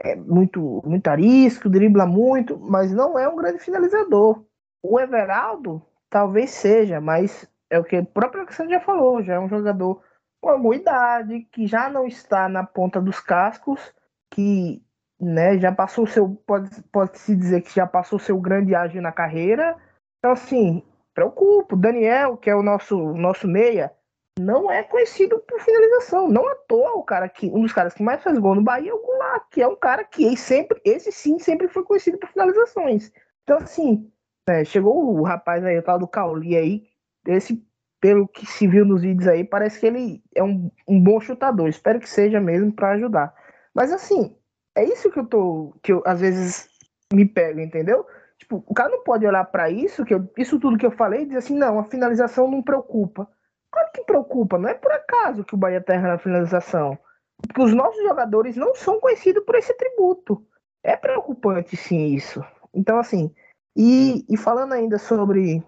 É 0.05 0.17
muito, 0.17 0.83
muito 0.85 1.09
arisco, 1.09 1.69
dribla 1.69 2.07
muito, 2.07 2.59
mas 2.59 2.93
não 2.93 3.19
é 3.19 3.29
um 3.29 3.37
grande 3.37 3.59
finalizador. 3.59 4.45
O 4.83 4.99
Everaldo 5.01 5.83
talvez 6.11 6.51
seja, 6.51 7.01
mas 7.01 7.49
é 7.71 7.79
o 7.79 7.85
que 7.85 7.99
o 7.99 8.07
próprio 8.07 8.43
Alexandre 8.43 8.75
já 8.75 8.81
falou, 8.81 9.23
já 9.23 9.35
é 9.35 9.41
um 9.41 9.49
jogador 9.49 10.03
com 10.41 10.51
alguma 10.51 10.77
idade, 10.77 11.41
que 11.53 11.67
já 11.67 11.89
não 11.89 12.07
está 12.07 12.49
na 12.49 12.65
ponta 12.65 13.01
dos 13.01 13.21
cascos 13.21 13.93
que 14.31 14.83
né, 15.21 15.59
já 15.59 15.73
passou 15.73 16.07
seu, 16.07 16.29
pode, 16.47 16.71
pode 16.93 17.13
dizer 17.37 17.63
que 17.63 17.75
já 17.75 17.87
passou 17.87 18.19
seu 18.19 18.39
grande 18.41 18.75
ágio 18.75 19.03
na 19.03 19.11
carreira. 19.11 19.77
Então, 20.19 20.33
assim, 20.33 20.83
preocupa. 21.13 21.75
O 21.75 21.79
Daniel, 21.79 22.37
que 22.37 22.49
é 22.49 22.55
o 22.55 22.63
nosso, 22.63 22.97
nosso 23.15 23.49
meia, 23.49 23.93
não 24.39 24.71
é 24.71 24.83
conhecido 24.83 25.39
por 25.41 25.61
finalização. 25.61 26.29
Não 26.29 26.49
à 26.49 26.55
toa 26.55 26.95
o 26.95 27.03
cara 27.03 27.29
que, 27.29 27.47
um 27.49 27.63
dos 27.63 27.73
caras 27.73 27.95
que 27.95 28.03
mais 28.03 28.23
faz 28.23 28.39
gol 28.39 28.55
no 28.55 28.63
Bahia 28.63 28.91
é 28.91 28.95
o 28.95 29.03
Goulart, 29.03 29.45
que 29.51 29.63
é 29.63 29.69
um 29.69 29.77
cara 29.77 30.05
que 30.05 30.37
sempre, 30.37 30.81
esse 30.85 31.11
sim, 31.13 31.39
sempre 31.39 31.69
foi 31.69 31.83
conhecido 31.83 32.19
por 32.19 32.29
finalizações. 32.29 33.13
Então, 33.43 33.59
assim, 33.59 34.11
é, 34.49 34.65
chegou 34.65 35.19
o 35.19 35.23
rapaz 35.23 35.65
aí, 35.65 35.79
o 35.79 35.83
tal 35.83 35.99
do 35.99 36.09
Cauli 36.09 36.57
aí, 36.57 36.87
esse, 37.27 37.63
pelo 38.01 38.27
que 38.29 38.47
se 38.47 38.67
viu 38.67 38.85
nos 38.85 39.03
vídeos 39.03 39.29
aí, 39.29 39.45
parece 39.45 39.81
que 39.81 39.87
ele 39.87 40.23
é 40.35 40.43
um, 40.43 40.71
um 40.87 41.03
bom 41.03 41.21
chutador. 41.21 41.69
Espero 41.69 42.01
que 42.01 42.09
seja 42.09 42.41
mesmo 42.41 42.73
para 42.73 42.93
ajudar. 42.93 43.35
Mas 43.75 43.93
assim, 43.93 44.37
é 44.75 44.85
isso 44.85 45.11
que 45.11 45.19
eu 45.19 45.27
tô. 45.27 45.75
que 45.83 45.93
eu 45.93 46.03
às 46.07 46.21
vezes 46.21 46.69
me 47.13 47.25
pego, 47.25 47.61
entendeu? 47.61 48.07
Tipo, 48.39 48.65
o 48.67 48.75
cara 48.75 48.89
não 48.91 49.03
pode 49.03 49.27
olhar 49.27 49.45
para 49.45 49.71
isso, 49.71 50.05
que 50.05 50.15
eu, 50.15 50.31
isso 50.37 50.59
tudo 50.61 50.79
que 50.79 50.87
eu 50.87 50.91
falei, 50.93 51.23
e 51.23 51.27
dizer 51.27 51.39
assim, 51.39 51.57
não, 51.57 51.79
a 51.79 51.85
finalização 51.85 52.51
não 52.51 52.63
preocupa. 52.63 53.29
Claro 53.71 53.91
que 53.93 54.05
preocupa, 54.05 54.59
não 54.59 54.69
é 54.69 54.75
por 54.75 54.93
acaso 54.93 55.45
que 55.45 55.55
o 55.55 55.59
Bahia 55.59 55.81
terra 55.81 56.03
tá 56.03 56.09
na 56.09 56.19
finalização. 56.19 56.99
Porque 57.41 57.63
os 57.63 57.73
nossos 57.73 58.03
jogadores 58.03 58.57
não 58.57 58.75
são 58.75 58.99
conhecidos 59.01 59.45
por 59.45 59.55
esse 59.55 59.75
tributo. 59.75 60.45
É 60.83 60.97
preocupante, 60.97 61.77
sim, 61.77 62.07
isso. 62.07 62.43
Então, 62.75 62.99
assim, 62.99 63.33
e, 63.77 64.25
e 64.29 64.37
falando 64.37 64.73
ainda 64.73 64.99
sobre, 64.99 65.63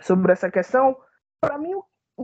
sobre 0.00 0.32
essa 0.32 0.50
questão, 0.50 0.96
para 1.40 1.58
mim 1.58 1.74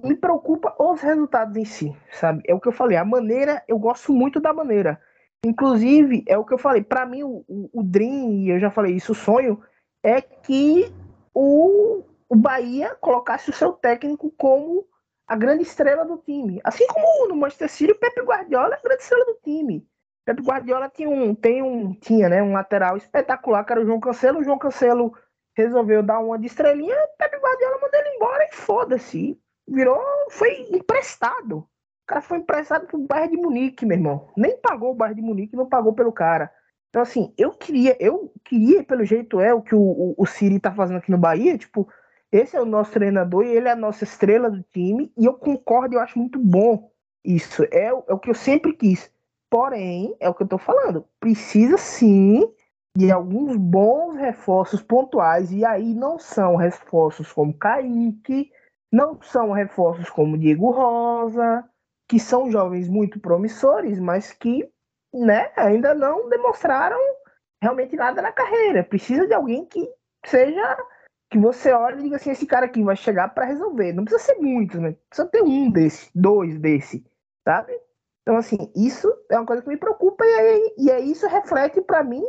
me 0.03 0.17
preocupa 0.17 0.75
os 0.79 1.01
resultados 1.01 1.57
em 1.57 1.65
si, 1.65 1.97
sabe? 2.13 2.43
É 2.47 2.55
o 2.55 2.61
que 2.61 2.69
eu 2.69 2.73
falei, 2.73 2.97
a 2.97 3.05
maneira, 3.05 3.63
eu 3.67 3.79
gosto 3.79 4.13
muito 4.13 4.41
da 4.41 4.53
maneira. 4.53 5.01
Inclusive, 5.45 6.25
é 6.27 6.37
o 6.37 6.45
que 6.45 6.53
eu 6.53 6.59
falei, 6.59 6.83
para 6.83 7.07
mim 7.07 7.23
o, 7.23 7.45
o, 7.73 7.83
Dream, 7.83 8.33
e 8.33 8.51
eu 8.51 8.59
já 8.59 8.71
falei 8.71 8.95
isso, 8.95 9.13
o 9.13 9.15
sonho, 9.15 9.63
é 10.03 10.21
que 10.21 10.93
o, 11.33 12.03
o 12.29 12.37
Bahia 12.37 12.97
colocasse 13.01 13.51
o 13.51 13.53
seu 13.53 13.73
técnico 13.73 14.33
como 14.37 14.85
a 15.29 15.37
grande 15.37 15.63
estrela 15.63 16.05
do 16.05 16.17
time. 16.19 16.61
Assim 16.65 16.87
como 16.87 17.29
no 17.29 17.37
Manchester 17.37 17.69
City, 17.69 17.93
o 17.93 17.99
Pepe 17.99 18.23
Guardiola 18.23 18.75
é 18.75 18.79
a 18.79 18.83
grande 18.83 19.03
estrela 19.03 19.25
do 19.27 19.39
time. 19.45 19.87
Pepe 20.25 20.43
Guardiola 20.43 20.89
tinha 20.89 21.09
um, 21.09 21.35
tem 21.35 21.63
um, 21.63 21.95
tinha, 21.95 22.29
né, 22.29 22.43
um 22.43 22.53
lateral 22.53 22.97
espetacular, 22.97 23.65
que 23.65 23.73
era 23.73 23.83
o 23.83 23.85
João 23.85 24.01
Cancelo. 24.01 24.41
O 24.41 24.45
João 24.45 24.59
Cancelo 24.59 25.13
resolveu 25.57 26.03
dar 26.03 26.21
uma 26.21 26.39
de 26.39 26.47
estrelinha, 26.47 26.97
Pepe 27.19 27.37
Guardiola 27.37 27.79
mandou 27.81 28.01
ele 28.01 28.17
embora 28.17 28.49
e 28.51 28.55
foda-se. 28.55 29.39
Virou, 29.67 30.01
foi 30.31 30.67
emprestado 30.71 31.69
cara 32.09 32.23
foi 32.23 32.39
emprestado 32.39 32.87
pro 32.87 32.99
Bayern 32.99 33.37
de 33.37 33.43
Munique, 33.43 33.85
meu 33.85 33.97
irmão. 33.97 34.29
Nem 34.35 34.59
pagou 34.59 34.91
o 34.93 34.95
Bayern 34.95 35.21
de 35.21 35.27
Munique, 35.27 35.55
não 35.55 35.69
pagou 35.69 35.93
pelo 35.93 36.11
cara. 36.11 36.51
Então, 36.89 37.03
assim, 37.03 37.35
eu 37.37 37.53
queria, 37.53 37.95
eu 38.01 38.33
queria, 38.43 38.83
pelo 38.83 39.05
jeito 39.05 39.39
é, 39.39 39.53
o 39.53 39.61
que 39.61 39.75
o, 39.75 39.81
o, 39.81 40.15
o 40.17 40.27
Siri 40.27 40.59
tá 40.59 40.73
fazendo 40.73 40.97
aqui 40.97 41.11
no 41.11 41.19
Bahia, 41.19 41.59
tipo, 41.59 41.87
esse 42.31 42.57
é 42.57 42.61
o 42.61 42.67
nosso 42.67 42.93
treinador 42.93 43.45
e 43.45 43.57
ele 43.57 43.69
é 43.69 43.73
a 43.73 43.77
nossa 43.77 44.05
estrela 44.05 44.51
do 44.51 44.63
time, 44.73 45.13
e 45.17 45.25
eu 45.25 45.35
concordo, 45.35 45.95
eu 45.95 46.01
acho 46.01 46.19
muito 46.19 46.39
bom 46.39 46.91
isso. 47.25 47.65
É, 47.71 47.87
é 47.87 47.93
o 47.93 48.19
que 48.19 48.31
eu 48.31 48.35
sempre 48.35 48.73
quis. 48.73 49.11
Porém, 49.51 50.15
é 50.21 50.29
o 50.29 50.35
que 50.35 50.43
eu 50.43 50.49
tô 50.49 50.59
falando, 50.59 51.07
precisa 51.19 51.79
sim 51.79 52.53
de 52.97 53.11
alguns 53.11 53.57
bons 53.57 54.17
reforços 54.17 54.83
pontuais, 54.83 55.53
e 55.53 55.65
aí 55.65 55.95
não 55.95 56.19
são 56.19 56.57
reforços 56.57 57.33
como 57.33 57.57
Kaique, 57.57 58.51
não 58.93 59.21
são 59.23 59.53
reforços 59.53 60.11
como 60.11 60.37
Diego 60.37 60.71
Rosa, 60.71 61.65
que 62.09 62.19
são 62.19 62.51
jovens 62.51 62.89
muito 62.89 63.21
promissores, 63.21 64.01
mas 64.01 64.33
que 64.33 64.69
né, 65.15 65.51
ainda 65.57 65.95
não 65.95 66.29
demonstraram 66.29 66.99
realmente 67.63 67.95
nada 67.97 68.21
na 68.21 68.33
carreira. 68.33 68.83
Precisa 68.83 69.27
de 69.27 69.35
alguém 69.35 69.65
que 69.65 69.89
seja 70.27 70.77
que 71.31 71.39
você 71.39 71.73
olhe 71.73 72.01
e 72.01 72.03
diga 72.05 72.17
assim, 72.17 72.31
esse 72.31 72.47
cara 72.47 72.67
aqui 72.67 72.83
vai 72.83 72.97
chegar 72.97 73.29
para 73.29 73.45
resolver. 73.45 73.93
Não 73.93 74.05
precisa 74.05 74.33
ser 74.33 74.41
muitos, 74.41 74.81
né? 74.81 74.97
Precisa 75.09 75.29
ter 75.29 75.43
um 75.43 75.71
desse, 75.71 76.11
dois 76.15 76.59
desse, 76.59 77.05
sabe? 77.45 77.73
Então, 78.23 78.37
assim, 78.37 78.71
isso 78.77 79.13
é 79.31 79.37
uma 79.37 79.47
coisa 79.47 79.63
que 79.63 79.69
me 79.69 79.77
preocupa 79.77 80.25
e, 80.25 80.35
aí, 80.35 80.75
e 80.79 80.91
aí 80.91 81.11
isso 81.11 81.27
reflete 81.27 81.81
para 81.81 82.05
mim 82.05 82.25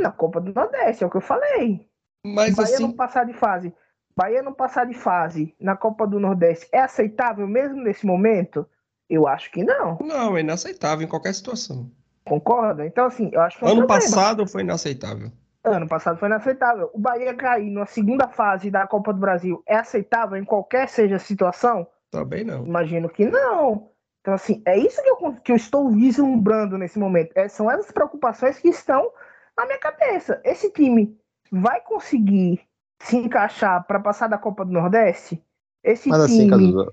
na 0.00 0.12
Copa 0.12 0.40
do 0.40 0.52
Nordeste, 0.52 1.02
é 1.02 1.06
o 1.06 1.10
que 1.10 1.16
eu 1.16 1.22
falei. 1.22 1.88
Mas 2.24 2.54
Bahia 2.54 2.74
assim... 2.74 2.82
não 2.82 2.92
passar 2.92 3.24
de 3.24 3.32
fase. 3.32 3.74
Bahia 4.16 4.42
não 4.42 4.52
passar 4.52 4.84
de 4.84 4.94
fase 4.94 5.54
na 5.60 5.76
Copa 5.76 6.06
do 6.06 6.18
Nordeste 6.18 6.68
é 6.72 6.80
aceitável 6.80 7.46
mesmo 7.46 7.82
nesse 7.82 8.04
momento? 8.04 8.66
Eu 9.08 9.26
acho 9.26 9.50
que 9.50 9.64
não. 9.64 9.98
Não, 10.02 10.36
é 10.36 10.40
inaceitável 10.40 11.04
em 11.04 11.08
qualquer 11.08 11.34
situação. 11.34 11.90
Concorda? 12.24 12.84
Então, 12.84 13.06
assim, 13.06 13.30
eu 13.32 13.40
acho 13.40 13.58
que. 13.58 13.64
É 13.64 13.68
ano 13.68 13.86
problema. 13.86 14.00
passado 14.00 14.46
foi 14.46 14.62
inaceitável. 14.62 15.32
Ano 15.76 15.88
passado 15.88 16.18
foi 16.18 16.28
inaceitável. 16.28 16.90
O 16.92 16.98
Bahia 16.98 17.34
cair 17.34 17.70
na 17.70 17.86
segunda 17.86 18.28
fase 18.28 18.70
da 18.70 18.86
Copa 18.86 19.12
do 19.12 19.20
Brasil 19.20 19.62
é 19.66 19.76
aceitável 19.76 20.36
em 20.36 20.44
qualquer 20.44 20.88
seja 20.88 21.16
a 21.16 21.20
situação? 21.20 21.86
Também 22.10 22.44
não. 22.44 22.64
Imagino 22.66 23.08
que 23.08 23.26
não. 23.26 23.90
Então, 24.20 24.34
assim, 24.34 24.62
é 24.66 24.76
isso 24.76 25.02
que 25.02 25.08
eu, 25.08 25.32
que 25.42 25.52
eu 25.52 25.56
estou 25.56 25.90
vislumbrando 25.90 26.76
nesse 26.76 26.98
momento. 26.98 27.32
É, 27.34 27.48
são 27.48 27.70
essas 27.70 27.90
preocupações 27.90 28.58
que 28.58 28.68
estão 28.68 29.10
na 29.56 29.66
minha 29.66 29.78
cabeça. 29.78 30.40
Esse 30.44 30.70
time 30.70 31.16
vai 31.50 31.80
conseguir 31.80 32.60
se 33.00 33.16
encaixar 33.16 33.86
para 33.86 34.00
passar 34.00 34.28
da 34.28 34.38
Copa 34.38 34.64
do 34.64 34.72
Nordeste? 34.72 35.42
Esse 35.82 36.08
Mas 36.08 36.20
assim, 36.22 36.48
time 36.48 36.54
assim, 36.54 36.88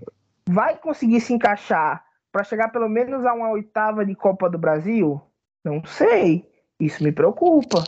vai 0.47 0.77
conseguir 0.77 1.19
se 1.21 1.33
encaixar 1.33 2.05
para 2.31 2.43
chegar 2.43 2.69
pelo 2.69 2.87
menos 2.87 3.25
a 3.25 3.33
uma 3.33 3.49
oitava 3.49 4.05
de 4.05 4.15
Copa 4.15 4.49
do 4.49 4.57
Brasil? 4.57 5.21
Não 5.63 5.83
sei. 5.85 6.49
Isso 6.79 7.03
me 7.03 7.11
preocupa. 7.11 7.83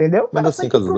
Entendeu? 0.00 0.30
Mas 0.32 0.46
assim, 0.46 0.66
pro, 0.66 0.96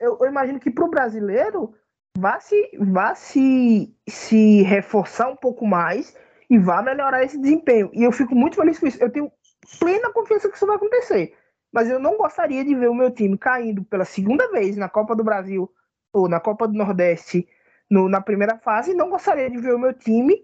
eu, 0.00 0.18
eu, 0.20 0.26
imagino 0.26 0.58
que 0.58 0.68
para 0.68 0.84
o 0.84 0.90
brasileiro 0.90 1.72
vá 2.18 2.40
se, 2.40 2.76
vá 2.76 3.14
se, 3.14 3.94
se 4.08 4.62
reforçar 4.62 5.28
um 5.28 5.36
pouco 5.36 5.64
mais 5.64 6.16
e 6.50 6.58
vá 6.58 6.82
melhorar 6.82 7.22
esse 7.22 7.38
desempenho. 7.38 7.88
E 7.92 8.02
eu 8.02 8.10
fico 8.10 8.34
muito 8.34 8.56
feliz 8.56 8.80
com 8.80 8.86
isso. 8.88 9.00
Eu 9.00 9.10
tenho 9.10 9.30
plena 9.78 10.12
confiança 10.12 10.48
que 10.48 10.56
isso 10.56 10.66
vai 10.66 10.74
acontecer. 10.74 11.36
Mas 11.72 11.88
eu 11.88 12.00
não 12.00 12.16
gostaria 12.16 12.64
de 12.64 12.74
ver 12.74 12.90
o 12.90 12.94
meu 12.94 13.12
time 13.12 13.38
caindo 13.38 13.84
pela 13.84 14.04
segunda 14.04 14.50
vez 14.50 14.76
na 14.76 14.88
Copa 14.88 15.14
do 15.14 15.22
Brasil 15.22 15.70
ou 16.12 16.28
na 16.28 16.40
Copa 16.40 16.66
do 16.66 16.74
Nordeste 16.74 17.48
no, 17.88 18.08
na 18.08 18.20
primeira 18.20 18.58
fase. 18.58 18.92
Não 18.92 19.08
gostaria 19.08 19.48
de 19.48 19.58
ver 19.58 19.72
o 19.72 19.78
meu 19.78 19.94
time, 19.94 20.36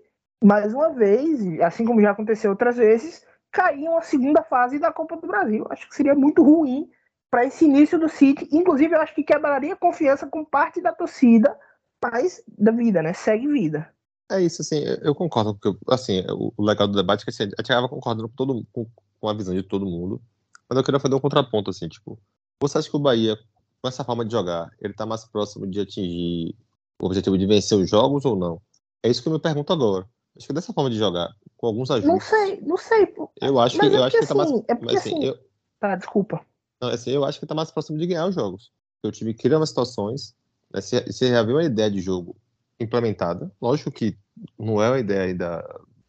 mais 0.42 0.72
uma 0.72 0.90
vez, 0.90 1.60
assim 1.62 1.84
como 1.84 2.00
já 2.00 2.12
aconteceu 2.12 2.52
outras 2.52 2.76
vezes, 2.76 3.26
cair 3.50 3.80
em 3.80 3.88
uma 3.88 4.02
segunda 4.02 4.40
fase 4.44 4.78
da 4.78 4.92
Copa 4.92 5.16
do 5.16 5.26
Brasil. 5.26 5.66
Acho 5.68 5.88
que 5.88 5.96
seria 5.96 6.14
muito 6.14 6.44
ruim 6.44 6.88
para 7.30 7.44
esse 7.44 7.64
início 7.64 7.98
do 7.98 8.08
City. 8.08 8.48
Inclusive, 8.52 8.94
eu 8.94 9.00
acho 9.00 9.14
que 9.14 9.22
quebraria 9.22 9.76
confiança 9.76 10.26
com 10.26 10.44
parte 10.44 10.80
da 10.80 10.92
torcida, 10.92 11.56
mas 12.02 12.42
da 12.46 12.72
vida, 12.72 13.02
né? 13.02 13.12
Segue 13.12 13.46
vida. 13.48 13.88
É 14.30 14.40
isso, 14.40 14.60
assim, 14.62 14.78
eu- 14.78 14.96
eu 14.98 15.14
concordo, 15.14 15.54
porque, 15.54 15.78
assim, 15.88 16.22
o 16.30 16.52
legal 16.62 16.86
do 16.86 16.94
debate 16.96 17.22
é 17.22 17.24
que 17.24 17.30
assim, 17.30 17.44
a 17.44 17.46
gente 17.46 17.72
acaba 17.72 17.88
concordando 17.88 18.28
com, 18.28 18.34
todo, 18.34 18.66
com, 18.72 18.86
com 19.20 19.28
a 19.28 19.32
visão 19.34 19.54
de 19.54 19.62
todo 19.62 19.86
mundo, 19.86 20.20
mas 20.68 20.76
eu 20.76 20.84
queria 20.84 21.00
fazer 21.00 21.14
um 21.14 21.20
contraponto, 21.20 21.70
assim, 21.70 21.88
tipo, 21.88 22.18
você 22.60 22.76
acha 22.78 22.90
que 22.90 22.96
o 22.96 23.00
Bahia, 23.00 23.36
com 23.80 23.88
essa 23.88 24.04
forma 24.04 24.24
de 24.26 24.32
jogar, 24.32 24.70
ele 24.80 24.92
tá 24.92 25.06
mais 25.06 25.24
próximo 25.24 25.66
de 25.66 25.80
atingir 25.80 26.54
o 27.00 27.06
objetivo 27.06 27.38
de 27.38 27.46
vencer 27.46 27.78
os 27.78 27.88
jogos 27.88 28.24
ou 28.26 28.36
não? 28.36 28.60
É 29.02 29.08
isso 29.08 29.22
que 29.22 29.28
eu 29.28 29.32
me 29.32 29.38
pergunto 29.38 29.72
agora. 29.72 30.06
Acho 30.36 30.46
que 30.46 30.52
dessa 30.52 30.72
forma 30.74 30.90
de 30.90 30.98
jogar, 30.98 31.30
com 31.56 31.66
alguns 31.66 31.88
Não 31.88 31.96
ajustes, 31.96 32.28
sei, 32.28 32.60
não 32.60 32.76
sei. 32.76 33.06
pô. 33.06 33.30
eu 33.40 33.58
acho 33.58 33.76
que, 33.78 33.82
Mas 33.82 33.94
é 33.94 33.96
eu 33.96 34.04
acho 34.04 34.18
que 34.18 34.26
tá 34.26 34.34
mais... 34.34 34.50
assim, 34.50 34.64
é 34.68 34.74
porque 34.74 34.94
mas, 34.94 34.96
assim, 35.00 35.14
assim- 35.14 35.24
eu, 35.24 35.38
Tá, 35.80 35.96
desculpa. 35.96 36.44
Não, 36.80 36.88
assim, 36.88 37.10
eu 37.10 37.24
acho 37.24 37.40
que 37.40 37.46
tá 37.46 37.54
mais 37.54 37.70
próximo 37.70 37.98
de 37.98 38.06
ganhar 38.06 38.26
os 38.26 38.34
jogos. 38.34 38.70
Porque 39.00 39.08
o 39.08 39.18
time 39.18 39.34
cria 39.34 39.56
umas 39.56 39.68
situações, 39.68 40.34
né, 40.72 40.80
se 40.80 41.28
já 41.28 41.42
viu 41.42 41.56
uma 41.56 41.64
ideia 41.64 41.90
de 41.90 42.00
jogo 42.00 42.36
implementada, 42.80 43.50
lógico 43.60 43.90
que 43.90 44.16
não 44.58 44.82
é 44.82 44.88
uma 44.88 44.98
ideia 44.98 45.22
ainda 45.22 45.64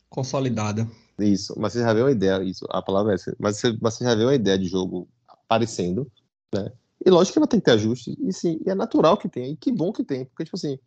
Consolidada. 0.09 0.89
Isso, 1.19 1.53
mas 1.57 1.73
você 1.73 1.81
já 1.81 1.93
vê 1.93 2.01
uma 2.01 2.11
ideia, 2.11 2.41
isso, 2.43 2.65
a 2.69 2.81
palavra 2.81 3.11
é 3.11 3.15
essa, 3.15 3.35
mas 3.37 3.57
você, 3.57 3.77
mas 3.79 3.93
você 3.93 4.03
já 4.03 4.15
vê 4.15 4.23
uma 4.23 4.33
ideia 4.33 4.57
de 4.57 4.65
jogo 4.65 5.07
aparecendo, 5.27 6.09
né? 6.53 6.71
E 7.05 7.09
lógico 7.09 7.33
que 7.33 7.39
vai 7.39 7.47
ter 7.47 7.57
que 7.57 7.63
ter 7.63 7.71
ajuste, 7.71 8.17
e 8.19 8.33
sim, 8.33 8.59
e 8.65 8.69
é 8.69 8.75
natural 8.75 9.17
que 9.17 9.29
tenha, 9.29 9.47
e 9.47 9.55
que 9.55 9.71
bom 9.71 9.91
que 9.91 10.03
tem, 10.03 10.25
porque, 10.25 10.45
tipo 10.45 10.55
assim, 10.55 10.79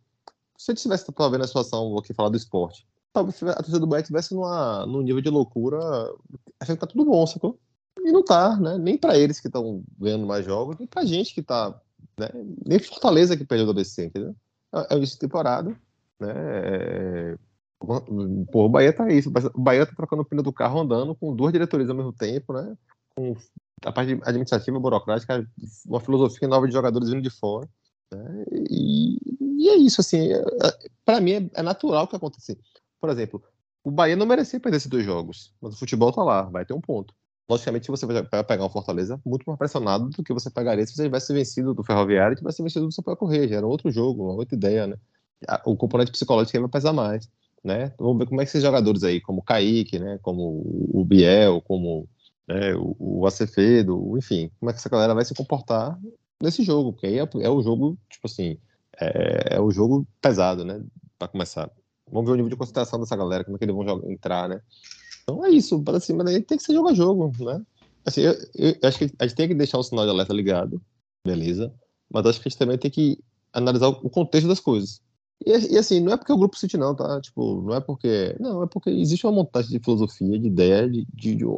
se 0.57 0.71
eu 0.71 0.75
tivesse 0.75 1.11
talvez 1.13 1.41
a 1.41 1.47
situação, 1.47 1.89
vou 1.89 1.99
aqui 1.99 2.13
falar 2.13 2.29
do 2.29 2.37
esporte, 2.37 2.85
talvez 3.13 3.41
a 3.43 3.55
torcida 3.55 3.79
do 3.79 3.87
Bahia 3.87 4.01
estivesse 4.01 4.33
numa, 4.33 4.85
num 4.85 5.01
nível 5.01 5.21
de 5.21 5.29
loucura, 5.29 5.79
achando 6.59 6.75
que 6.75 6.81
tá 6.81 6.87
tudo 6.87 7.05
bom, 7.05 7.25
sacou? 7.25 7.59
E 7.99 8.11
não 8.11 8.23
tá, 8.23 8.57
né? 8.57 8.77
Nem 8.77 8.97
pra 8.97 9.17
eles 9.17 9.39
que 9.39 9.47
estão 9.47 9.83
ganhando 9.99 10.25
mais 10.25 10.45
jogos, 10.45 10.77
nem 10.77 10.87
pra 10.87 11.05
gente 11.05 11.33
que 11.33 11.41
tá, 11.41 11.79
né? 12.17 12.29
Nem 12.65 12.79
Fortaleza 12.79 13.37
que 13.37 13.45
perdeu 13.45 13.65
do 13.65 13.71
ABC, 13.71 14.05
entendeu? 14.05 14.35
É, 14.73 14.95
é 14.95 14.99
isso 14.99 15.13
de 15.13 15.19
temporada, 15.19 15.69
né? 16.19 16.33
É, 16.35 17.37
o 18.53 18.69
Bahia 18.69 18.93
tá 18.93 19.11
isso. 19.11 19.29
O 19.53 19.61
Bahia 19.61 19.85
tá 19.85 19.93
trocando 19.95 20.21
o 20.21 20.25
pneu 20.25 20.43
do 20.43 20.53
carro 20.53 20.79
andando 20.79 21.13
com 21.13 21.35
duas 21.35 21.51
diretorias 21.51 21.89
ao 21.89 21.95
mesmo 21.95 22.13
tempo, 22.13 22.53
né? 22.53 22.77
Com 23.15 23.35
a 23.85 23.91
parte 23.91 24.19
administrativa, 24.23 24.79
burocrática, 24.79 25.45
uma 25.85 25.99
filosofia 25.99 26.47
nova 26.47 26.65
de 26.65 26.73
jogadores 26.73 27.09
vindo 27.09 27.21
de 27.21 27.29
fora. 27.29 27.67
Né? 28.13 28.45
E, 28.69 29.17
e 29.59 29.69
é 29.69 29.75
isso, 29.75 29.99
assim. 29.99 30.31
É, 30.31 30.41
para 31.03 31.19
mim 31.19 31.33
é, 31.33 31.49
é, 31.55 31.61
natural 31.61 32.07
que 32.07 32.15
aconteça. 32.15 32.57
Por 33.01 33.09
exemplo, 33.09 33.43
o 33.83 33.91
Bahia 33.91 34.15
não 34.15 34.25
merecia 34.25 34.59
perder 34.59 34.77
esses 34.77 34.89
dois 34.89 35.03
jogos, 35.03 35.53
mas 35.61 35.73
o 35.75 35.79
futebol 35.79 36.11
tá 36.11 36.23
lá, 36.23 36.43
vai 36.43 36.65
ter 36.65 36.73
um 36.73 36.81
ponto. 36.81 37.13
Logicamente, 37.49 37.89
você 37.89 38.05
vai 38.05 38.23
pegar 38.43 38.65
um 38.65 38.69
Fortaleza 38.69 39.19
muito 39.25 39.43
mais 39.45 39.57
pressionado 39.57 40.09
do 40.09 40.23
que 40.23 40.33
você 40.33 40.49
pegaria 40.49 40.85
se 40.85 40.95
você 40.95 41.03
tivesse 41.03 41.33
vencido 41.33 41.73
do 41.73 41.83
Ferroviário 41.83 42.33
e 42.33 42.37
tivesse 42.37 42.63
vencido 42.63 42.85
do 42.85 42.91
Sampaio 42.91 43.17
Correia. 43.17 43.57
Era 43.57 43.67
outro 43.67 43.91
jogo, 43.91 44.23
uma 44.23 44.33
outra 44.33 44.55
ideia, 44.55 44.87
né? 44.87 44.95
O 45.65 45.75
componente 45.75 46.11
psicológico 46.11 46.55
aí 46.55 46.61
vai 46.61 46.69
pesar 46.69 46.93
mais 46.93 47.29
né? 47.63 47.93
Vamos 47.97 48.17
ver 48.17 48.25
como 48.27 48.41
é 48.41 48.43
que 48.43 48.49
esses 48.49 48.61
jogadores 48.61 49.03
aí, 49.03 49.21
como 49.21 49.39
o 49.39 49.43
Kaique, 49.43 49.97
né? 49.97 50.19
Como 50.21 50.61
o 50.93 51.05
Biel, 51.05 51.61
como 51.61 52.07
né, 52.47 52.75
o, 52.75 52.95
o 52.99 53.25
Acevedo, 53.25 54.17
enfim, 54.17 54.51
como 54.59 54.69
é 54.69 54.73
que 54.73 54.79
essa 54.79 54.89
galera 54.89 55.13
vai 55.13 55.23
se 55.23 55.33
comportar 55.33 55.97
nesse 56.41 56.61
jogo, 56.63 56.91
porque 56.91 57.07
aí 57.07 57.19
é, 57.19 57.29
é 57.41 57.49
o 57.49 57.61
jogo, 57.61 57.97
tipo 58.09 58.27
assim, 58.27 58.57
é, 58.99 59.55
é 59.55 59.61
o 59.61 59.71
jogo 59.71 60.05
pesado, 60.21 60.65
né? 60.65 60.83
Para 61.17 61.29
começar. 61.29 61.71
Vamos 62.11 62.27
ver 62.27 62.33
o 62.33 62.35
nível 62.35 62.49
de 62.49 62.57
concentração 62.57 62.99
dessa 62.99 63.15
galera, 63.15 63.45
como 63.45 63.55
é 63.55 63.57
que 63.57 63.63
eles 63.63 63.75
vão 63.75 64.11
entrar, 64.11 64.49
né? 64.49 64.61
Então 65.23 65.45
é 65.45 65.49
isso, 65.49 65.81
para 65.81 65.99
cima 65.99 66.23
daí 66.23 66.41
tem 66.41 66.57
que 66.57 66.63
ser 66.63 66.73
jogo 66.73 66.89
a 66.89 66.93
jogo, 66.93 67.31
né? 67.39 67.61
Assim, 68.05 68.21
eu, 68.21 68.33
eu, 68.55 68.75
acho 68.83 68.99
que 68.99 69.11
a 69.17 69.25
gente 69.25 69.35
tem 69.35 69.47
que 69.47 69.55
deixar 69.55 69.77
o 69.77 69.83
sinal 69.83 70.05
de 70.05 70.11
alerta 70.11 70.33
ligado, 70.33 70.81
beleza, 71.25 71.73
mas 72.11 72.25
acho 72.25 72.41
que 72.41 72.47
a 72.47 72.49
gente 72.49 72.59
também 72.59 72.77
tem 72.77 72.91
que 72.91 73.17
analisar 73.53 73.87
o 73.87 74.09
contexto 74.09 74.47
das 74.47 74.59
coisas. 74.59 75.01
E, 75.45 75.51
e, 75.73 75.77
assim, 75.77 75.99
não 75.99 76.13
é 76.13 76.17
porque 76.17 76.31
o 76.31 76.37
grupo 76.37 76.57
City 76.57 76.77
não, 76.77 76.95
tá? 76.95 77.19
Tipo, 77.21 77.61
não 77.61 77.75
é 77.75 77.81
porque. 77.81 78.35
Não, 78.39 78.63
é 78.63 78.67
porque 78.67 78.89
existe 78.89 79.25
uma 79.25 79.33
montagem 79.33 79.71
de 79.71 79.83
filosofia, 79.83 80.39
de 80.39 80.47
ideia 80.47 80.89
de, 80.89 81.05
de, 81.13 81.35
de, 81.35 81.45
um, 81.45 81.57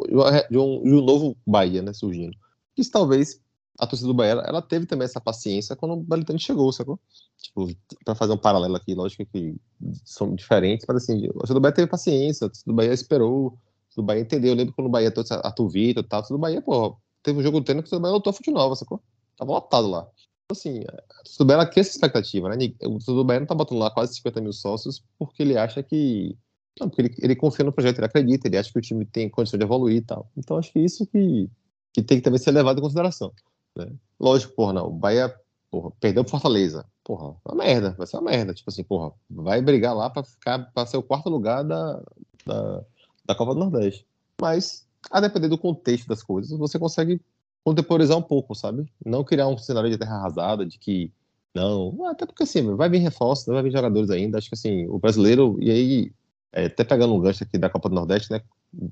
de, 0.49 0.57
um, 0.57 1.01
novo 1.01 1.36
Bahia, 1.45 1.82
né, 1.82 1.93
surgindo. 1.93 2.36
Que 2.76 2.89
talvez 2.89 3.39
a 3.78 3.88
torcida 3.88 4.08
do 4.08 4.14
Bahia, 4.14 4.32
ela 4.46 4.62
teve 4.62 4.86
também 4.86 5.06
essa 5.06 5.20
paciência 5.20 5.76
quando 5.76 5.94
o 5.94 6.04
Belitani 6.04 6.40
chegou, 6.40 6.72
sacou? 6.72 7.00
Tipo, 7.42 7.68
pra 8.04 8.16
fazer 8.16 8.34
um 8.34 8.38
paralelo 8.38 8.76
aqui, 8.76 8.94
lógico 8.96 9.26
que 9.26 9.56
são 10.04 10.34
diferentes, 10.34 10.86
mas 10.88 10.98
assim, 10.98 11.28
a 11.28 11.34
torcida 11.34 11.54
do 11.56 11.62
Bahia 11.62 11.76
teve 11.76 11.88
paciência, 11.88 12.48
a 12.48 12.50
torcida 12.50 12.72
do 12.72 12.76
Bahia 12.76 12.94
esperou, 12.94 13.48
a 13.48 13.50
torcida 13.50 13.98
do 13.98 14.04
Bahia 14.04 14.22
entendeu. 14.22 14.52
Eu 14.52 14.58
lembro 14.58 14.74
quando 14.74 14.88
o 14.88 14.92
Bahia 14.92 15.12
trouxe 15.12 15.34
a 15.34 15.52
Tuvita 15.52 16.00
e 16.00 16.04
tal, 16.04 16.20
a 16.20 16.22
torcida 16.22 16.38
do 16.38 16.42
Bahia, 16.42 16.62
pô, 16.62 16.98
teve 17.22 17.40
um 17.40 17.44
jogo 17.44 17.60
do 17.60 17.64
treino 17.66 17.84
que 17.84 17.94
o 17.94 18.00
Bahia 18.00 18.14
lotou 18.14 18.32
a 18.32 18.34
Fute 18.34 18.52
Nova, 18.52 18.76
sacou? 18.76 19.02
Tava 19.38 19.52
lotado 19.52 19.88
lá 19.88 20.08
assim, 20.52 20.82
a 20.82 21.24
torcida 21.24 21.44
do 21.44 21.46
Bahia 21.46 21.66
cria 21.66 21.82
essa 21.82 21.92
expectativa, 21.92 22.50
né? 22.50 22.56
O 22.84 22.92
torcedor 22.92 23.16
do 23.16 23.24
Bahia 23.24 23.40
não 23.40 23.48
tá 23.48 23.56
botando 23.56 23.80
lá 23.80 23.92
quase 23.92 24.16
50 24.16 24.42
mil 24.42 24.54
sócios 24.54 25.04
porque 25.18 25.44
ele 25.44 25.58
acha 25.58 25.82
que. 25.82 26.38
Não, 26.80 26.90
porque 26.90 27.02
ele, 27.04 27.16
ele 27.20 27.36
confia 27.36 27.64
no 27.64 27.72
projeto, 27.72 28.00
ele 28.00 28.06
acredita, 28.06 28.48
ele 28.48 28.58
acha 28.58 28.72
que 28.72 28.78
o 28.78 28.82
time 28.82 29.06
tem 29.06 29.30
condição 29.30 29.58
de 29.58 29.64
evoluir 29.64 29.98
e 29.98 30.02
tal. 30.02 30.30
Então 30.38 30.58
acho 30.58 30.72
que 30.74 30.80
isso 30.80 31.06
que, 31.08 31.50
que 31.94 32.04
tem 32.04 32.18
que 32.18 32.24
também 32.24 32.40
ser 32.40 32.52
levado 32.52 32.78
em 32.78 32.82
consideração. 32.82 33.32
Né? 33.76 33.92
Lógico, 34.20 34.56
porra, 34.56 34.74
não. 34.74 34.88
O 34.88 34.92
Bahia, 34.92 35.34
porra, 35.70 35.92
perdeu 36.00 36.24
Fortaleza. 36.24 36.86
Porra, 37.04 37.36
uma 37.46 37.56
merda, 37.56 37.92
vai 37.98 38.08
ser 38.08 38.18
uma 38.18 38.32
merda. 38.32 38.54
Tipo 38.54 38.70
assim, 38.70 38.84
porra, 38.84 39.14
vai 39.30 39.62
brigar 39.62 39.96
lá 39.96 40.10
pra 40.10 40.24
ficar, 40.24 40.72
pra 40.74 40.86
ser 40.86 40.98
o 40.98 41.04
quarto 41.04 41.30
lugar 41.30 41.64
da, 41.64 42.02
da, 42.46 42.84
da 43.26 43.36
Copa 43.36 43.54
do 43.54 43.60
Nordeste. 43.60 44.06
Mas, 44.42 44.88
a 45.12 45.20
depender 45.20 45.48
do 45.48 45.58
contexto 45.58 46.08
das 46.08 46.24
coisas, 46.24 46.58
você 46.58 46.80
consegue 46.80 47.22
contemporizar 47.64 48.18
um 48.18 48.22
pouco, 48.22 48.54
sabe? 48.56 48.92
Não 49.04 49.24
criar 49.24 49.48
um 49.48 49.58
cenário 49.58 49.90
de 49.90 49.98
terra 49.98 50.18
arrasada, 50.18 50.66
de 50.66 50.78
que 50.78 51.12
não, 51.56 52.06
até 52.06 52.26
porque 52.26 52.44
assim, 52.44 52.76
vai 52.76 52.90
vir 52.90 52.98
reforço, 52.98 53.50
vai 53.52 53.64
vir 53.64 53.72
jogadores 53.72 54.10
ainda. 54.10 54.38
Acho 54.38 54.50
que 54.50 54.56
assim, 54.56 54.86
o 54.88 55.00
brasileiro, 55.00 55.58
e 55.62 55.72
aí, 55.72 56.12
é, 56.56 56.66
até 56.68 56.86
pegando 56.86 57.14
um 57.14 57.20
gancho 57.20 57.43
aqui 57.43 57.58
da 57.58 57.70
Copa 57.70 57.89
do 57.89 57.95
Nordeste, 57.95 58.32
né? 58.32 58.41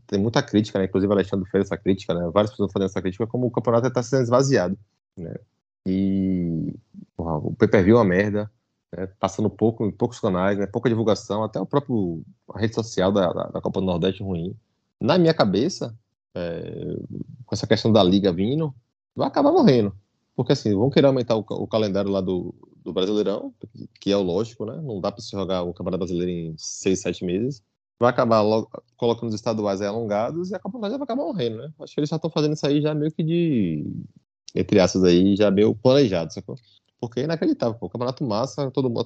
Tem 0.05 0.19
muita 0.19 0.43
crítica, 0.43 0.77
né? 0.77 0.85
Inclusive 0.85 1.09
o 1.09 1.15
Alexandre 1.15 1.49
fez 1.49 1.65
essa 1.65 1.77
crítica, 1.77 2.13
né? 2.13 2.29
Várias 2.33 2.51
pessoas 2.51 2.71
fazendo 2.73 2.89
essa 2.89 3.01
crítica, 3.01 3.25
como 3.25 3.47
o 3.47 3.51
campeonato 3.51 3.87
está 3.87 4.03
sendo 4.03 4.23
esvaziado, 4.23 4.77
né? 5.17 5.33
E 5.87 6.75
porra, 7.15 7.37
o 7.37 7.55
pay-per-view 7.55 7.95
é 7.95 7.99
uma 7.99 8.05
merda, 8.05 8.51
né? 8.95 9.07
passando 9.17 9.49
pouco 9.49 9.85
em 9.85 9.91
poucos 9.91 10.19
canais, 10.19 10.57
né? 10.57 10.67
Pouca 10.67 10.89
divulgação, 10.89 11.41
até 11.41 11.59
o 11.59 11.65
próprio 11.65 12.21
a 12.53 12.59
rede 12.59 12.75
social 12.75 13.13
da, 13.13 13.31
da, 13.31 13.43
da 13.45 13.61
Copa 13.61 13.79
do 13.79 13.85
Nordeste 13.85 14.21
ruim. 14.21 14.53
Na 14.99 15.17
minha 15.17 15.33
cabeça, 15.33 15.97
é, 16.35 16.97
com 17.45 17.55
essa 17.55 17.67
questão 17.67 17.93
da 17.93 18.03
liga 18.03 18.33
vindo, 18.33 18.75
vai 19.15 19.27
acabar 19.27 19.53
morrendo. 19.53 19.95
Porque 20.35 20.51
assim, 20.51 20.73
vão 20.75 20.89
querer 20.89 21.07
aumentar 21.07 21.37
o, 21.37 21.45
o 21.49 21.67
calendário 21.67 22.11
lá 22.11 22.19
do, 22.19 22.53
do, 22.83 22.93
Brasileirão, 22.93 23.53
que 23.99 24.11
é 24.11 24.17
o 24.17 24.21
lógico, 24.21 24.65
né? 24.65 24.79
Não 24.81 24.99
dá 24.99 25.11
para 25.11 25.21
se 25.21 25.31
jogar 25.31 25.63
o 25.63 25.73
Campeonato 25.73 25.99
Brasileiro 25.99 26.31
em 26.31 26.55
seis, 26.57 27.01
sete 27.01 27.23
meses. 27.23 27.63
Vai 27.99 28.09
acabar 28.09 28.41
logo, 28.41 28.69
colocando 28.97 29.29
os 29.29 29.35
estaduais 29.35 29.81
aí 29.81 29.87
alongados 29.87 30.51
e 30.51 30.55
a 30.55 30.59
Copa 30.59 30.79
vai 30.79 30.93
acabar 30.93 31.23
morrendo, 31.23 31.57
né? 31.57 31.71
Acho 31.79 31.93
que 31.93 31.99
eles 31.99 32.09
já 32.09 32.17
estão 32.17 32.29
fazendo 32.29 32.53
isso 32.53 32.65
aí 32.65 32.81
já 32.81 32.93
meio 32.93 33.11
que 33.11 33.23
de. 33.23 33.85
Entre 34.55 34.79
aspas 34.79 35.03
aí, 35.03 35.35
já 35.35 35.49
meio 35.49 35.73
planejado, 35.73 36.33
sacou? 36.33 36.55
Porque 36.99 37.19
é 37.19 37.23
inacreditável, 37.23 37.75
pô. 37.77 37.89
Campeonato 37.89 38.23
massa, 38.23 38.71
todo 38.71 38.89
mundo, 38.89 39.05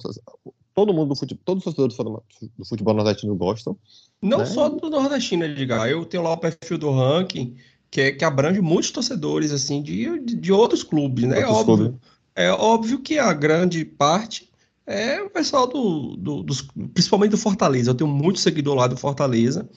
todo 0.74 0.94
mundo 0.94 1.10
do 1.10 1.16
futebol, 1.16 1.42
todos 1.44 1.66
os 1.66 1.74
torcedores 1.74 2.24
do 2.58 2.66
futebol 2.66 2.94
nordestino 2.94 3.36
gostam. 3.36 3.78
Não 4.22 4.40
né? 4.40 4.46
só 4.46 4.70
do 4.70 4.90
nordestino, 4.90 5.46
Edgar. 5.46 5.90
Eu 5.90 6.06
tenho 6.06 6.22
lá 6.22 6.34
o 6.34 6.38
perfil 6.38 6.78
do 6.78 6.92
ranking, 6.92 7.56
que, 7.90 8.02
é, 8.02 8.12
que 8.12 8.24
abrange 8.24 8.62
muitos 8.62 8.92
torcedores, 8.92 9.52
assim, 9.52 9.82
de, 9.82 10.20
de, 10.20 10.36
de 10.36 10.52
outros 10.52 10.84
clubes, 10.84 11.26
né? 11.26 11.40
Outros 11.48 11.58
óbvio, 11.58 11.76
clubes. 11.78 12.02
É 12.38 12.52
óbvio 12.52 13.00
que 13.00 13.18
a 13.18 13.34
grande 13.34 13.84
parte 13.84 14.48
é 14.86 15.20
o 15.22 15.30
pessoal 15.30 15.68
do, 15.68 16.16
do 16.16 16.44
dos, 16.44 16.62
principalmente 16.94 17.32
do 17.32 17.38
Fortaleza. 17.38 17.90
Eu 17.90 17.96
tenho 17.96 18.10
muito 18.10 18.40
seguidor 18.40 18.76
lá 18.76 18.86
do 18.86 18.96
Fortaleza, 18.96 19.68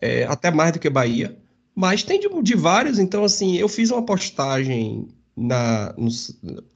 é, 0.00 0.24
até 0.24 0.50
mais 0.52 0.72
do 0.72 0.78
que 0.78 0.88
Bahia. 0.88 1.36
Mas 1.74 2.04
tem 2.04 2.20
de, 2.20 2.28
de, 2.42 2.54
vários, 2.54 2.98
então 2.98 3.24
assim, 3.24 3.56
eu 3.56 3.68
fiz 3.68 3.90
uma 3.90 4.04
postagem 4.04 5.08
na, 5.36 5.92
no, 5.98 6.08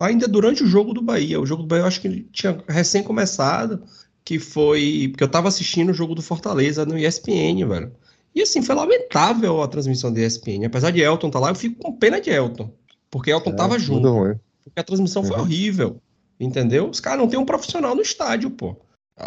ainda 0.00 0.26
durante 0.26 0.64
o 0.64 0.66
jogo 0.66 0.92
do 0.92 1.00
Bahia. 1.00 1.40
O 1.40 1.46
jogo 1.46 1.62
do 1.62 1.68
Bahia 1.68 1.82
eu 1.82 1.86
acho 1.86 2.00
que 2.00 2.26
tinha 2.32 2.58
recém 2.68 3.02
começado, 3.02 3.82
que 4.24 4.40
foi. 4.40 5.08
Porque 5.10 5.22
eu 5.22 5.28
tava 5.28 5.46
assistindo 5.46 5.90
o 5.90 5.94
jogo 5.94 6.14
do 6.14 6.22
Fortaleza 6.22 6.84
no 6.84 6.98
ESPN, 6.98 7.66
velho. 7.68 7.92
E 8.34 8.42
assim, 8.42 8.62
foi 8.62 8.74
lamentável 8.74 9.62
a 9.62 9.68
transmissão 9.68 10.12
da 10.12 10.20
ESPN. 10.20 10.66
Apesar 10.66 10.90
de 10.90 11.00
Elton 11.00 11.28
estar 11.28 11.38
tá 11.38 11.44
lá, 11.44 11.50
eu 11.52 11.54
fico 11.54 11.80
com 11.80 11.92
pena 11.92 12.20
de 12.20 12.30
Elton. 12.30 12.68
Porque 13.08 13.30
Elton 13.30 13.50
é, 13.50 13.54
tava 13.54 13.78
junto. 13.78 14.10
Ruim. 14.10 14.34
Porque 14.64 14.80
a 14.80 14.84
transmissão 14.84 15.22
uhum. 15.22 15.28
foi 15.28 15.38
horrível. 15.38 16.00
Entendeu? 16.38 16.88
Os 16.88 17.00
caras 17.00 17.20
não 17.20 17.28
tem 17.28 17.38
um 17.38 17.44
profissional 17.44 17.94
no 17.94 18.02
estádio, 18.02 18.50
pô. 18.50 18.76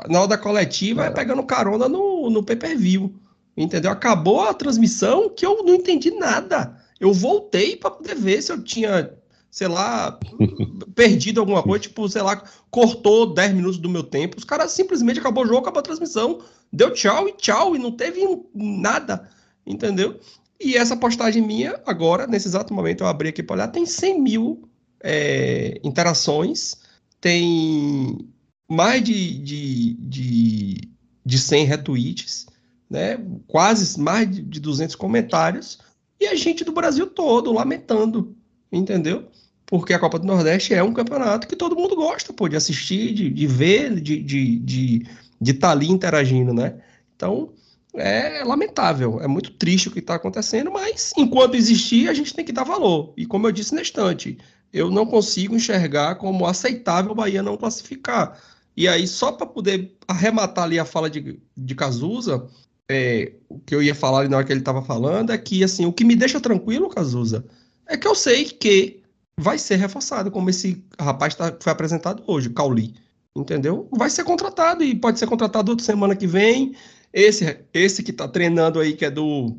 Na 0.10 0.20
hora 0.20 0.30
da 0.30 0.38
coletiva 0.38 1.06
é, 1.06 1.08
é 1.08 1.12
pegando 1.12 1.44
carona 1.44 1.88
no, 1.88 2.30
no 2.30 2.44
pay-per-view. 2.44 3.16
entendeu? 3.56 3.92
Acabou 3.92 4.42
a 4.42 4.54
transmissão 4.54 5.30
que 5.30 5.46
eu 5.46 5.64
não 5.64 5.76
entendi 5.76 6.12
nada. 6.12 6.76
Eu 7.00 7.14
voltei 7.14 7.78
para 7.78 7.92
poder 7.92 8.16
ver 8.16 8.42
se 8.42 8.52
eu 8.52 8.62
tinha, 8.62 9.14
sei 9.50 9.68
lá, 9.68 10.20
perdido 10.94 11.40
alguma 11.40 11.64
coisa, 11.64 11.84
tipo, 11.84 12.10
sei 12.10 12.22
lá, 12.22 12.44
cortou 12.70 13.34
10 13.34 13.54
minutos 13.54 13.78
do 13.78 13.88
meu 13.88 14.04
tempo. 14.04 14.38
Os 14.38 14.44
caras 14.44 14.72
simplesmente 14.72 15.20
acabou 15.20 15.44
o 15.44 15.48
jogo, 15.48 15.60
acabou 15.60 15.80
a 15.80 15.84
transmissão, 15.84 16.42
deu 16.74 16.92
tchau 16.92 17.30
e 17.30 17.34
tchau, 17.34 17.76
e 17.76 17.80
não 17.80 17.92
teve 17.92 18.22
nada, 18.54 19.30
entendeu? 19.66 20.20
E 20.60 20.76
essa 20.76 20.98
postagem 20.98 21.42
minha, 21.42 21.80
agora, 21.86 22.28
nesse 22.28 22.48
exato 22.48 22.74
momento, 22.74 23.04
eu 23.04 23.08
abri 23.08 23.30
aqui 23.30 23.44
para 23.44 23.56
olhar, 23.56 23.68
tem 23.68 23.86
100 23.86 24.22
mil 24.22 24.68
é, 25.04 25.80
interações, 25.84 26.76
tem 27.20 28.28
mais 28.70 29.04
de, 29.04 29.38
de, 29.40 29.94
de, 29.94 30.90
de 31.26 31.40
100 31.40 31.66
retweets, 31.66 32.48
né? 32.90 33.20
quase 33.48 34.00
mais 34.00 34.30
de 34.30 34.60
200 34.60 34.96
comentários, 34.96 35.80
e 36.20 36.28
a 36.28 36.36
gente 36.36 36.64
do 36.64 36.72
Brasil 36.72 37.08
todo 37.08 37.54
lamentando, 37.54 38.36
entendeu? 38.72 39.28
Porque 39.66 39.94
a 39.94 40.00
Copa 40.00 40.18
do 40.18 40.26
Nordeste 40.26 40.74
é 40.74 40.82
um 40.82 40.94
campeonato 40.94 41.48
que 41.48 41.56
todo 41.56 41.76
mundo 41.76 41.96
gosta, 41.96 42.34
pô, 42.34 42.48
de 42.48 42.56
assistir, 42.56 43.14
de, 43.14 43.30
de 43.30 43.48
ver, 43.48 44.00
de 44.00 44.22
de, 44.22 44.60
de, 44.60 45.08
de 45.40 45.54
tá 45.54 45.72
ali 45.72 45.90
interagindo, 45.90 46.54
né? 46.54 46.76
Então, 47.16 47.52
é 47.94 48.44
lamentável, 48.44 49.20
é 49.22 49.28
muito 49.28 49.52
triste 49.52 49.88
o 49.88 49.92
que 49.92 50.00
está 50.00 50.16
acontecendo, 50.16 50.72
mas 50.72 51.12
enquanto 51.18 51.56
existir, 51.56 52.10
a 52.10 52.14
gente 52.14 52.34
tem 52.34 52.46
que 52.46 52.52
dar 52.52 52.64
valor. 52.64 53.14
E 53.18 53.26
como 53.26 53.48
eu 53.48 53.52
disse 53.52 53.76
na 53.76 53.82
estante, 53.82 54.38
eu 54.72 54.92
não 54.92 55.06
consigo 55.06 55.56
enxergar 55.56 56.16
como 56.16 56.46
aceitável 56.46 57.12
o 57.12 57.16
Bahia 57.16 57.44
não 57.44 57.58
classificar. 57.58 58.40
E 58.76 58.88
aí, 58.88 59.08
só 59.08 59.32
para 59.32 59.48
poder 59.48 59.96
arrematar 60.08 60.66
ali 60.66 60.78
a 60.78 60.86
fala 60.86 61.10
de, 61.10 61.40
de 61.56 61.76
Cazuza, 61.76 62.48
é, 62.90 63.34
o 63.50 63.60
que 63.60 63.74
eu 63.74 63.82
ia 63.82 63.96
falar 63.96 64.20
ali 64.20 64.30
na 64.30 64.38
hora 64.38 64.46
que 64.46 64.54
ele 64.54 64.60
estava 64.60 64.82
falando 64.82 65.32
é 65.32 65.38
que, 65.38 65.64
assim, 65.64 65.86
o 65.86 65.94
que 65.94 66.06
me 66.06 66.16
deixa 66.16 66.40
tranquilo, 66.40 66.90
Cazuza, 66.90 67.46
é 67.88 67.98
que 67.98 68.08
eu 68.08 68.14
sei 68.14 68.46
que 68.46 69.02
vai 69.40 69.58
ser 69.58 69.76
reforçado, 69.76 70.32
como 70.32 70.50
esse 70.50 70.84
rapaz 71.00 71.36
tá, 71.36 71.56
foi 71.60 71.72
apresentado 71.72 72.24
hoje, 72.28 72.50
Cauli. 72.50 72.96
Entendeu? 73.36 73.88
Vai 73.92 74.10
ser 74.10 74.24
contratado 74.24 74.84
e 74.84 74.96
pode 74.96 75.20
ser 75.20 75.28
contratado 75.28 75.72
outra 75.72 75.86
semana 75.86 76.16
que 76.16 76.26
vem. 76.26 76.76
Esse, 77.14 77.60
esse 77.74 78.02
que 78.02 78.12
está 78.12 78.28
treinando 78.28 78.80
aí, 78.80 78.94
que 78.94 79.06
é 79.06 79.12
do, 79.12 79.56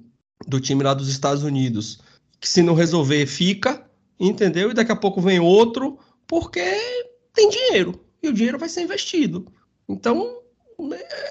do 0.46 0.61
time 0.61 0.82
lá 0.82 0.94
dos 0.94 1.09
Estados 1.09 1.44
Unidos, 1.44 2.00
que 2.40 2.48
se 2.48 2.61
não 2.61 2.74
resolver, 2.74 3.24
fica, 3.26 3.88
entendeu? 4.19 4.71
E 4.71 4.75
daqui 4.75 4.93
a 4.93 4.97
pouco 4.97 5.21
vem 5.21 5.41
outro, 5.41 5.99
porque 6.27 6.61
tem 7.33 7.49
dinheiro. 7.49 8.01
E 8.23 8.29
o 8.29 8.33
dinheiro 8.33 8.59
vai 8.59 8.69
ser 8.69 8.83
investido. 8.83 9.47
Então, 9.89 10.41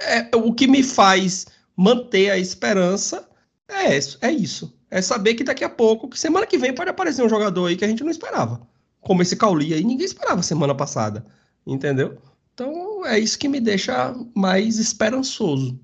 é, 0.02 0.30
é 0.32 0.36
o 0.36 0.54
que 0.54 0.68
me 0.68 0.84
faz 0.84 1.48
manter 1.76 2.32
a 2.32 2.38
esperança 2.38 3.28
é, 3.70 4.00
é 4.22 4.32
isso. 4.32 4.74
É 4.90 5.02
saber 5.02 5.36
que 5.36 5.44
daqui 5.44 5.64
a 5.64 5.70
pouco, 5.70 6.08
que 6.08 6.20
semana 6.20 6.48
que 6.48 6.58
vem 6.58 6.74
pode 6.74 6.90
aparecer 6.90 7.24
um 7.24 7.30
jogador 7.30 7.66
aí 7.66 7.76
que 7.76 7.84
a 7.84 7.88
gente 7.88 8.04
não 8.04 8.12
esperava. 8.12 8.62
Como 9.02 9.22
esse 9.22 9.36
Cauli 9.36 9.74
aí, 9.74 9.84
ninguém 9.84 10.06
esperava 10.06 10.42
semana 10.42 10.74
passada. 10.74 11.26
Entendeu? 11.66 12.18
Então 12.54 13.06
é 13.06 13.20
isso 13.20 13.38
que 13.38 13.50
me 13.50 13.60
deixa 13.60 14.16
mais 14.34 14.80
esperançoso. 14.80 15.78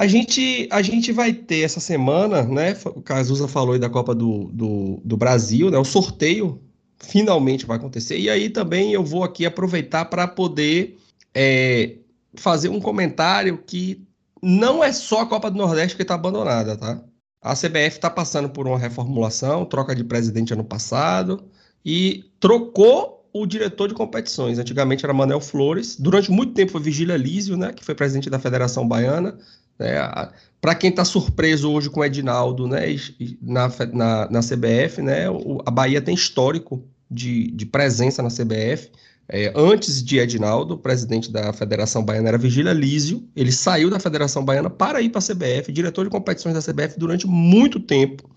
A 0.00 0.06
gente, 0.06 0.66
a 0.72 0.80
gente 0.80 1.12
vai 1.12 1.30
ter 1.30 1.60
essa 1.60 1.78
semana, 1.78 2.42
né? 2.42 2.74
O 2.86 3.02
Cazuza 3.02 3.46
falou 3.46 3.74
aí 3.74 3.78
da 3.78 3.90
Copa 3.90 4.14
do, 4.14 4.44
do, 4.44 4.98
do 5.04 5.14
Brasil, 5.14 5.70
né? 5.70 5.76
O 5.76 5.84
sorteio 5.84 6.58
finalmente 6.98 7.66
vai 7.66 7.76
acontecer. 7.76 8.18
E 8.18 8.30
aí 8.30 8.48
também 8.48 8.94
eu 8.94 9.04
vou 9.04 9.22
aqui 9.22 9.44
aproveitar 9.44 10.06
para 10.06 10.26
poder 10.26 10.98
é, 11.34 11.98
fazer 12.34 12.70
um 12.70 12.80
comentário 12.80 13.58
que 13.58 14.02
não 14.42 14.82
é 14.82 14.90
só 14.90 15.20
a 15.20 15.26
Copa 15.26 15.50
do 15.50 15.58
Nordeste 15.58 15.96
que 15.96 16.00
está 16.00 16.14
abandonada, 16.14 16.78
tá? 16.78 17.04
A 17.42 17.54
CBF 17.54 17.96
está 17.96 18.08
passando 18.08 18.48
por 18.48 18.66
uma 18.66 18.78
reformulação, 18.78 19.66
troca 19.66 19.94
de 19.94 20.02
presidente 20.02 20.54
ano 20.54 20.64
passado 20.64 21.44
e 21.84 22.24
trocou 22.40 23.28
o 23.34 23.44
diretor 23.44 23.88
de 23.88 23.94
competições. 23.94 24.58
Antigamente 24.58 25.04
era 25.04 25.12
Manuel 25.12 25.42
Flores, 25.42 25.94
durante 25.94 26.30
muito 26.30 26.54
tempo 26.54 26.72
foi 26.72 26.80
Vigília 26.80 27.18
Lísio, 27.18 27.58
né, 27.58 27.70
que 27.70 27.84
foi 27.84 27.94
presidente 27.94 28.30
da 28.30 28.38
Federação 28.38 28.88
Baiana. 28.88 29.38
Né, 29.80 29.96
Para 30.60 30.74
quem 30.74 30.90
está 30.90 31.06
surpreso 31.06 31.72
hoje 31.72 31.88
com 31.88 32.00
o 32.00 32.04
Edinaldo 32.04 32.68
né, 32.68 32.94
na, 33.40 33.68
na, 33.92 34.30
na 34.30 34.40
CBF, 34.40 35.00
né, 35.00 35.24
a 35.64 35.70
Bahia 35.70 36.02
tem 36.02 36.14
histórico 36.14 36.84
de, 37.10 37.50
de 37.52 37.64
presença 37.64 38.22
na 38.22 38.28
CBF. 38.28 38.90
É, 39.32 39.52
antes 39.56 40.02
de 40.02 40.18
Edinaldo, 40.18 40.76
presidente 40.76 41.30
da 41.30 41.52
Federação 41.52 42.04
Baiana 42.04 42.28
era 42.28 42.38
Vigília 42.38 42.72
Lísio. 42.72 43.26
Ele 43.34 43.52
saiu 43.52 43.88
da 43.88 43.98
Federação 43.98 44.44
Baiana 44.44 44.68
para 44.68 45.00
ir 45.00 45.08
para 45.08 45.20
a 45.20 45.22
CBF, 45.22 45.72
diretor 45.72 46.04
de 46.04 46.10
competições 46.10 46.54
da 46.54 46.60
CBF 46.60 46.98
durante 46.98 47.26
muito 47.26 47.80
tempo. 47.80 48.28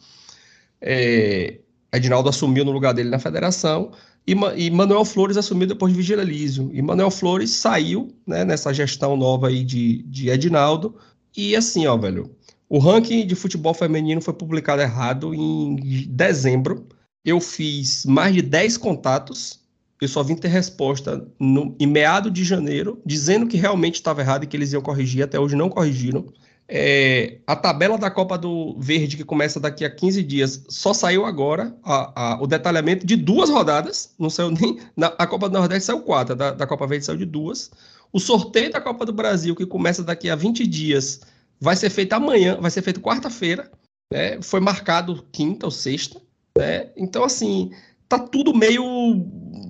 É, 0.80 1.60
Edinaldo 1.92 2.30
assumiu 2.30 2.64
no 2.64 2.72
lugar 2.72 2.94
dele 2.94 3.10
na 3.10 3.20
federação 3.20 3.92
e, 4.26 4.34
e 4.56 4.72
Manuel 4.72 5.04
Flores 5.04 5.36
assumiu 5.36 5.68
depois 5.68 5.92
de 5.92 5.98
Vigília 5.98 6.24
Lísio. 6.24 6.70
E 6.74 6.82
Manuel 6.82 7.12
Flores 7.12 7.52
saiu 7.52 8.16
né, 8.26 8.46
nessa 8.46 8.74
gestão 8.74 9.18
nova 9.18 9.50
aí 9.50 9.64
de, 9.64 10.04
de 10.04 10.30
Edinaldo. 10.30 10.96
E 11.36 11.56
assim, 11.56 11.88
ó, 11.88 11.98
velho, 11.98 12.36
o 12.70 12.78
ranking 12.80 13.26
de 13.26 13.36
futebol 13.36 13.74
feminino 13.74 14.22
foi 14.22 14.34
publicado 14.34 14.82
errado 14.82 15.34
em 15.34 15.76
dezembro. 16.08 16.88
Eu 17.26 17.40
fiz 17.40 18.06
mais 18.06 18.34
de 18.34 18.42
10 18.42 18.78
contatos 18.78 19.64
eu 20.04 20.08
só 20.10 20.22
vim 20.22 20.36
ter 20.36 20.50
resposta 20.50 21.26
no, 21.40 21.76
em 21.80 21.88
meado 21.88 22.30
de 22.30 22.44
janeiro, 22.44 23.02
dizendo 23.06 23.48
que 23.48 23.56
realmente 23.56 23.96
estava 23.96 24.20
errado 24.20 24.44
e 24.44 24.48
que 24.48 24.58
eles 24.58 24.74
iam 24.74 24.82
corrigir, 24.82 25.24
até 25.24 25.40
hoje 25.40 25.56
não 25.56 25.70
corrigiram. 25.70 26.26
É, 26.68 27.38
a 27.48 27.56
tabela 27.56 27.98
da 27.98 28.12
Copa 28.12 28.38
do 28.38 28.76
Verde, 28.78 29.16
que 29.16 29.24
começa 29.24 29.62
daqui 29.62 29.86
a 29.86 29.90
15 29.90 30.22
dias, 30.24 30.66
só 30.68 30.94
saiu 30.94 31.26
agora 31.26 31.74
a, 31.84 32.34
a, 32.34 32.42
o 32.42 32.48
detalhamento 32.48 33.06
de 33.06 33.16
duas 33.16 33.50
rodadas. 33.50 34.14
Não 34.20 34.30
saiu 34.30 34.52
nem. 34.52 34.80
Na, 34.96 35.08
a 35.18 35.26
Copa 35.26 35.48
do 35.48 35.58
Nordeste 35.58 35.86
saiu 35.86 36.02
quatro, 36.02 36.36
da, 36.36 36.52
da 36.52 36.68
Copa 36.68 36.86
Verde 36.86 37.06
saiu 37.06 37.18
de 37.18 37.26
duas. 37.26 37.72
O 38.14 38.20
sorteio 38.20 38.72
da 38.72 38.80
Copa 38.80 39.06
do 39.08 39.12
Brasil, 39.12 39.56
que 39.56 39.66
começa 39.66 40.04
daqui 40.04 40.30
a 40.30 40.36
20 40.36 40.68
dias, 40.68 41.22
vai 41.60 41.76
ser 41.76 41.90
feito 41.90 42.14
amanhã, 42.14 42.60
vai 42.62 42.70
ser 42.70 42.84
feito 42.84 43.02
quarta-feira. 43.02 43.72
Né? 44.12 44.40
Foi 44.42 44.60
marcado 44.60 45.26
quinta 45.32 45.66
ou 45.66 45.72
sexta. 45.72 46.22
Né? 46.56 46.92
Então, 46.96 47.24
assim, 47.24 47.72
tá 48.08 48.20
tudo 48.20 48.56
meio. 48.56 48.84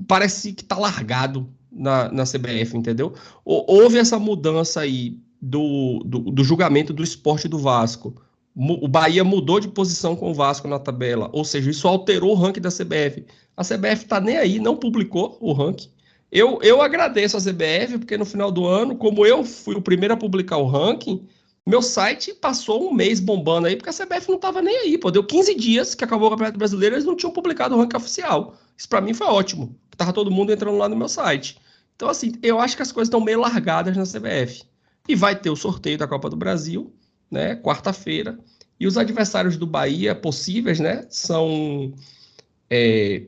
Parece 0.06 0.52
que 0.52 0.64
tá 0.64 0.78
largado 0.78 1.50
na, 1.72 2.12
na 2.12 2.24
CBF, 2.24 2.76
entendeu? 2.76 3.14
Houve 3.46 3.98
essa 3.98 4.20
mudança 4.20 4.82
aí 4.82 5.18
do, 5.42 6.04
do, 6.06 6.20
do, 6.20 6.44
julgamento 6.44 6.92
do 6.92 7.04
esporte 7.04 7.48
do 7.48 7.58
Vasco. 7.58 8.22
O 8.56 8.88
Bahia 8.88 9.24
mudou 9.24 9.60
de 9.60 9.68
posição 9.68 10.16
com 10.16 10.30
o 10.30 10.34
Vasco 10.34 10.68
na 10.68 10.78
tabela, 10.78 11.30
ou 11.34 11.44
seja, 11.44 11.72
isso 11.72 11.88
alterou 11.88 12.32
o 12.32 12.36
ranking 12.36 12.62
da 12.62 12.70
CBF. 12.70 13.26
A 13.58 13.64
CBF 13.64 14.06
tá 14.06 14.20
nem 14.20 14.38
aí, 14.38 14.60
não 14.60 14.76
publicou 14.76 15.38
o 15.42 15.54
ranking. 15.54 15.90
Eu, 16.36 16.58
eu 16.64 16.82
agradeço 16.82 17.38
a 17.38 17.40
CBF, 17.40 18.00
porque 18.00 18.18
no 18.18 18.26
final 18.26 18.52
do 18.52 18.66
ano, 18.66 18.96
como 18.96 19.24
eu 19.24 19.46
fui 19.46 19.76
o 19.76 19.82
primeiro 19.82 20.16
a 20.16 20.18
publicar 20.18 20.58
o 20.58 20.66
ranking, 20.66 21.28
meu 21.64 21.80
site 21.80 22.34
passou 22.34 22.90
um 22.90 22.92
mês 22.92 23.20
bombando 23.20 23.68
aí, 23.68 23.76
porque 23.76 23.92
a 23.92 23.94
CBF 23.94 24.32
não 24.32 24.40
tava 24.40 24.60
nem 24.60 24.76
aí, 24.80 24.98
pô. 24.98 25.12
Deu 25.12 25.24
15 25.24 25.54
dias 25.54 25.94
que 25.94 26.04
acabou 26.04 26.30
o 26.30 26.32
Campeonato 26.32 26.58
Brasileiro, 26.58 26.96
eles 26.96 27.06
não 27.06 27.16
tinham 27.16 27.32
publicado 27.32 27.76
o 27.76 27.78
ranking 27.78 27.98
oficial. 27.98 28.58
Isso 28.76 28.90
para 28.90 29.00
mim 29.00 29.14
foi 29.14 29.28
ótimo. 29.28 29.78
Tava 29.96 30.12
todo 30.12 30.32
mundo 30.32 30.52
entrando 30.52 30.76
lá 30.76 30.90
no 30.90 30.96
meu 30.96 31.08
site. 31.08 31.60
Então, 31.96 32.10
assim, 32.10 32.32
eu 32.42 32.60
acho 32.60 32.76
que 32.76 32.82
as 32.82 32.92
coisas 32.92 33.10
estão 33.10 33.22
meio 33.22 33.40
largadas 33.40 33.96
na 33.96 34.04
CBF. 34.04 34.64
E 35.08 35.16
vai 35.16 35.40
ter 35.40 35.52
o 35.52 35.56
sorteio 35.56 36.00
da 36.00 36.08
Copa 36.08 36.32
do 36.32 36.36
Brasil, 36.36 36.92
né? 37.30 37.56
Quarta-feira. 37.58 38.40
E 38.80 38.88
os 38.88 38.98
adversários 38.98 39.56
do 39.56 39.68
Bahia 39.68 40.16
possíveis, 40.16 40.80
né? 40.80 41.06
São. 41.12 41.94
É, 42.72 43.22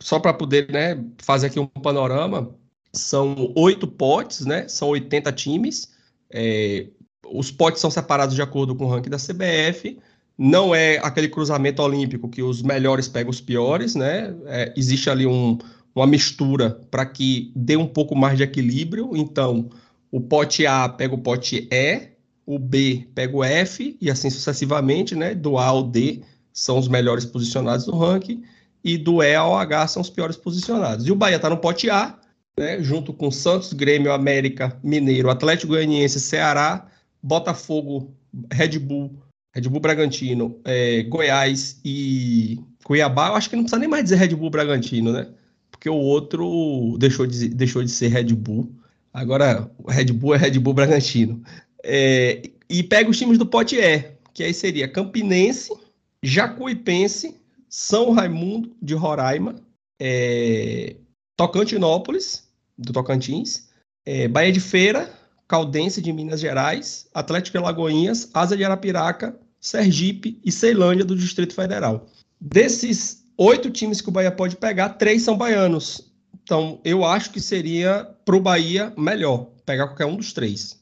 só 0.00 0.18
para 0.18 0.32
poder 0.32 0.70
né, 0.70 1.02
fazer 1.18 1.48
aqui 1.48 1.58
um 1.58 1.66
panorama, 1.66 2.54
são 2.92 3.52
oito 3.56 3.86
potes, 3.86 4.46
né? 4.46 4.66
São 4.68 4.88
80 4.88 5.32
times. 5.32 5.90
É, 6.30 6.86
os 7.30 7.50
potes 7.50 7.80
são 7.80 7.90
separados 7.90 8.34
de 8.34 8.42
acordo 8.42 8.74
com 8.74 8.84
o 8.84 8.88
ranking 8.88 9.10
da 9.10 9.18
CBF. 9.18 9.98
Não 10.36 10.74
é 10.74 10.98
aquele 10.98 11.28
cruzamento 11.28 11.82
olímpico 11.82 12.28
que 12.28 12.42
os 12.42 12.62
melhores 12.62 13.08
pegam 13.08 13.30
os 13.30 13.40
piores, 13.40 13.94
né? 13.94 14.34
É, 14.46 14.72
existe 14.76 15.10
ali 15.10 15.26
um, 15.26 15.58
uma 15.94 16.06
mistura 16.06 16.80
para 16.90 17.04
que 17.04 17.52
dê 17.54 17.76
um 17.76 17.86
pouco 17.86 18.16
mais 18.16 18.36
de 18.36 18.44
equilíbrio. 18.44 19.10
Então, 19.14 19.68
o 20.10 20.20
pote 20.20 20.66
A 20.66 20.88
pega 20.88 21.14
o 21.14 21.18
pote 21.18 21.68
E, 21.70 22.08
o 22.46 22.58
B 22.58 23.06
pega 23.14 23.36
o 23.36 23.44
F 23.44 23.96
e 24.00 24.10
assim 24.10 24.30
sucessivamente, 24.30 25.14
né? 25.14 25.34
Do 25.34 25.58
A 25.58 25.66
ao 25.66 25.82
D 25.82 26.22
são 26.52 26.78
os 26.78 26.88
melhores 26.88 27.24
posicionados 27.24 27.86
no 27.86 27.98
ranking 27.98 28.42
e 28.82 28.96
do 28.96 29.22
E 29.22 29.34
ao 29.34 29.56
H 29.56 29.88
são 29.88 30.02
os 30.02 30.10
piores 30.10 30.36
posicionados. 30.36 31.06
E 31.06 31.12
o 31.12 31.16
Bahia 31.16 31.36
está 31.36 31.50
no 31.50 31.58
pote 31.58 31.90
A, 31.90 32.18
né? 32.58 32.82
Junto 32.82 33.12
com 33.12 33.30
Santos, 33.30 33.72
Grêmio, 33.72 34.12
América, 34.12 34.76
Mineiro, 34.82 35.30
Atlético 35.30 35.72
Goianiense, 35.72 36.20
Ceará 36.20 36.88
Botafogo, 37.22 38.14
Red 38.52 38.78
Bull, 38.78 39.12
Red 39.54 39.62
Bull 39.62 39.80
Bragantino, 39.80 40.60
é, 40.64 41.02
Goiás 41.02 41.80
e 41.84 42.58
Cuiabá, 42.84 43.28
eu 43.28 43.34
acho 43.34 43.50
que 43.50 43.56
não 43.56 43.64
precisa 43.64 43.80
nem 43.80 43.88
mais 43.88 44.04
dizer 44.04 44.16
Red 44.16 44.34
Bull 44.34 44.50
Bragantino, 44.50 45.12
né? 45.12 45.28
Porque 45.70 45.88
o 45.88 45.94
outro 45.94 46.96
deixou 46.98 47.26
de, 47.26 47.48
deixou 47.48 47.82
de 47.82 47.90
ser 47.90 48.08
Red 48.08 48.34
Bull. 48.34 48.72
Agora, 49.12 49.70
Red 49.88 50.06
Bull 50.06 50.34
é 50.34 50.38
Red 50.38 50.58
Bull 50.58 50.74
Bragantino. 50.74 51.42
É, 51.84 52.42
e 52.68 52.82
pega 52.82 53.10
os 53.10 53.18
times 53.18 53.38
do 53.38 53.46
pote 53.46 53.76
E, 53.76 54.04
que 54.32 54.42
aí 54.42 54.54
seria 54.54 54.88
Campinense, 54.88 55.72
Jacuipense, 56.22 57.36
São 57.68 58.12
Raimundo 58.12 58.74
de 58.80 58.94
Roraima, 58.94 59.56
é, 60.00 60.96
Tocantinópolis, 61.36 62.48
do 62.76 62.92
Tocantins, 62.92 63.68
é, 64.04 64.28
Bahia 64.28 64.52
de 64.52 64.60
Feira, 64.60 65.10
Caldense 65.46 66.00
de 66.02 66.12
Minas 66.12 66.40
Gerais, 66.40 67.08
Atlético 67.14 67.58
de 67.58 67.64
Lagoinhas, 67.64 68.30
Asa 68.34 68.56
de 68.56 68.64
Arapiraca, 68.64 69.38
Sergipe 69.60 70.40
e 70.44 70.52
Ceilândia 70.52 71.04
do 71.04 71.16
Distrito 71.16 71.54
Federal. 71.54 72.06
Desses 72.40 73.24
oito 73.36 73.70
times 73.70 74.00
que 74.00 74.08
o 74.08 74.12
Bahia 74.12 74.30
pode 74.30 74.56
pegar, 74.56 74.90
três 74.90 75.22
são 75.22 75.36
baianos. 75.36 76.12
Então, 76.42 76.80
eu 76.84 77.04
acho 77.04 77.30
que 77.30 77.40
seria 77.40 78.04
para 78.24 78.36
o 78.36 78.40
Bahia 78.40 78.92
melhor 78.96 79.50
pegar 79.66 79.88
qualquer 79.88 80.06
um 80.06 80.16
dos 80.16 80.32
três. 80.32 80.78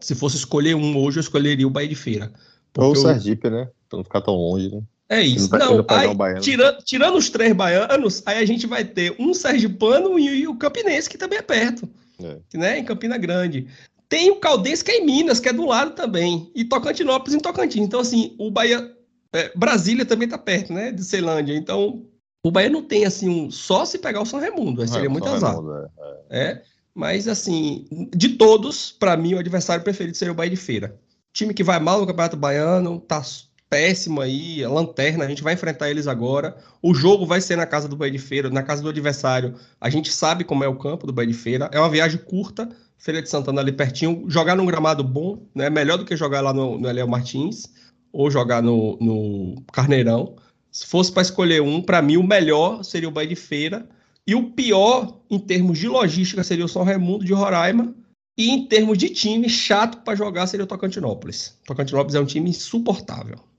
Se 0.00 0.14
fosse 0.14 0.36
escolher 0.36 0.74
um 0.74 0.96
hoje, 0.96 1.18
eu 1.18 1.22
escolheria 1.22 1.66
o 1.66 1.70
Bahia 1.70 1.88
de 1.88 1.94
Feira. 1.96 2.32
Ou 2.78 2.90
o 2.90 2.92
Porque 2.92 2.98
eu- 2.98 3.02
Sergipe, 3.02 3.50
né? 3.50 3.68
Pra 3.88 3.96
não 3.98 4.04
ficar 4.04 4.20
tão 4.20 4.34
longe, 4.34 4.70
né? 4.70 4.80
É 5.10 5.20
isso. 5.20 5.48
Vai- 5.48 5.58
Não, 5.58 5.84
aí, 5.88 6.06
um 6.08 6.40
tirando, 6.40 6.78
tirando 6.84 7.16
os 7.18 7.28
três 7.28 7.52
baianos, 7.52 8.22
aí 8.24 8.38
a 8.38 8.44
gente 8.46 8.64
vai 8.66 8.84
ter 8.84 9.14
um 9.18 9.34
sergipano 9.34 10.16
e, 10.18 10.42
e 10.42 10.48
o 10.48 10.54
campinense, 10.54 11.10
que 11.10 11.18
também 11.18 11.38
é 11.40 11.42
perto, 11.42 11.88
É. 12.22 12.36
né? 12.56 12.78
Em 12.78 12.84
Campina 12.84 13.18
Grande. 13.18 13.66
Tem 14.08 14.30
o 14.30 14.36
Caldense, 14.36 14.84
que 14.84 14.90
é 14.92 14.98
em 14.98 15.04
Minas, 15.06 15.40
que 15.40 15.48
é 15.48 15.52
do 15.52 15.66
lado 15.66 15.92
também. 15.96 16.50
E 16.54 16.64
Tocantinópolis 16.64 17.34
em 17.34 17.40
Tocantins. 17.40 17.84
Então, 17.84 18.00
assim, 18.00 18.34
o 18.38 18.50
Bahia... 18.50 18.88
é, 19.32 19.52
Brasília 19.56 20.04
também 20.04 20.28
tá 20.28 20.38
perto, 20.38 20.72
né? 20.72 20.90
De 20.92 21.04
Ceilândia. 21.04 21.54
Então, 21.54 22.04
o 22.44 22.50
Bahia 22.50 22.70
não 22.70 22.82
tem, 22.82 23.04
assim, 23.04 23.28
um... 23.28 23.50
Só 23.50 23.84
se 23.84 23.98
pegar 23.98 24.20
o 24.22 24.26
São 24.26 24.40
Raimundo. 24.40 24.80
Aí 24.82 24.88
seria 24.88 25.06
É, 25.06 25.08
muito 25.08 25.24
São 25.26 25.34
azar. 25.34 25.52
Raimundo, 25.54 25.90
é. 26.30 26.42
É, 26.50 26.62
mas 26.94 27.26
assim, 27.28 27.86
de 28.14 28.30
todos, 28.30 28.92
pra 28.92 29.16
mim, 29.16 29.34
o 29.34 29.38
adversário 29.38 29.82
preferido 29.82 30.16
seria 30.16 30.32
o 30.32 30.36
Bahia 30.36 30.50
de 30.50 30.56
Feira. 30.56 30.96
Time 31.32 31.54
que 31.54 31.62
vai 31.62 31.78
mal 31.78 32.00
no 32.00 32.06
Campeonato 32.06 32.36
Baiano, 32.36 32.98
tá 33.00 33.22
péssimo 33.70 34.20
aí, 34.20 34.66
lanterna, 34.66 35.24
a 35.24 35.28
gente 35.28 35.44
vai 35.44 35.54
enfrentar 35.54 35.88
eles 35.88 36.08
agora. 36.08 36.56
O 36.82 36.92
jogo 36.92 37.24
vai 37.24 37.40
ser 37.40 37.54
na 37.54 37.64
casa 37.64 37.86
do 37.86 37.96
Bahia 37.96 38.10
de 38.10 38.18
Feira, 38.18 38.50
na 38.50 38.64
casa 38.64 38.82
do 38.82 38.88
adversário. 38.88 39.54
A 39.80 39.88
gente 39.88 40.12
sabe 40.12 40.42
como 40.42 40.64
é 40.64 40.68
o 40.68 40.76
campo 40.76 41.06
do 41.06 41.12
Bahia 41.12 41.30
de 41.30 41.38
Feira. 41.38 41.70
É 41.72 41.78
uma 41.78 41.88
viagem 41.88 42.18
curta, 42.18 42.68
Feira 42.98 43.22
de 43.22 43.30
Santana 43.30 43.60
ali 43.60 43.70
pertinho. 43.70 44.24
Jogar 44.28 44.56
num 44.56 44.66
gramado 44.66 45.04
bom, 45.04 45.46
né? 45.54 45.70
Melhor 45.70 45.96
do 45.96 46.04
que 46.04 46.16
jogar 46.16 46.40
lá 46.40 46.52
no, 46.52 46.78
no 46.78 46.88
Eliel 46.88 47.06
Martins 47.06 47.72
ou 48.12 48.28
jogar 48.28 48.60
no, 48.60 48.98
no 49.00 49.62
Carneirão. 49.72 50.34
Se 50.72 50.86
fosse 50.86 51.12
para 51.12 51.22
escolher 51.22 51.62
um, 51.62 51.80
para 51.80 52.02
mim 52.02 52.16
o 52.16 52.26
melhor 52.26 52.82
seria 52.82 53.08
o 53.08 53.12
Bahia 53.12 53.28
de 53.28 53.36
Feira. 53.36 53.88
E 54.26 54.34
o 54.34 54.50
pior, 54.50 55.20
em 55.30 55.38
termos 55.38 55.78
de 55.78 55.88
logística, 55.88 56.42
seria 56.42 56.64
o 56.64 56.68
São 56.68 56.82
Raimundo 56.82 57.24
de 57.24 57.32
Roraima. 57.32 57.94
E 58.36 58.50
em 58.50 58.66
termos 58.66 58.98
de 58.98 59.10
time, 59.10 59.48
chato 59.48 59.98
para 59.98 60.16
jogar 60.16 60.46
seria 60.48 60.64
o 60.64 60.66
Tocantinópolis. 60.66 61.56
Tocantinópolis 61.66 62.14
é 62.16 62.20
um 62.20 62.26
time 62.26 62.50
insuportável. 62.50 63.49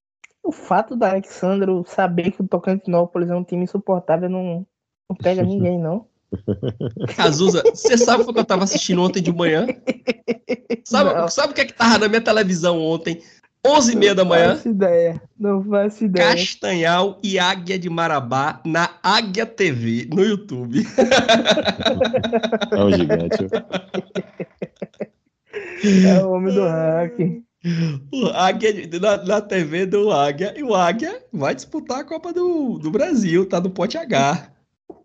O 0.43 0.51
fato 0.51 0.95
do 0.95 1.03
Alexandro 1.03 1.83
saber 1.87 2.31
que 2.31 2.41
o 2.41 2.47
Tocantinópolis 2.47 3.29
é 3.29 3.35
um 3.35 3.43
time 3.43 3.63
insuportável 3.63 4.29
não, 4.29 4.65
não 5.09 5.15
pega 5.15 5.43
ninguém, 5.43 5.77
não. 5.79 6.05
Cazuza, 7.15 7.61
você 7.65 7.97
sabe 7.97 8.23
o 8.23 8.33
que 8.33 8.39
eu 8.39 8.45
tava 8.45 8.63
assistindo 8.63 9.01
ontem 9.01 9.21
de 9.21 9.31
manhã? 9.33 9.67
Sabe, 10.85 11.13
Não. 11.13 11.27
sabe 11.27 11.51
o 11.51 11.55
que 11.55 11.61
é 11.61 11.65
que 11.65 11.73
tava 11.73 11.97
na 11.99 12.07
minha 12.07 12.21
televisão 12.21 12.79
ontem? 12.81 13.21
11h30 13.65 14.13
da 14.15 14.23
Não 14.23 14.29
manhã? 14.29 14.55
faço 14.55 14.69
ideia. 14.69 15.21
Não 15.37 15.63
faço 15.63 16.05
ideia. 16.05 16.29
Castanhal 16.35 17.19
e 17.21 17.37
Águia 17.37 17.77
de 17.77 17.89
Marabá 17.89 18.59
na 18.65 18.89
Águia 19.03 19.45
TV, 19.45 20.07
no 20.11 20.23
YouTube. 20.23 20.83
É 22.71 22.83
um 22.83 22.91
gigante. 22.91 23.47
É 26.07 26.23
o 26.23 26.31
homem 26.31 26.53
do 26.53 26.63
hack. 26.63 27.43
O 28.12 28.28
Águia 28.28 28.74
na, 28.99 29.24
na 29.24 29.41
TV 29.41 29.86
do 29.86 30.12
Águia. 30.12 30.53
E 30.57 30.64
o 30.64 30.76
Águia 30.76 31.24
vai 31.32 31.53
disputar 31.53 31.99
a 31.99 32.03
Copa 32.03 32.34
do, 32.34 32.80
do 32.80 32.89
Brasil, 32.89 33.45
tá 33.45 33.59
no 33.59 33.70
pote 33.70 33.97
H. 33.97 34.51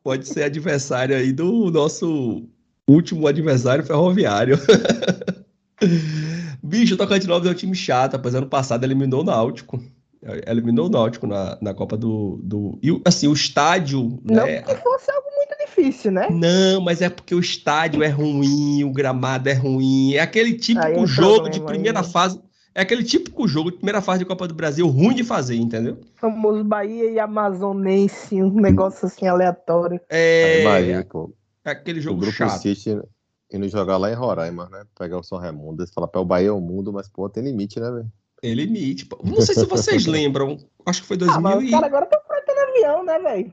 Pode 0.03 0.27
ser 0.27 0.45
adversário 0.45 1.17
aí 1.17 1.33
do 1.33 1.71
nosso 1.71 2.49
último 2.89 3.27
adversário 3.27 3.85
ferroviário. 3.85 4.59
Bicho, 6.63 6.95
o 6.95 6.97
Tocantinópolis 6.97 7.49
é 7.49 7.53
um 7.53 7.57
time 7.57 7.75
chato, 7.75 8.15
rapaz. 8.15 8.35
Ano 8.35 8.47
passado 8.47 8.85
eliminou 8.85 9.21
o 9.21 9.25
Náutico. 9.25 9.83
Eliminou 10.47 10.87
o 10.87 10.91
Náutico 10.91 11.27
na, 11.27 11.59
na 11.61 11.75
Copa 11.75 11.97
do. 11.97 12.41
do... 12.43 12.79
E 12.83 12.91
assim, 13.05 13.29
o 13.29 13.33
estádio. 13.33 14.19
Não 14.25 14.47
né, 14.47 14.63
que 14.63 14.75
fosse 14.77 15.11
algo 15.11 15.27
muito 15.37 15.57
difícil, 15.67 16.11
né? 16.11 16.29
não, 16.31 16.81
mas 16.81 17.03
é 17.03 17.09
porque 17.09 17.35
o 17.35 17.41
estádio 17.41 18.03
é 18.03 18.09
ruim, 18.09 18.83
o 18.83 18.93
gramado 18.93 19.49
é 19.49 19.53
ruim. 19.53 20.15
É 20.15 20.21
aquele 20.21 20.55
típico 20.55 20.87
Aí 20.87 20.99
é 20.99 21.07
jogo 21.07 21.49
de 21.49 21.61
primeira 21.61 22.01
aí, 22.01 22.07
fase. 22.07 22.41
É 22.77 22.83
aquele 22.83 23.03
típico 23.03 23.49
jogo 23.49 23.71
de 23.71 23.79
primeira 23.79 24.03
fase 24.03 24.19
de 24.19 24.27
Copa 24.27 24.47
do 24.47 24.53
Brasil, 24.55 24.87
ruim 24.87 25.15
de 25.15 25.25
fazer, 25.25 25.57
entendeu? 25.57 25.99
Famoso 26.17 26.63
Bahia 26.63 27.11
e 27.11 27.19
Amazonense, 27.19 28.43
um 28.43 28.61
negócio 28.61 29.07
assim 29.07 29.27
aleatório. 29.27 29.99
É, 30.11 30.61
Imagina, 30.61 31.05
pô. 31.05 31.33
é 31.65 31.71
aquele 31.71 32.01
O 32.01 32.03
jogo 32.03 32.21
Grupo 32.21 32.37
chato. 32.37 32.61
City 32.61 33.01
indo 33.51 33.67
jogar 33.67 33.97
lá 33.97 34.11
em 34.11 34.15
Roraima, 34.15 34.69
né? 34.69 34.85
Pegar 34.99 35.19
o 35.19 35.23
São 35.23 35.39
Raimundo. 35.39 35.83
Eles 35.83 35.91
falam, 35.95 36.07
pé, 36.11 36.19
o 36.19 36.25
Bahia 36.27 36.49
é 36.49 36.53
o 36.53 36.61
mundo, 36.61 36.93
mas, 36.93 37.09
pô, 37.09 37.27
tem 37.31 37.43
limite, 37.45 37.81
né, 37.81 37.91
velho? 37.91 38.13
É 38.43 38.53
limite. 38.53 39.07
pô. 39.07 39.19
Não 39.25 39.41
sei 39.41 39.55
se 39.55 39.65
vocês 39.65 40.05
lembram. 40.07 40.59
Acho 40.85 41.01
que 41.01 41.09
foi 41.09 41.17
Ah, 41.17 41.21
2000 41.21 41.41
mas 41.41 41.57
os 41.63 41.65
e... 41.65 41.71
caras 41.71 41.87
agora 41.89 42.05
estão 42.05 42.21
fretando 42.27 42.61
avião, 42.61 43.05
né, 43.07 43.19
velho? 43.19 43.53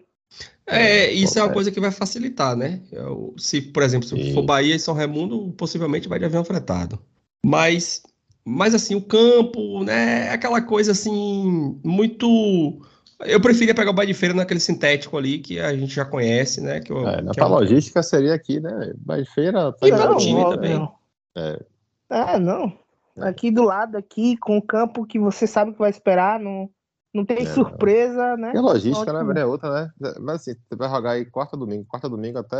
É, 0.67 1.11
isso 1.11 1.39
é 1.39 1.43
uma 1.43 1.51
É. 1.51 1.53
coisa 1.53 1.71
que 1.71 1.79
vai 1.79 1.91
facilitar, 1.91 2.57
né? 2.57 2.81
Eu- 2.91 3.33
Se, 3.37 3.61
por 3.61 3.83
exemplo, 3.83 4.05
se 4.07 4.33
for 4.33 4.41
Bahia 4.43 4.75
e 4.75 4.79
São 4.79 4.93
Raimundo, 4.93 5.53
possivelmente 5.53 6.09
vai 6.09 6.19
de 6.19 6.25
avião 6.25 6.43
fretado. 6.43 6.99
Mas, 7.45 8.01
mas 8.45 8.73
assim, 8.75 8.95
o 8.95 9.01
campo, 9.01 9.83
né? 9.83 10.27
é 10.27 10.31
Aquela 10.31 10.61
coisa 10.61 10.91
assim, 10.91 11.79
muito. 11.83 12.81
Eu 13.21 13.39
preferia 13.39 13.73
pegar 13.75 13.91
o 13.91 13.93
Bahia 13.93 14.07
de 14.07 14.13
Feira 14.19 14.35
naquele 14.35 14.59
sintético 14.59 15.17
ali 15.17 15.39
que 15.39 15.59
a 15.59 15.73
gente 15.75 15.93
já 15.95 16.03
conhece, 16.03 16.59
né? 16.59 16.79
Que, 16.81 16.91
eu, 16.91 17.07
É, 17.07 17.21
na 17.21 17.31
que 17.31 17.39
é 17.39 17.45
um- 17.45 17.49
logística 17.49 18.03
seria 18.03 18.33
aqui, 18.33 18.59
né? 18.59 18.93
Bahia 18.97 19.23
de 19.23 19.29
Feira 19.31 19.71
tá 19.71 19.87
E 19.87 19.91
pelo 19.91 20.17
time 20.17 20.41
ó, 20.41 20.49
também. 20.49 20.73
não. 20.77 20.95
É. 21.37 21.59
É, 22.09 22.39
não. 22.39 22.77
Aqui 23.21 23.51
do 23.51 23.63
lado, 23.63 23.95
aqui, 23.95 24.35
com 24.37 24.57
o 24.57 24.61
campo 24.61 25.05
que 25.05 25.19
você 25.19 25.45
sabe 25.45 25.71
que 25.71 25.79
vai 25.79 25.89
esperar, 25.91 26.39
não, 26.39 26.67
não 27.13 27.23
tem 27.23 27.43
É. 27.43 27.45
surpresa, 27.45 28.35
né? 28.35 28.51
E 28.55 28.57
a 28.57 28.61
logística, 28.61 29.13
né, 29.13 29.19
Ótimo. 29.19 29.33
velho, 29.33 29.43
é 29.43 29.45
outra, 29.45 29.71
né? 29.71 29.91
Mas 30.19 30.41
assim, 30.41 30.55
você 30.67 30.75
vai 30.75 30.89
jogar 30.89 31.11
aí 31.11 31.23
quarta 31.25 31.55
domingo, 31.55 31.85
quarta 31.87 32.09
domingo 32.09 32.39
até. 32.39 32.57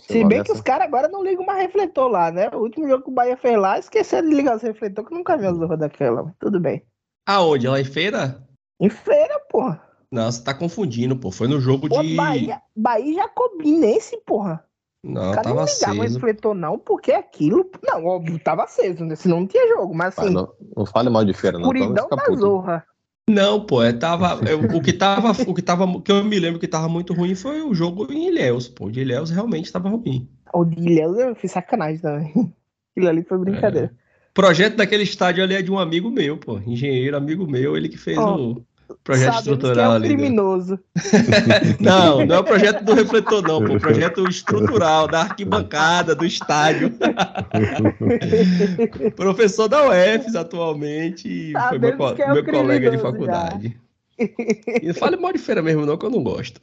Se 0.00 0.24
bem 0.24 0.42
que 0.42 0.48
nessa- 0.48 0.52
os 0.54 0.60
caras 0.60 0.86
agora 0.86 1.08
não 1.08 1.22
ligam 1.22 1.44
mais 1.44 1.60
refletor 1.62 2.08
lá, 2.08 2.30
né? 2.30 2.48
O 2.52 2.58
último 2.58 2.88
jogo 2.88 3.04
que 3.04 3.10
o 3.10 3.14
Bahia 3.14 3.36
fez 3.36 3.58
lá, 3.58 3.78
esqueceram 3.78 4.28
de 4.28 4.34
ligar 4.34 4.56
os 4.56 4.62
refletores, 4.62 5.08
que 5.08 5.14
eu 5.14 5.18
nunca 5.18 5.36
vi 5.36 5.46
as 5.46 5.56
zorras 5.56 5.78
daquela. 5.78 6.22
mas 6.24 6.34
Tudo 6.38 6.58
bem. 6.60 6.82
Aonde? 7.26 7.68
Lá 7.68 7.80
em 7.80 7.84
feira? 7.84 8.42
Em 8.80 8.90
feira, 8.90 9.38
porra. 9.50 9.82
Não, 10.10 10.30
você 10.30 10.42
tá 10.42 10.52
confundindo, 10.52 11.16
pô. 11.16 11.30
Foi 11.30 11.46
no 11.46 11.60
jogo 11.60 11.88
Pô, 11.88 12.02
de. 12.02 12.16
Bahia, 12.16 12.60
Bahia 12.74 13.14
Jacobinense, 13.22 14.16
porra. 14.26 14.64
Não, 15.02 15.30
Os 15.30 15.36
caras 15.36 15.46
não 15.46 15.52
tava 15.54 15.62
aceso. 15.64 16.14
refletor, 16.14 16.54
não, 16.54 16.78
porque 16.78 17.12
aquilo. 17.12 17.70
Não, 17.82 18.04
óbvio, 18.04 18.38
tava 18.38 18.64
aceso, 18.64 19.04
né? 19.04 19.14
Senão 19.16 19.40
não 19.40 19.46
tinha 19.46 19.66
jogo. 19.68 19.94
Mas 19.94 20.14
Mas 20.16 20.26
assim, 20.26 20.34
não, 20.34 20.52
não 20.76 20.84
fale 20.84 21.08
mal 21.08 21.24
de 21.24 21.32
feira, 21.32 21.58
não. 21.58 21.70
fica 21.72 21.88
da 21.94 22.22
puto. 22.24 22.36
zorra. 22.38 22.84
Não, 23.30 23.64
pô, 23.64 23.82
é, 23.82 23.92
tava, 23.92 24.40
é, 24.48 24.54
o 24.54 24.82
que 24.82 24.92
tava, 24.92 25.30
o 25.48 25.54
que 25.54 25.62
tava, 25.62 26.00
que 26.00 26.10
eu 26.10 26.24
me 26.24 26.38
lembro 26.38 26.58
que 26.58 26.66
tava 26.66 26.88
muito 26.88 27.14
ruim 27.14 27.34
foi 27.34 27.62
o 27.62 27.72
jogo 27.72 28.12
em 28.12 28.28
Ilhéus, 28.28 28.68
pô, 28.68 28.86
o 28.86 28.90
de 28.90 29.00
Ilhéus 29.00 29.30
realmente 29.30 29.72
tava 29.72 29.88
ruim. 29.88 30.28
O 30.52 30.64
de 30.64 30.80
Ilhéus 30.80 31.16
eu 31.18 31.34
fiz 31.34 31.52
sacanagem 31.52 32.00
também. 32.00 32.32
Aquilo 32.90 33.08
ali 33.08 33.22
foi 33.22 33.38
brincadeira. 33.38 33.92
O 34.30 34.34
projeto 34.34 34.76
daquele 34.76 35.04
estádio 35.04 35.44
ali 35.44 35.54
é 35.54 35.62
de 35.62 35.70
um 35.70 35.78
amigo 35.78 36.10
meu, 36.10 36.36
pô, 36.36 36.58
engenheiro, 36.58 37.16
amigo 37.16 37.46
meu, 37.46 37.76
ele 37.76 37.88
que 37.88 37.98
fez 37.98 38.18
Ó, 38.18 38.36
o 38.36 38.66
projeto 39.04 39.32
Sabemos 39.34 39.42
que 39.44 39.50
é 39.50 39.52
estrutural 39.54 39.90
um 39.90 39.94
ali. 39.94 40.08
né? 40.08 40.14
criminoso. 40.14 40.78
Não, 41.80 42.24
não 42.26 42.36
é 42.36 42.38
o 42.38 42.44
projeto 42.44 42.84
do 42.84 42.94
refletor, 42.94 43.42
não, 43.42 43.64
pô, 43.64 43.74
o 43.74 43.80
projeto 43.80 44.28
estrutural, 44.28 45.08
da 45.08 45.22
arquibancada, 45.22 46.14
do 46.14 46.24
estádio. 46.26 46.92
Professor 49.16 49.68
da 49.68 49.88
UFES 49.88 50.34
atualmente, 50.36 51.28
e 51.28 51.52
foi 51.68 51.78
meu, 51.78 51.90
Sabemos 51.90 52.16
co- 52.16 52.22
é 52.22 52.30
um 52.30 52.34
meu 52.34 52.44
colega 52.44 52.90
de 52.90 52.98
faculdade. 52.98 53.80
E 54.82 54.86
não 54.88 54.94
fale 54.94 55.16
mal 55.16 55.32
de 55.32 55.38
feira 55.38 55.62
mesmo, 55.62 55.86
não, 55.86 55.96
que 55.96 56.04
eu 56.04 56.10
não 56.10 56.22
gosto. 56.22 56.60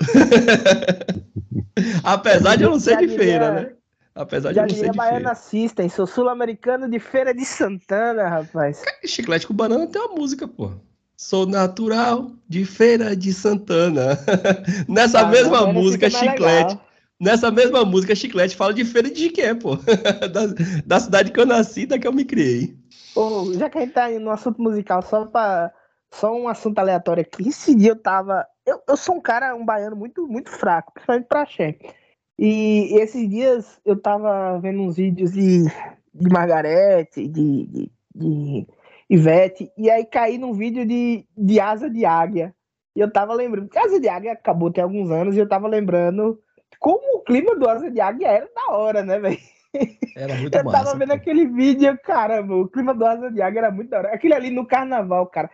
Apesar 2.03 2.55
de 2.55 2.63
eu 2.63 2.69
não 2.69 2.80
ser 2.80 2.91
Já 2.91 3.01
de 3.01 3.07
feira, 3.07 3.51
né? 3.51 3.69
Apesar 4.13 4.49
de 4.49 4.55
Já 4.57 4.61
eu 4.61 4.67
não 4.67 4.69
ser 4.69 4.75
diria 4.75 4.91
de 4.91 4.97
Baiana 4.97 5.15
feira. 5.17 5.36
System, 5.36 5.89
sou 5.89 6.05
sul-americano 6.05 6.88
de 6.88 6.99
Feira 6.99 7.34
de 7.34 7.43
Santana, 7.43 8.28
rapaz. 8.30 8.84
Chiclete 9.03 9.47
com 9.47 9.55
banana 9.55 9.88
tem 9.88 9.99
uma 9.99 10.13
música, 10.15 10.47
pô. 10.47 10.69
Sou 11.20 11.47
natural 11.47 12.32
de 12.47 12.63
Feira 12.63 13.15
de 13.15 13.34
Santana. 13.34 14.20
Nessa 14.88 15.22
Ah, 15.22 15.28
mesma 15.28 15.65
música, 15.65 16.09
Chiclete. 16.11 16.41
legal. 16.41 16.82
Nessa 17.20 17.49
mesma 17.49 17.84
música, 17.84 18.13
Chiclete 18.13 18.55
fala 18.55 18.72
de 18.72 18.86
Feira 18.86 19.09
de 19.09 19.22
Jiqué, 19.22 19.55
pô. 19.55 19.78
da, 20.32 20.45
da 20.86 20.99
cidade 20.99 21.32
que 21.32 21.39
eu 21.39 21.45
nasci, 21.47 21.88
da 21.88 21.97
que 21.97 22.07
eu 22.07 22.13
me 22.13 22.24
criei. 22.24 22.78
Ô, 23.15 23.51
já 23.53 23.68
que 23.68 23.80
a 23.80 23.82
gente 23.82 23.93
tá 23.93 24.07
no 24.09 24.30
assunto 24.30 24.61
musical, 24.61 25.01
só 25.01 25.26
para 25.26 25.74
só 26.13 26.32
um 26.36 26.47
assunto 26.47 26.78
aleatório 26.78 27.22
aqui. 27.22 27.49
Esse 27.49 27.74
dia 27.74 27.89
eu 27.89 27.95
tava. 27.95 28.45
Eu, 28.63 28.80
eu 28.88 28.95
sou 28.95 29.15
um 29.15 29.20
cara, 29.22 29.55
um 29.55 29.65
baiano 29.65 29.95
muito, 29.95 30.28
muito 30.28 30.51
fraco, 30.51 30.93
principalmente 30.93 31.26
pra 31.28 31.41
axé. 31.41 31.80
E 32.38 32.95
esses 33.01 33.28
dias 33.28 33.80
eu 33.84 33.99
tava 33.99 34.59
vendo 34.59 34.82
uns 34.84 34.97
vídeos 34.97 35.32
de, 35.32 35.63
de 36.13 36.30
Margarete, 36.30 37.28
de, 37.28 37.65
de, 37.65 37.91
de 38.13 38.68
Ivete, 39.10 39.72
e 39.78 39.89
aí 39.89 40.05
caí 40.05 40.38
num 40.38 40.53
vídeo 40.53 40.86
de, 40.86 41.26
de 41.38 41.60
asa 41.60 41.89
de 41.89 42.05
águia. 42.05 42.53
E 42.95 42.99
eu 42.99 43.12
tava 43.12 43.34
lembrando, 43.34 43.70
que 43.70 43.78
asa 43.78 43.99
de 43.99 44.10
águia 44.10 44.34
acabou 44.34 44.72
tem 44.72 44.84
alguns 44.84 45.10
anos, 45.12 45.36
e 45.36 45.39
eu 45.39 45.47
tava 45.47 45.68
lembrando 45.68 46.39
como 46.80 47.18
o 47.18 47.24
clima 47.24 47.55
do 47.55 47.70
asa 47.70 47.89
de 47.89 48.01
águia 48.01 48.28
era 48.28 48.49
da 48.53 48.76
hora, 48.76 49.03
né, 49.03 49.20
velho? 49.20 49.38
Era 50.16 50.36
muito 50.38 50.58
Eu 50.58 50.64
massa. 50.64 50.84
tava 50.86 50.97
vendo 50.97 51.12
aquele 51.12 51.45
vídeo, 51.45 51.97
caramba, 52.03 52.55
o 52.55 52.68
clima 52.68 52.93
do 52.93 53.05
Asa 53.05 53.32
de 53.32 53.41
Águia 53.41 53.60
era 53.60 53.72
muito 53.72 53.89
da 53.89 53.99
hora. 53.99 54.14
Aquele 54.14 54.34
ali 54.34 54.49
no 54.49 54.66
carnaval, 54.66 55.28
cara. 55.28 55.49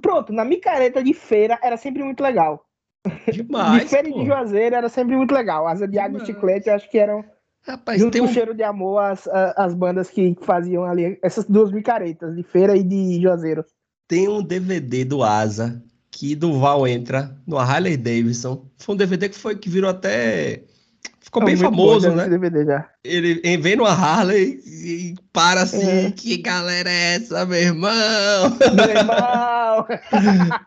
Pronto, 0.00 0.32
na 0.32 0.44
micareta 0.44 1.02
de 1.02 1.14
feira 1.14 1.58
era 1.62 1.76
sempre 1.76 2.02
muito 2.02 2.22
legal. 2.22 2.64
Demais, 3.30 3.82
de 3.84 3.88
feira 3.88 4.08
pô. 4.08 4.18
de 4.18 4.26
Juazeiro 4.26 4.76
era 4.76 4.88
sempre 4.88 5.16
muito 5.16 5.32
legal. 5.32 5.66
Asa 5.66 5.86
de 5.88 5.98
Águia 5.98 6.18
e. 6.18 6.26
Chiclete, 6.26 6.68
eu 6.68 6.74
acho 6.74 6.88
que 6.90 6.98
eram, 6.98 7.24
Rapaz, 7.64 8.00
junto 8.00 8.12
tem 8.12 8.22
um, 8.22 8.28
cheiro 8.28 8.54
de 8.54 8.62
amor, 8.62 8.98
as, 8.98 9.26
a- 9.28 9.54
as 9.56 9.74
bandas 9.74 10.10
que 10.10 10.36
faziam 10.42 10.84
ali, 10.84 11.18
essas 11.22 11.44
duas 11.46 11.70
micaretas, 11.70 12.34
de 12.34 12.42
feira 12.42 12.76
e 12.76 12.82
de 12.82 13.20
Juazeiro. 13.20 13.64
tem 14.08 14.28
um 14.28 14.42
DVD 14.42 15.04
do 15.04 15.22
Asa 15.22 15.82
que 16.10 16.34
Duval 16.34 16.86
entra 16.86 17.34
no 17.46 17.56
Harley 17.58 17.96
Davidson. 17.96 18.66
Foi 18.76 18.94
um 18.94 18.98
DVD 18.98 19.28
que 19.28 19.36
foi 19.38 19.56
que 19.56 19.68
virou 19.70 19.88
até 19.88 20.64
ficou 21.22 21.42
É 21.42 21.46
bem 21.46 21.56
famoso, 21.56 22.08
bom 22.10 22.16
né? 22.16 22.28
DVD 22.28 22.64
já. 22.64 22.88
Ele 23.04 23.40
em- 23.44 23.60
vem 23.60 23.76
numa 23.76 23.90
Harley 23.90 24.60
e 24.66 25.14
para 25.32 25.62
assim, 25.62 26.06
É. 26.06 26.10
que 26.10 26.36
galera 26.38 26.90
é 26.90 27.14
essa, 27.16 27.44
meu 27.46 27.58
irmão? 27.58 27.90
Meu 28.74 28.90
irmão! 28.90 29.86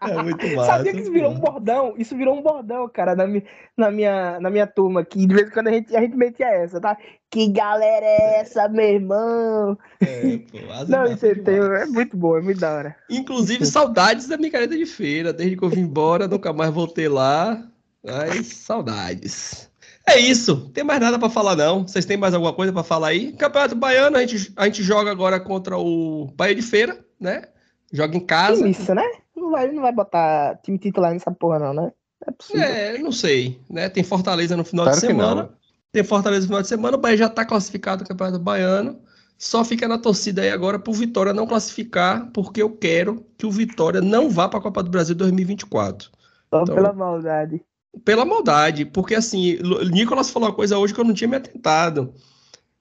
É 0.02 0.24
muito 0.24 0.48
massa. 0.56 0.72
Sabia 0.72 0.92
que 0.94 1.02
isso 1.02 1.12
virou 1.12 1.32
um 1.32 1.40
bordão? 1.40 1.94
Isso 1.98 2.16
virou 2.18 2.38
um 2.38 2.42
bordão, 2.42 2.90
cara, 2.90 3.16
na, 3.16 3.28
mi- 3.28 3.44
na, 3.78 3.92
minha, 3.92 4.40
na 4.40 4.50
minha 4.50 4.66
turma 4.68 5.02
aqui. 5.02 5.26
De 5.28 5.34
vez 5.36 5.48
em 5.48 5.52
quando 5.52 5.68
a 5.68 5.72
gente, 5.72 5.96
a 5.96 6.02
gente 6.02 6.16
metia 6.18 6.48
essa, 6.48 6.80
tá? 6.82 6.98
Que 7.30 7.48
galera 7.50 8.06
é 8.06 8.40
essa, 8.42 8.68
meu 8.70 8.86
irmão? 8.86 9.78
É, 10.02 10.38
pô, 10.52 10.58
Não, 10.88 11.00
massa 11.00 11.14
isso 11.14 11.26
aí 11.26 11.36
tem- 11.36 11.56
é 11.58 11.86
muito 11.86 12.16
bom, 12.18 12.38
é 12.38 12.42
muito 12.42 12.60
da 12.60 12.74
hora. 12.74 12.96
Inclusive, 13.10 13.66
saudades 13.66 14.28
da 14.28 14.38
micareta 14.38 14.76
de 14.76 14.86
feira. 14.86 15.32
Desde 15.34 15.56
que 15.56 15.64
eu 15.64 15.70
vim 15.70 15.82
embora, 15.82 16.28
nunca 16.28 16.52
mais 16.54 16.72
voltei 16.74 17.08
lá. 17.08 17.62
Mas 18.04 18.48
saudades. 18.48 19.65
É 20.08 20.20
isso. 20.20 20.70
Tem 20.74 20.84
mais 20.84 21.00
nada 21.00 21.18
pra 21.18 21.30
falar, 21.30 21.56
não. 21.56 21.88
Vocês 21.88 22.06
têm 22.06 22.16
mais 22.18 22.34
alguma 22.34 22.54
coisa 22.54 22.72
pra 22.72 22.84
falar 22.84 23.08
aí? 23.08 23.32
Campeonato 23.34 23.76
Baiano, 23.76 24.18
a 24.18 24.26
gente, 24.26 24.54
a 24.56 24.66
gente 24.66 24.84
joga 24.84 25.12
agora 25.12 25.40
contra 25.40 25.78
o 25.78 26.28
Bahia 26.36 26.56
de 26.56 26.62
Feira, 26.62 27.04
né? 27.20 27.44
Joga 27.92 28.16
em 28.16 28.20
Que 28.20 28.26
casa. 28.26 28.64
missa, 28.64 28.94
né? 28.94 29.04
Não 29.36 29.52
vai, 29.52 29.72
não 29.72 29.82
vai 29.82 29.92
botar 29.92 30.58
time 30.64 30.78
titular 30.78 31.12
nessa 31.12 31.32
porra, 31.32 31.60
não, 31.60 31.74
né? 31.74 31.92
É 32.28 32.32
possível. 32.32 32.62
É, 32.64 32.98
não 33.00 33.12
sei, 33.12 33.60
né? 33.70 33.90
Tem 33.90 34.04
Fortaleza 34.04 34.56
no 34.56 34.64
final 34.64 34.86
de 34.86 34.92
Espero 34.94 35.14
que 35.14 35.18
semana. 35.20 35.42
não. 35.44 35.50
Tem 35.92 36.04
Fortaleza 36.04 36.42
no 36.42 36.48
final 36.48 36.62
de 36.62 36.68
semana. 36.68 36.98
O 36.98 37.00
Bahia 37.00 37.18
já 37.18 37.30
tá 37.30 37.44
classificado 37.46 38.04
no 38.04 38.08
Campeonato 38.08 38.40
Baiano. 38.40 39.00
Só 39.38 39.66
fica 39.66 39.88
na 39.88 39.98
torcida 39.98 40.42
aí 40.44 40.50
agora 40.50 40.80
pro 40.80 40.94
Vitória 40.94 41.34
não 41.34 41.46
classificar, 41.46 42.30
porque 42.32 42.62
eu 42.62 42.70
quero 42.70 43.26
que 43.38 43.46
o 43.46 43.52
Vitória 43.52 44.00
não 44.02 44.30
vá 44.30 44.48
pra 44.48 44.62
Copa 44.62 44.82
do 44.82 44.90
Brasil 44.90 45.14
2024. 45.16 46.10
Só 46.50 46.62
então- 46.62 46.76
pela 46.76 46.94
maldade. 46.94 47.62
Pela 48.04 48.26
maldade, 48.26 48.86
porque 48.86 49.16
assim, 49.16 49.58
Nicolas 49.92 50.30
falou 50.30 50.50
uma 50.50 50.56
coisa 50.56 50.78
hoje 50.78 50.94
que 50.94 51.00
eu 51.00 51.06
não 51.06 51.14
tinha 51.14 51.28
me 51.28 51.38
atentado. 51.38 52.14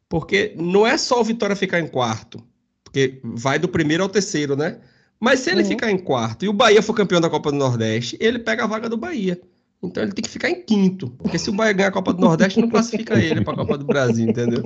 Porque 0.08 0.54
não 0.58 0.86
é 0.86 0.96
só 0.98 1.20
o 1.20 1.24
Vitória 1.24 1.56
ficar 1.56 1.80
em 1.80 1.88
quarto, 1.88 2.42
porque 2.84 3.20
vai 3.24 3.58
do 3.58 3.68
primeiro 3.68 4.02
ao 4.02 4.08
terceiro, 4.08 4.54
né? 4.54 4.80
Mas 5.18 5.40
se 5.40 5.50
ele 5.50 5.62
Uhum. 5.62 5.68
ficar 5.68 5.90
em 5.90 5.98
quarto 5.98 6.44
e 6.44 6.48
o 6.48 6.52
Bahia 6.52 6.82
for 6.82 6.92
campeão 6.94 7.20
da 7.20 7.30
Copa 7.30 7.50
do 7.50 7.56
Nordeste, 7.58 8.16
ele 8.20 8.38
pega 8.38 8.64
a 8.64 8.66
vaga 8.66 8.88
do 8.88 8.96
Bahia. 8.96 9.40
Então 9.82 10.02
ele 10.02 10.12
tem 10.12 10.22
que 10.22 10.30
ficar 10.30 10.50
em 10.50 10.62
quinto, 10.62 11.10
porque 11.10 11.38
se 11.38 11.50
o 11.50 11.52
Bahia 11.52 11.72
ganhar 11.72 11.88
a 11.88 11.92
Copa 11.92 12.12
do 12.12 12.20
Nordeste, 12.20 12.60
não 12.60 12.68
classifica 12.68 13.20
ele 13.20 13.40
para 13.40 13.54
a 13.54 13.56
Copa 13.56 13.76
do 13.78 13.84
Brasil, 13.84 14.26
entendeu? 14.26 14.62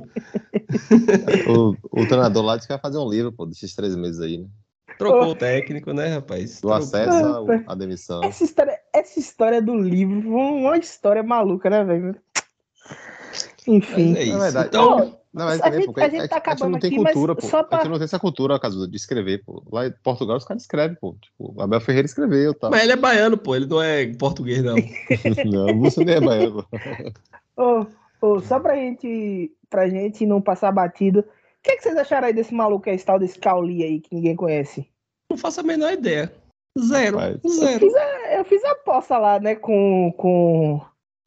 O, 1.46 1.76
o 2.02 2.06
treinador 2.06 2.44
lá 2.44 2.56
disse 2.56 2.68
que 2.68 2.74
vai 2.74 2.80
fazer 2.80 2.98
um 2.98 3.08
livro, 3.08 3.32
pô, 3.32 3.46
desses 3.46 3.74
três 3.74 3.96
meses 3.96 4.20
aí, 4.20 4.38
né? 4.38 4.46
Trocou 4.98 5.30
o 5.30 5.34
técnico, 5.34 5.92
né, 5.92 6.08
rapaz? 6.14 6.60
Do 6.60 6.68
Trocou. 6.68 6.76
acesso 6.84 7.46
à 7.66 7.74
demissão. 7.74 8.22
Essa 8.24 8.44
história, 8.44 8.77
essa 8.98 9.18
história 9.18 9.60
do 9.62 9.74
livro 9.76 10.22
foi 10.22 10.30
uma 10.32 10.76
história 10.78 11.22
maluca, 11.22 11.68
né, 11.70 11.84
velho? 11.84 12.16
Enfim. 13.66 14.12
Mas 14.12 14.16
é 14.18 14.24
isso. 14.24 14.38
verdade. 14.38 14.68
Então, 14.68 15.18
Não, 15.30 15.44
mas 15.44 15.60
A 15.60 15.70
gente- 15.70 16.00
a 16.00 16.08
gente 16.08 16.26
tá 16.28 16.36
não 16.36 16.38
acabando 16.38 16.78
tem 16.80 16.88
aqui, 16.90 16.98
mas 17.00 17.12
cultura, 17.12 17.34
pô. 17.36 17.46
só 17.46 17.62
pra- 17.62 17.78
A 17.78 17.80
gente 17.82 17.90
não 17.90 17.98
tem 17.98 18.06
essa 18.06 18.18
cultura, 18.18 18.58
caso 18.58 18.88
de 18.88 18.96
escrever, 18.96 19.44
pô. 19.44 19.62
Lá 19.70 19.86
em 19.86 19.92
Portugal 20.02 20.38
os 20.38 20.44
caras 20.44 20.62
escrevem, 20.62 20.96
pô. 20.98 21.14
Tipo, 21.20 21.54
o 21.54 21.62
Abel 21.62 21.80
Ferreira 21.82 22.06
escreveu 22.06 22.52
e 22.52 22.54
tal. 22.54 22.70
mas 22.70 22.82
ele 22.82 22.92
é 22.92 22.96
baiano, 22.96 23.36
pô, 23.36 23.54
ele 23.54 23.66
não 23.66 23.80
é 23.80 24.06
português, 24.14 24.62
não. 24.64 24.74
não, 25.44 25.66
o 25.66 25.82
Lúcio 25.82 26.02
nem 26.02 26.16
é 26.16 26.20
baiano. 26.20 26.66
Ô, 27.56 27.86
ô, 28.26 28.40
só 28.40 28.58
pra 28.58 28.74
gente, 28.74 29.52
pra 29.68 29.86
gente 29.88 30.24
não 30.24 30.40
passar 30.40 30.72
batido, 30.72 31.20
o 31.20 31.24
que, 31.62 31.76
que 31.76 31.82
vocês 31.82 31.96
acharam 31.96 32.26
aí 32.28 32.32
desse 32.32 32.54
maluco 32.54 32.88
aí, 32.88 32.96
esse 32.96 33.04
tal 33.04 33.18
desse 33.18 33.38
Cauli 33.38 33.82
aí, 33.84 34.00
que 34.00 34.14
ninguém 34.14 34.34
conhece? 34.34 34.88
Não 35.30 35.36
faço 35.36 35.60
a 35.60 35.62
menor 35.62 35.92
ideia. 35.92 36.32
Zero. 36.80 37.18
Rapaz. 37.18 37.40
Eu 37.44 37.50
Zero. 37.50 37.80
fiz, 37.80 37.94
a, 37.94 38.34
eu 38.36 38.44
fiz 38.44 38.64
a 38.64 38.70
aposta 38.72 39.18
lá, 39.18 39.40
né, 39.40 39.54
com, 39.54 40.12
com, 40.16 40.80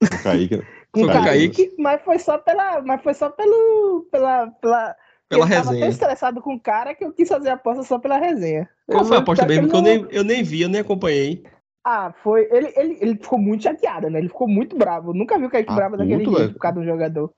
O 0.03 0.23
Kaique, 0.23 0.57
né? 0.57 0.63
com 0.91 1.03
o 1.03 1.07
Kaique, 1.07 1.75
mas 1.77 2.01
foi 2.01 2.19
só 2.19 2.37
pela, 2.37 2.81
mas 2.81 3.01
foi 3.01 3.13
só 3.13 3.29
pelo, 3.29 4.07
pela, 4.11 4.47
pela, 4.61 4.95
Pela 5.31 5.45
eu 5.45 5.49
tava 5.49 5.63
tão 5.63 5.71
resenha. 5.71 5.89
estressado 5.89 6.41
com 6.41 6.55
o 6.55 6.59
cara 6.59 6.93
que 6.93 7.05
eu 7.05 7.13
quis 7.13 7.29
fazer 7.29 7.49
a 7.49 7.53
aposta 7.53 7.83
só 7.83 7.97
pela 7.97 8.17
resenha. 8.17 8.69
Qual 8.85 9.03
Eu 9.03 9.05
foi 9.05 9.15
a 9.15 9.19
aposta 9.21 9.45
mesmo? 9.45 9.69
Que 9.69 9.75
eu 9.75 9.79
aquele 9.79 10.01
nem, 10.01 10.07
eu 10.11 10.23
nem 10.25 10.43
vi, 10.43 10.61
eu 10.61 10.67
nem 10.67 10.81
acompanhei. 10.81 11.41
Ah, 11.85 12.13
foi. 12.21 12.49
Ele, 12.51 12.73
ele, 12.75 12.97
ele 12.99 13.15
ficou 13.15 13.39
muito 13.39 13.63
chateado, 13.63 14.09
né? 14.09 14.19
Ele 14.19 14.27
ficou 14.27 14.47
muito 14.47 14.77
bravo. 14.77 15.13
Nunca 15.13 15.39
vi 15.39 15.45
o 15.45 15.49
Kaique 15.49 15.71
Ah, 15.71 15.75
bravo 15.75 15.95
daquele 15.95 16.25
jeito 16.25 16.53
por 16.53 16.59
causa 16.59 16.79
do 16.79 16.85
jogador. 16.85 17.33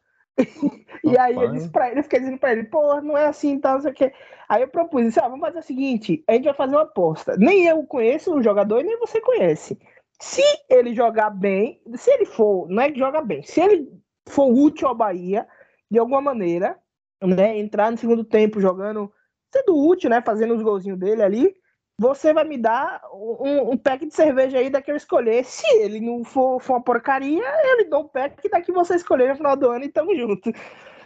E 1.04 1.18
aí 1.18 1.36
eu 1.36 1.52
disse 1.52 1.70
pra 1.70 1.90
ele, 1.90 2.00
eu 2.00 2.04
fiquei 2.04 2.20
dizendo 2.20 2.40
pra 2.40 2.52
ele, 2.52 2.64
pô, 2.64 3.00
não 3.02 3.18
é 3.18 3.28
assim, 3.28 3.60
tal, 3.60 3.76
não 3.76 3.82
sei 3.82 3.92
o 3.92 3.94
quê. 3.94 4.14
Aí 4.50 4.62
eu 4.62 4.68
propus, 4.68 5.04
disse, 5.04 5.20
ah, 5.20 5.28
vamos 5.28 5.42
fazer 5.42 5.60
o 5.60 5.64
seguinte, 5.64 6.24
a 6.28 6.34
gente 6.34 6.46
vai 6.46 6.54
fazer 6.54 6.76
uma 6.76 6.84
aposta. 6.84 7.38
Nem 7.38 7.66
eu 7.66 7.84
conheço 7.86 8.34
o 8.34 8.42
jogador 8.42 8.82
e 8.82 8.84
nem 8.84 8.98
você 9.00 9.22
conhece. 9.22 9.78
Se 10.20 10.42
ele 10.70 10.94
jogar 10.94 11.30
bem, 11.30 11.82
se 11.96 12.12
ele 12.12 12.26
for, 12.26 12.68
não 12.70 12.82
é 12.82 12.92
que 12.92 13.00
joga 13.00 13.22
bem, 13.22 13.44
se 13.44 13.62
ele 13.62 13.90
for 14.28 14.46
útil 14.46 14.88
ao 14.88 14.96
Bahia, 14.96 15.48
de 15.90 16.00
alguma 16.00 16.22
maneira, 16.22 16.78
né, 17.22 17.58
entrar 17.58 17.92
no 17.92 17.98
segundo 17.98 18.24
tempo 18.24 18.60
jogando, 18.60 19.12
sendo 19.54 19.78
útil, 19.78 20.10
né, 20.10 20.22
fazendo 20.26 20.56
os 20.56 20.64
golzinhos 20.64 20.98
dele 20.98 21.22
ali, 21.22 21.56
você 21.98 22.34
vai 22.34 22.44
me 22.44 22.58
dar 22.58 23.02
um, 23.14 23.72
um 23.72 23.78
pack 23.78 24.06
de 24.06 24.14
cerveja 24.14 24.58
aí 24.58 24.70
da 24.70 24.82
que 24.82 24.92
eu 24.92 24.96
escolher. 24.96 25.44
Se 25.46 25.66
ele 25.78 26.00
não 26.00 26.24
for, 26.24 26.60
for 26.60 26.74
uma 26.74 26.82
porcaria, 26.82 27.44
eu 27.44 27.78
lhe 27.78 27.86
dou 27.86 28.02
um 28.02 28.08
pack 28.08 28.50
da 28.50 28.62
que 28.62 28.72
você 28.72 28.96
escolher 28.96 29.30
no 29.30 29.36
final 29.36 29.56
do 29.56 29.70
ano 29.70 29.86
e 29.86 29.90
tamo 29.90 30.16
junto. 30.16 30.52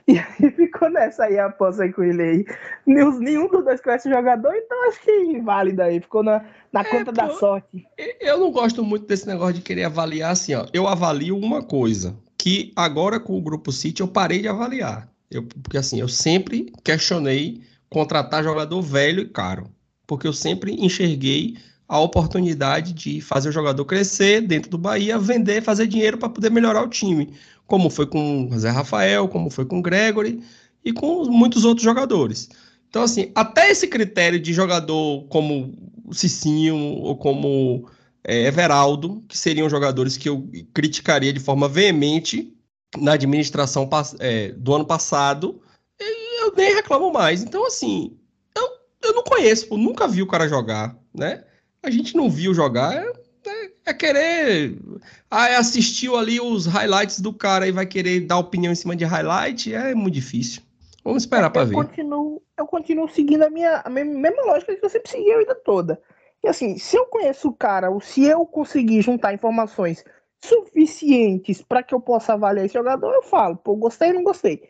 E 0.09 0.17
aí 0.17 0.51
ficou 0.51 0.89
nessa 0.89 1.25
aí 1.25 1.37
a 1.37 1.47
aposta 1.47 1.83
aí 1.83 1.91
com 1.91 2.01
ele 2.01 2.23
aí. 2.23 2.45
Nenhum, 2.85 3.19
nenhum 3.19 3.49
dos 3.49 3.61
dois 3.65 3.81
conhece 3.81 4.07
o 4.07 4.13
jogador, 4.13 4.55
então 4.55 4.87
acho 4.87 5.01
que 5.01 5.41
válido 5.41 5.81
aí. 5.81 5.99
Ficou 5.99 6.23
na, 6.23 6.45
na 6.71 6.85
conta 6.85 7.11
da 7.11 7.27
pô. 7.27 7.33
sorte. 7.33 7.85
Eu 8.21 8.39
não 8.39 8.49
gosto 8.49 8.85
muito 8.85 9.05
desse 9.05 9.27
negócio 9.27 9.55
de 9.55 9.61
querer 9.61 9.83
avaliar 9.83 10.31
assim, 10.31 10.55
ó. 10.55 10.65
Eu 10.71 10.87
avalio 10.87 11.37
uma 11.37 11.61
coisa, 11.61 12.17
que 12.37 12.71
agora 12.73 13.19
com 13.19 13.37
o 13.37 13.41
Grupo 13.41 13.69
City 13.69 13.99
eu 13.99 14.07
parei 14.07 14.41
de 14.41 14.47
avaliar. 14.47 15.09
Eu, 15.29 15.43
porque 15.43 15.77
assim, 15.77 15.99
eu 15.99 16.07
sempre 16.07 16.71
questionei 16.85 17.61
contratar 17.89 18.45
jogador 18.45 18.81
velho 18.81 19.23
e 19.23 19.27
caro. 19.27 19.69
Porque 20.07 20.25
eu 20.25 20.33
sempre 20.33 20.73
enxerguei 20.73 21.57
a 21.87 21.99
oportunidade 21.99 22.93
de 22.93 23.21
fazer 23.21 23.49
o 23.49 23.51
jogador 23.51 23.85
crescer 23.85 24.41
dentro 24.41 24.69
do 24.69 24.77
Bahia, 24.77 25.19
vender, 25.19 25.61
fazer 25.61 25.87
dinheiro 25.87 26.17
para 26.17 26.29
poder 26.29 26.49
melhorar 26.49 26.83
o 26.83 26.89
time. 26.89 27.33
Como 27.65 27.89
foi 27.89 28.07
com 28.07 28.47
o 28.49 28.59
Zé 28.59 28.69
Rafael, 28.69 29.27
como 29.27 29.49
foi 29.49 29.65
com 29.65 29.79
o 29.79 29.81
Gregory 29.81 30.41
e 30.83 30.91
com 30.91 31.25
muitos 31.25 31.63
outros 31.63 31.83
jogadores. 31.83 32.49
Então, 32.89 33.03
assim, 33.03 33.31
até 33.35 33.69
esse 33.69 33.87
critério 33.87 34.39
de 34.39 34.53
jogador 34.53 35.25
como 35.27 35.73
Cicinho 36.11 36.75
ou 36.75 37.17
como 37.17 37.89
é, 38.23 38.45
Everaldo, 38.45 39.23
que 39.27 39.37
seriam 39.37 39.69
jogadores 39.69 40.17
que 40.17 40.29
eu 40.29 40.49
criticaria 40.73 41.33
de 41.33 41.39
forma 41.39 41.67
veemente 41.67 42.53
na 42.97 43.13
administração 43.13 43.89
é, 44.19 44.51
do 44.53 44.73
ano 44.73 44.85
passado, 44.85 45.61
eu 45.99 46.53
nem 46.55 46.73
reclamo 46.73 47.11
mais. 47.11 47.43
Então, 47.43 47.65
assim, 47.65 48.16
eu, 49.07 49.13
não 49.13 49.23
conheço, 49.23 49.67
pô, 49.67 49.77
nunca 49.77 50.07
vi 50.07 50.21
o 50.21 50.27
cara 50.27 50.47
jogar, 50.47 50.95
né? 51.13 51.43
A 51.83 51.89
gente 51.89 52.15
não 52.15 52.29
viu 52.29 52.53
jogar, 52.53 52.95
é, 52.95 53.11
é- 53.47 53.71
é 53.85 53.93
querer. 53.93 54.77
Ah, 55.29 55.49
é 55.49 55.55
assistiu 55.55 56.17
ali 56.17 56.39
os 56.39 56.65
highlights 56.65 57.19
do 57.19 57.33
cara 57.33 57.67
e 57.67 57.71
vai 57.71 57.85
querer 57.85 58.21
dar 58.21 58.37
opinião 58.37 58.71
em 58.71 58.75
cima 58.75 58.95
de 58.95 59.05
highlight, 59.05 59.73
é 59.73 59.95
muito 59.95 60.13
difícil. 60.13 60.61
Vamos 61.03 61.23
esperar 61.23 61.49
para 61.49 61.61
eu 61.61 61.67
ver. 61.67 61.75
Continuo, 61.75 62.41
eu 62.57 62.67
continuo 62.67 63.07
seguindo 63.07 63.43
a 63.43 63.49
minha 63.49 63.81
a 63.85 63.89
mesma, 63.89 64.13
mesma 64.19 64.43
lógica 64.43 64.75
que 64.75 64.83
eu 64.85 64.89
sempre 64.89 65.09
segui 65.09 65.31
a 65.31 65.37
vida 65.37 65.55
toda. 65.55 66.01
E 66.43 66.47
assim, 66.47 66.77
se 66.77 66.97
eu 66.97 67.05
conheço 67.05 67.47
o 67.49 67.53
cara, 67.53 67.89
ou 67.89 68.01
se 68.01 68.23
eu 68.25 68.45
conseguir 68.45 69.01
juntar 69.01 69.33
informações 69.33 70.03
suficientes 70.43 71.61
para 71.61 71.81
que 71.81 71.93
eu 71.95 72.01
possa 72.01 72.33
avaliar 72.33 72.65
esse 72.65 72.73
jogador, 72.73 73.13
eu 73.13 73.23
falo, 73.23 73.55
pô, 73.57 73.75
gostei 73.75 74.09
ou 74.09 74.15
não 74.15 74.23
gostei. 74.23 74.61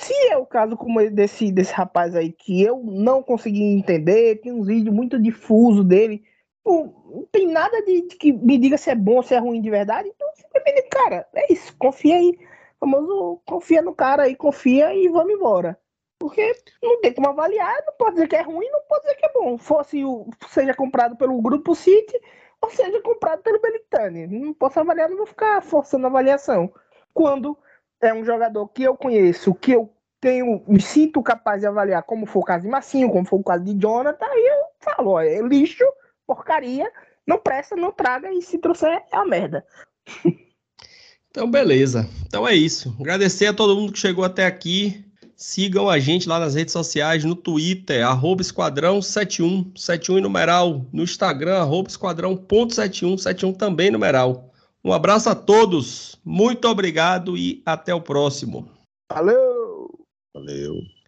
Se 0.00 0.14
é 0.28 0.36
o 0.36 0.44
caso 0.44 0.76
como 0.76 1.00
esse 1.00 1.10
desse, 1.10 1.52
desse 1.52 1.72
rapaz 1.72 2.14
aí, 2.14 2.30
que 2.30 2.62
eu 2.62 2.82
não 2.84 3.22
consegui 3.22 3.62
entender, 3.62 4.40
tem 4.42 4.52
uns 4.52 4.66
vídeos 4.66 4.94
muito 4.94 5.18
difusos 5.18 5.84
dele, 5.84 6.22
não 6.64 7.26
tem 7.32 7.46
nada 7.46 7.82
de, 7.82 8.02
de 8.02 8.16
que 8.16 8.32
me 8.32 8.58
diga 8.58 8.76
se 8.76 8.90
é 8.90 8.94
bom 8.94 9.16
ou 9.16 9.22
se 9.22 9.34
é 9.34 9.38
ruim 9.38 9.60
de 9.60 9.70
verdade, 9.70 10.08
então 10.14 10.28
simplesmente, 10.34 10.82
cara, 10.88 11.26
é 11.34 11.52
isso, 11.52 11.74
confia 11.78 12.16
aí. 12.16 12.38
Famoso 12.78 13.40
confia 13.46 13.80
no 13.80 13.94
cara 13.94 14.24
aí, 14.24 14.36
confia 14.36 14.94
e 14.94 15.08
vamos 15.08 15.32
embora. 15.32 15.78
Porque 16.18 16.52
não 16.82 17.00
tem 17.00 17.14
como 17.14 17.28
avaliar, 17.28 17.82
não 17.86 17.94
pode 17.94 18.16
dizer 18.16 18.28
que 18.28 18.36
é 18.36 18.42
ruim, 18.42 18.68
não 18.70 18.82
pode 18.88 19.02
dizer 19.02 19.14
que 19.16 19.26
é 19.26 19.32
bom. 19.32 19.56
Fosse 19.56 20.04
o, 20.04 20.28
seja 20.48 20.74
comprado 20.74 21.16
pelo 21.16 21.40
Grupo 21.40 21.74
City 21.74 22.20
ou 22.60 22.70
seja 22.70 23.00
comprado 23.00 23.42
pelo 23.42 23.60
Belitani. 23.60 24.26
Não 24.26 24.52
posso 24.52 24.78
avaliar, 24.78 25.08
não 25.08 25.16
vou 25.16 25.26
ficar 25.26 25.62
forçando 25.62 26.06
a 26.06 26.10
avaliação. 26.10 26.70
Quando 27.14 27.56
é 28.00 28.12
um 28.12 28.24
jogador 28.24 28.68
que 28.68 28.82
eu 28.82 28.96
conheço, 28.96 29.54
que 29.54 29.72
eu 29.72 29.92
tenho, 30.20 30.62
me 30.66 30.80
sinto 30.80 31.22
capaz 31.22 31.60
de 31.60 31.66
avaliar, 31.66 32.02
como 32.02 32.26
foi 32.26 32.42
o 32.42 32.44
caso 32.44 32.64
de 32.64 32.70
Massinho, 32.70 33.10
como 33.10 33.26
foi 33.26 33.38
o 33.38 33.44
caso 33.44 33.64
de 33.64 33.74
Jonathan, 33.74 34.26
aí 34.26 34.46
eu 34.46 34.66
falo, 34.80 35.10
ó, 35.10 35.20
é 35.20 35.40
lixo, 35.40 35.84
porcaria, 36.26 36.90
não 37.26 37.38
presta, 37.38 37.76
não 37.76 37.92
traga, 37.92 38.32
e 38.32 38.40
se 38.42 38.58
trouxer 38.58 39.02
é 39.12 39.16
uma 39.16 39.26
merda. 39.26 39.64
Então, 41.30 41.50
beleza. 41.50 42.08
Então 42.26 42.48
é 42.48 42.54
isso. 42.54 42.96
Agradecer 42.98 43.44
a 43.44 43.52
todo 43.52 43.76
mundo 43.76 43.92
que 43.92 43.98
chegou 43.98 44.24
até 44.24 44.46
aqui. 44.46 45.04
Sigam 45.36 45.90
a 45.90 45.98
gente 45.98 46.26
lá 46.26 46.40
nas 46.40 46.54
redes 46.54 46.72
sociais, 46.72 47.24
no 47.24 47.36
Twitter, 47.36 48.06
arroba 48.06 48.40
esquadrão 48.40 49.02
71, 49.02 49.72
71 49.76 50.16
em 50.16 50.22
numeral, 50.22 50.86
no 50.90 51.02
Instagram, 51.02 51.58
arroba 51.58 51.90
esquadrão.71, 51.90 53.18
71 53.18 53.52
também 53.52 53.90
numeral. 53.90 54.45
Um 54.86 54.92
abraço 54.92 55.28
a 55.28 55.34
todos, 55.34 56.16
muito 56.24 56.68
obrigado 56.68 57.36
e 57.36 57.60
até 57.66 57.92
o 57.92 58.00
próximo. 58.00 58.70
Valeu! 59.12 59.90
Valeu. 60.32 60.80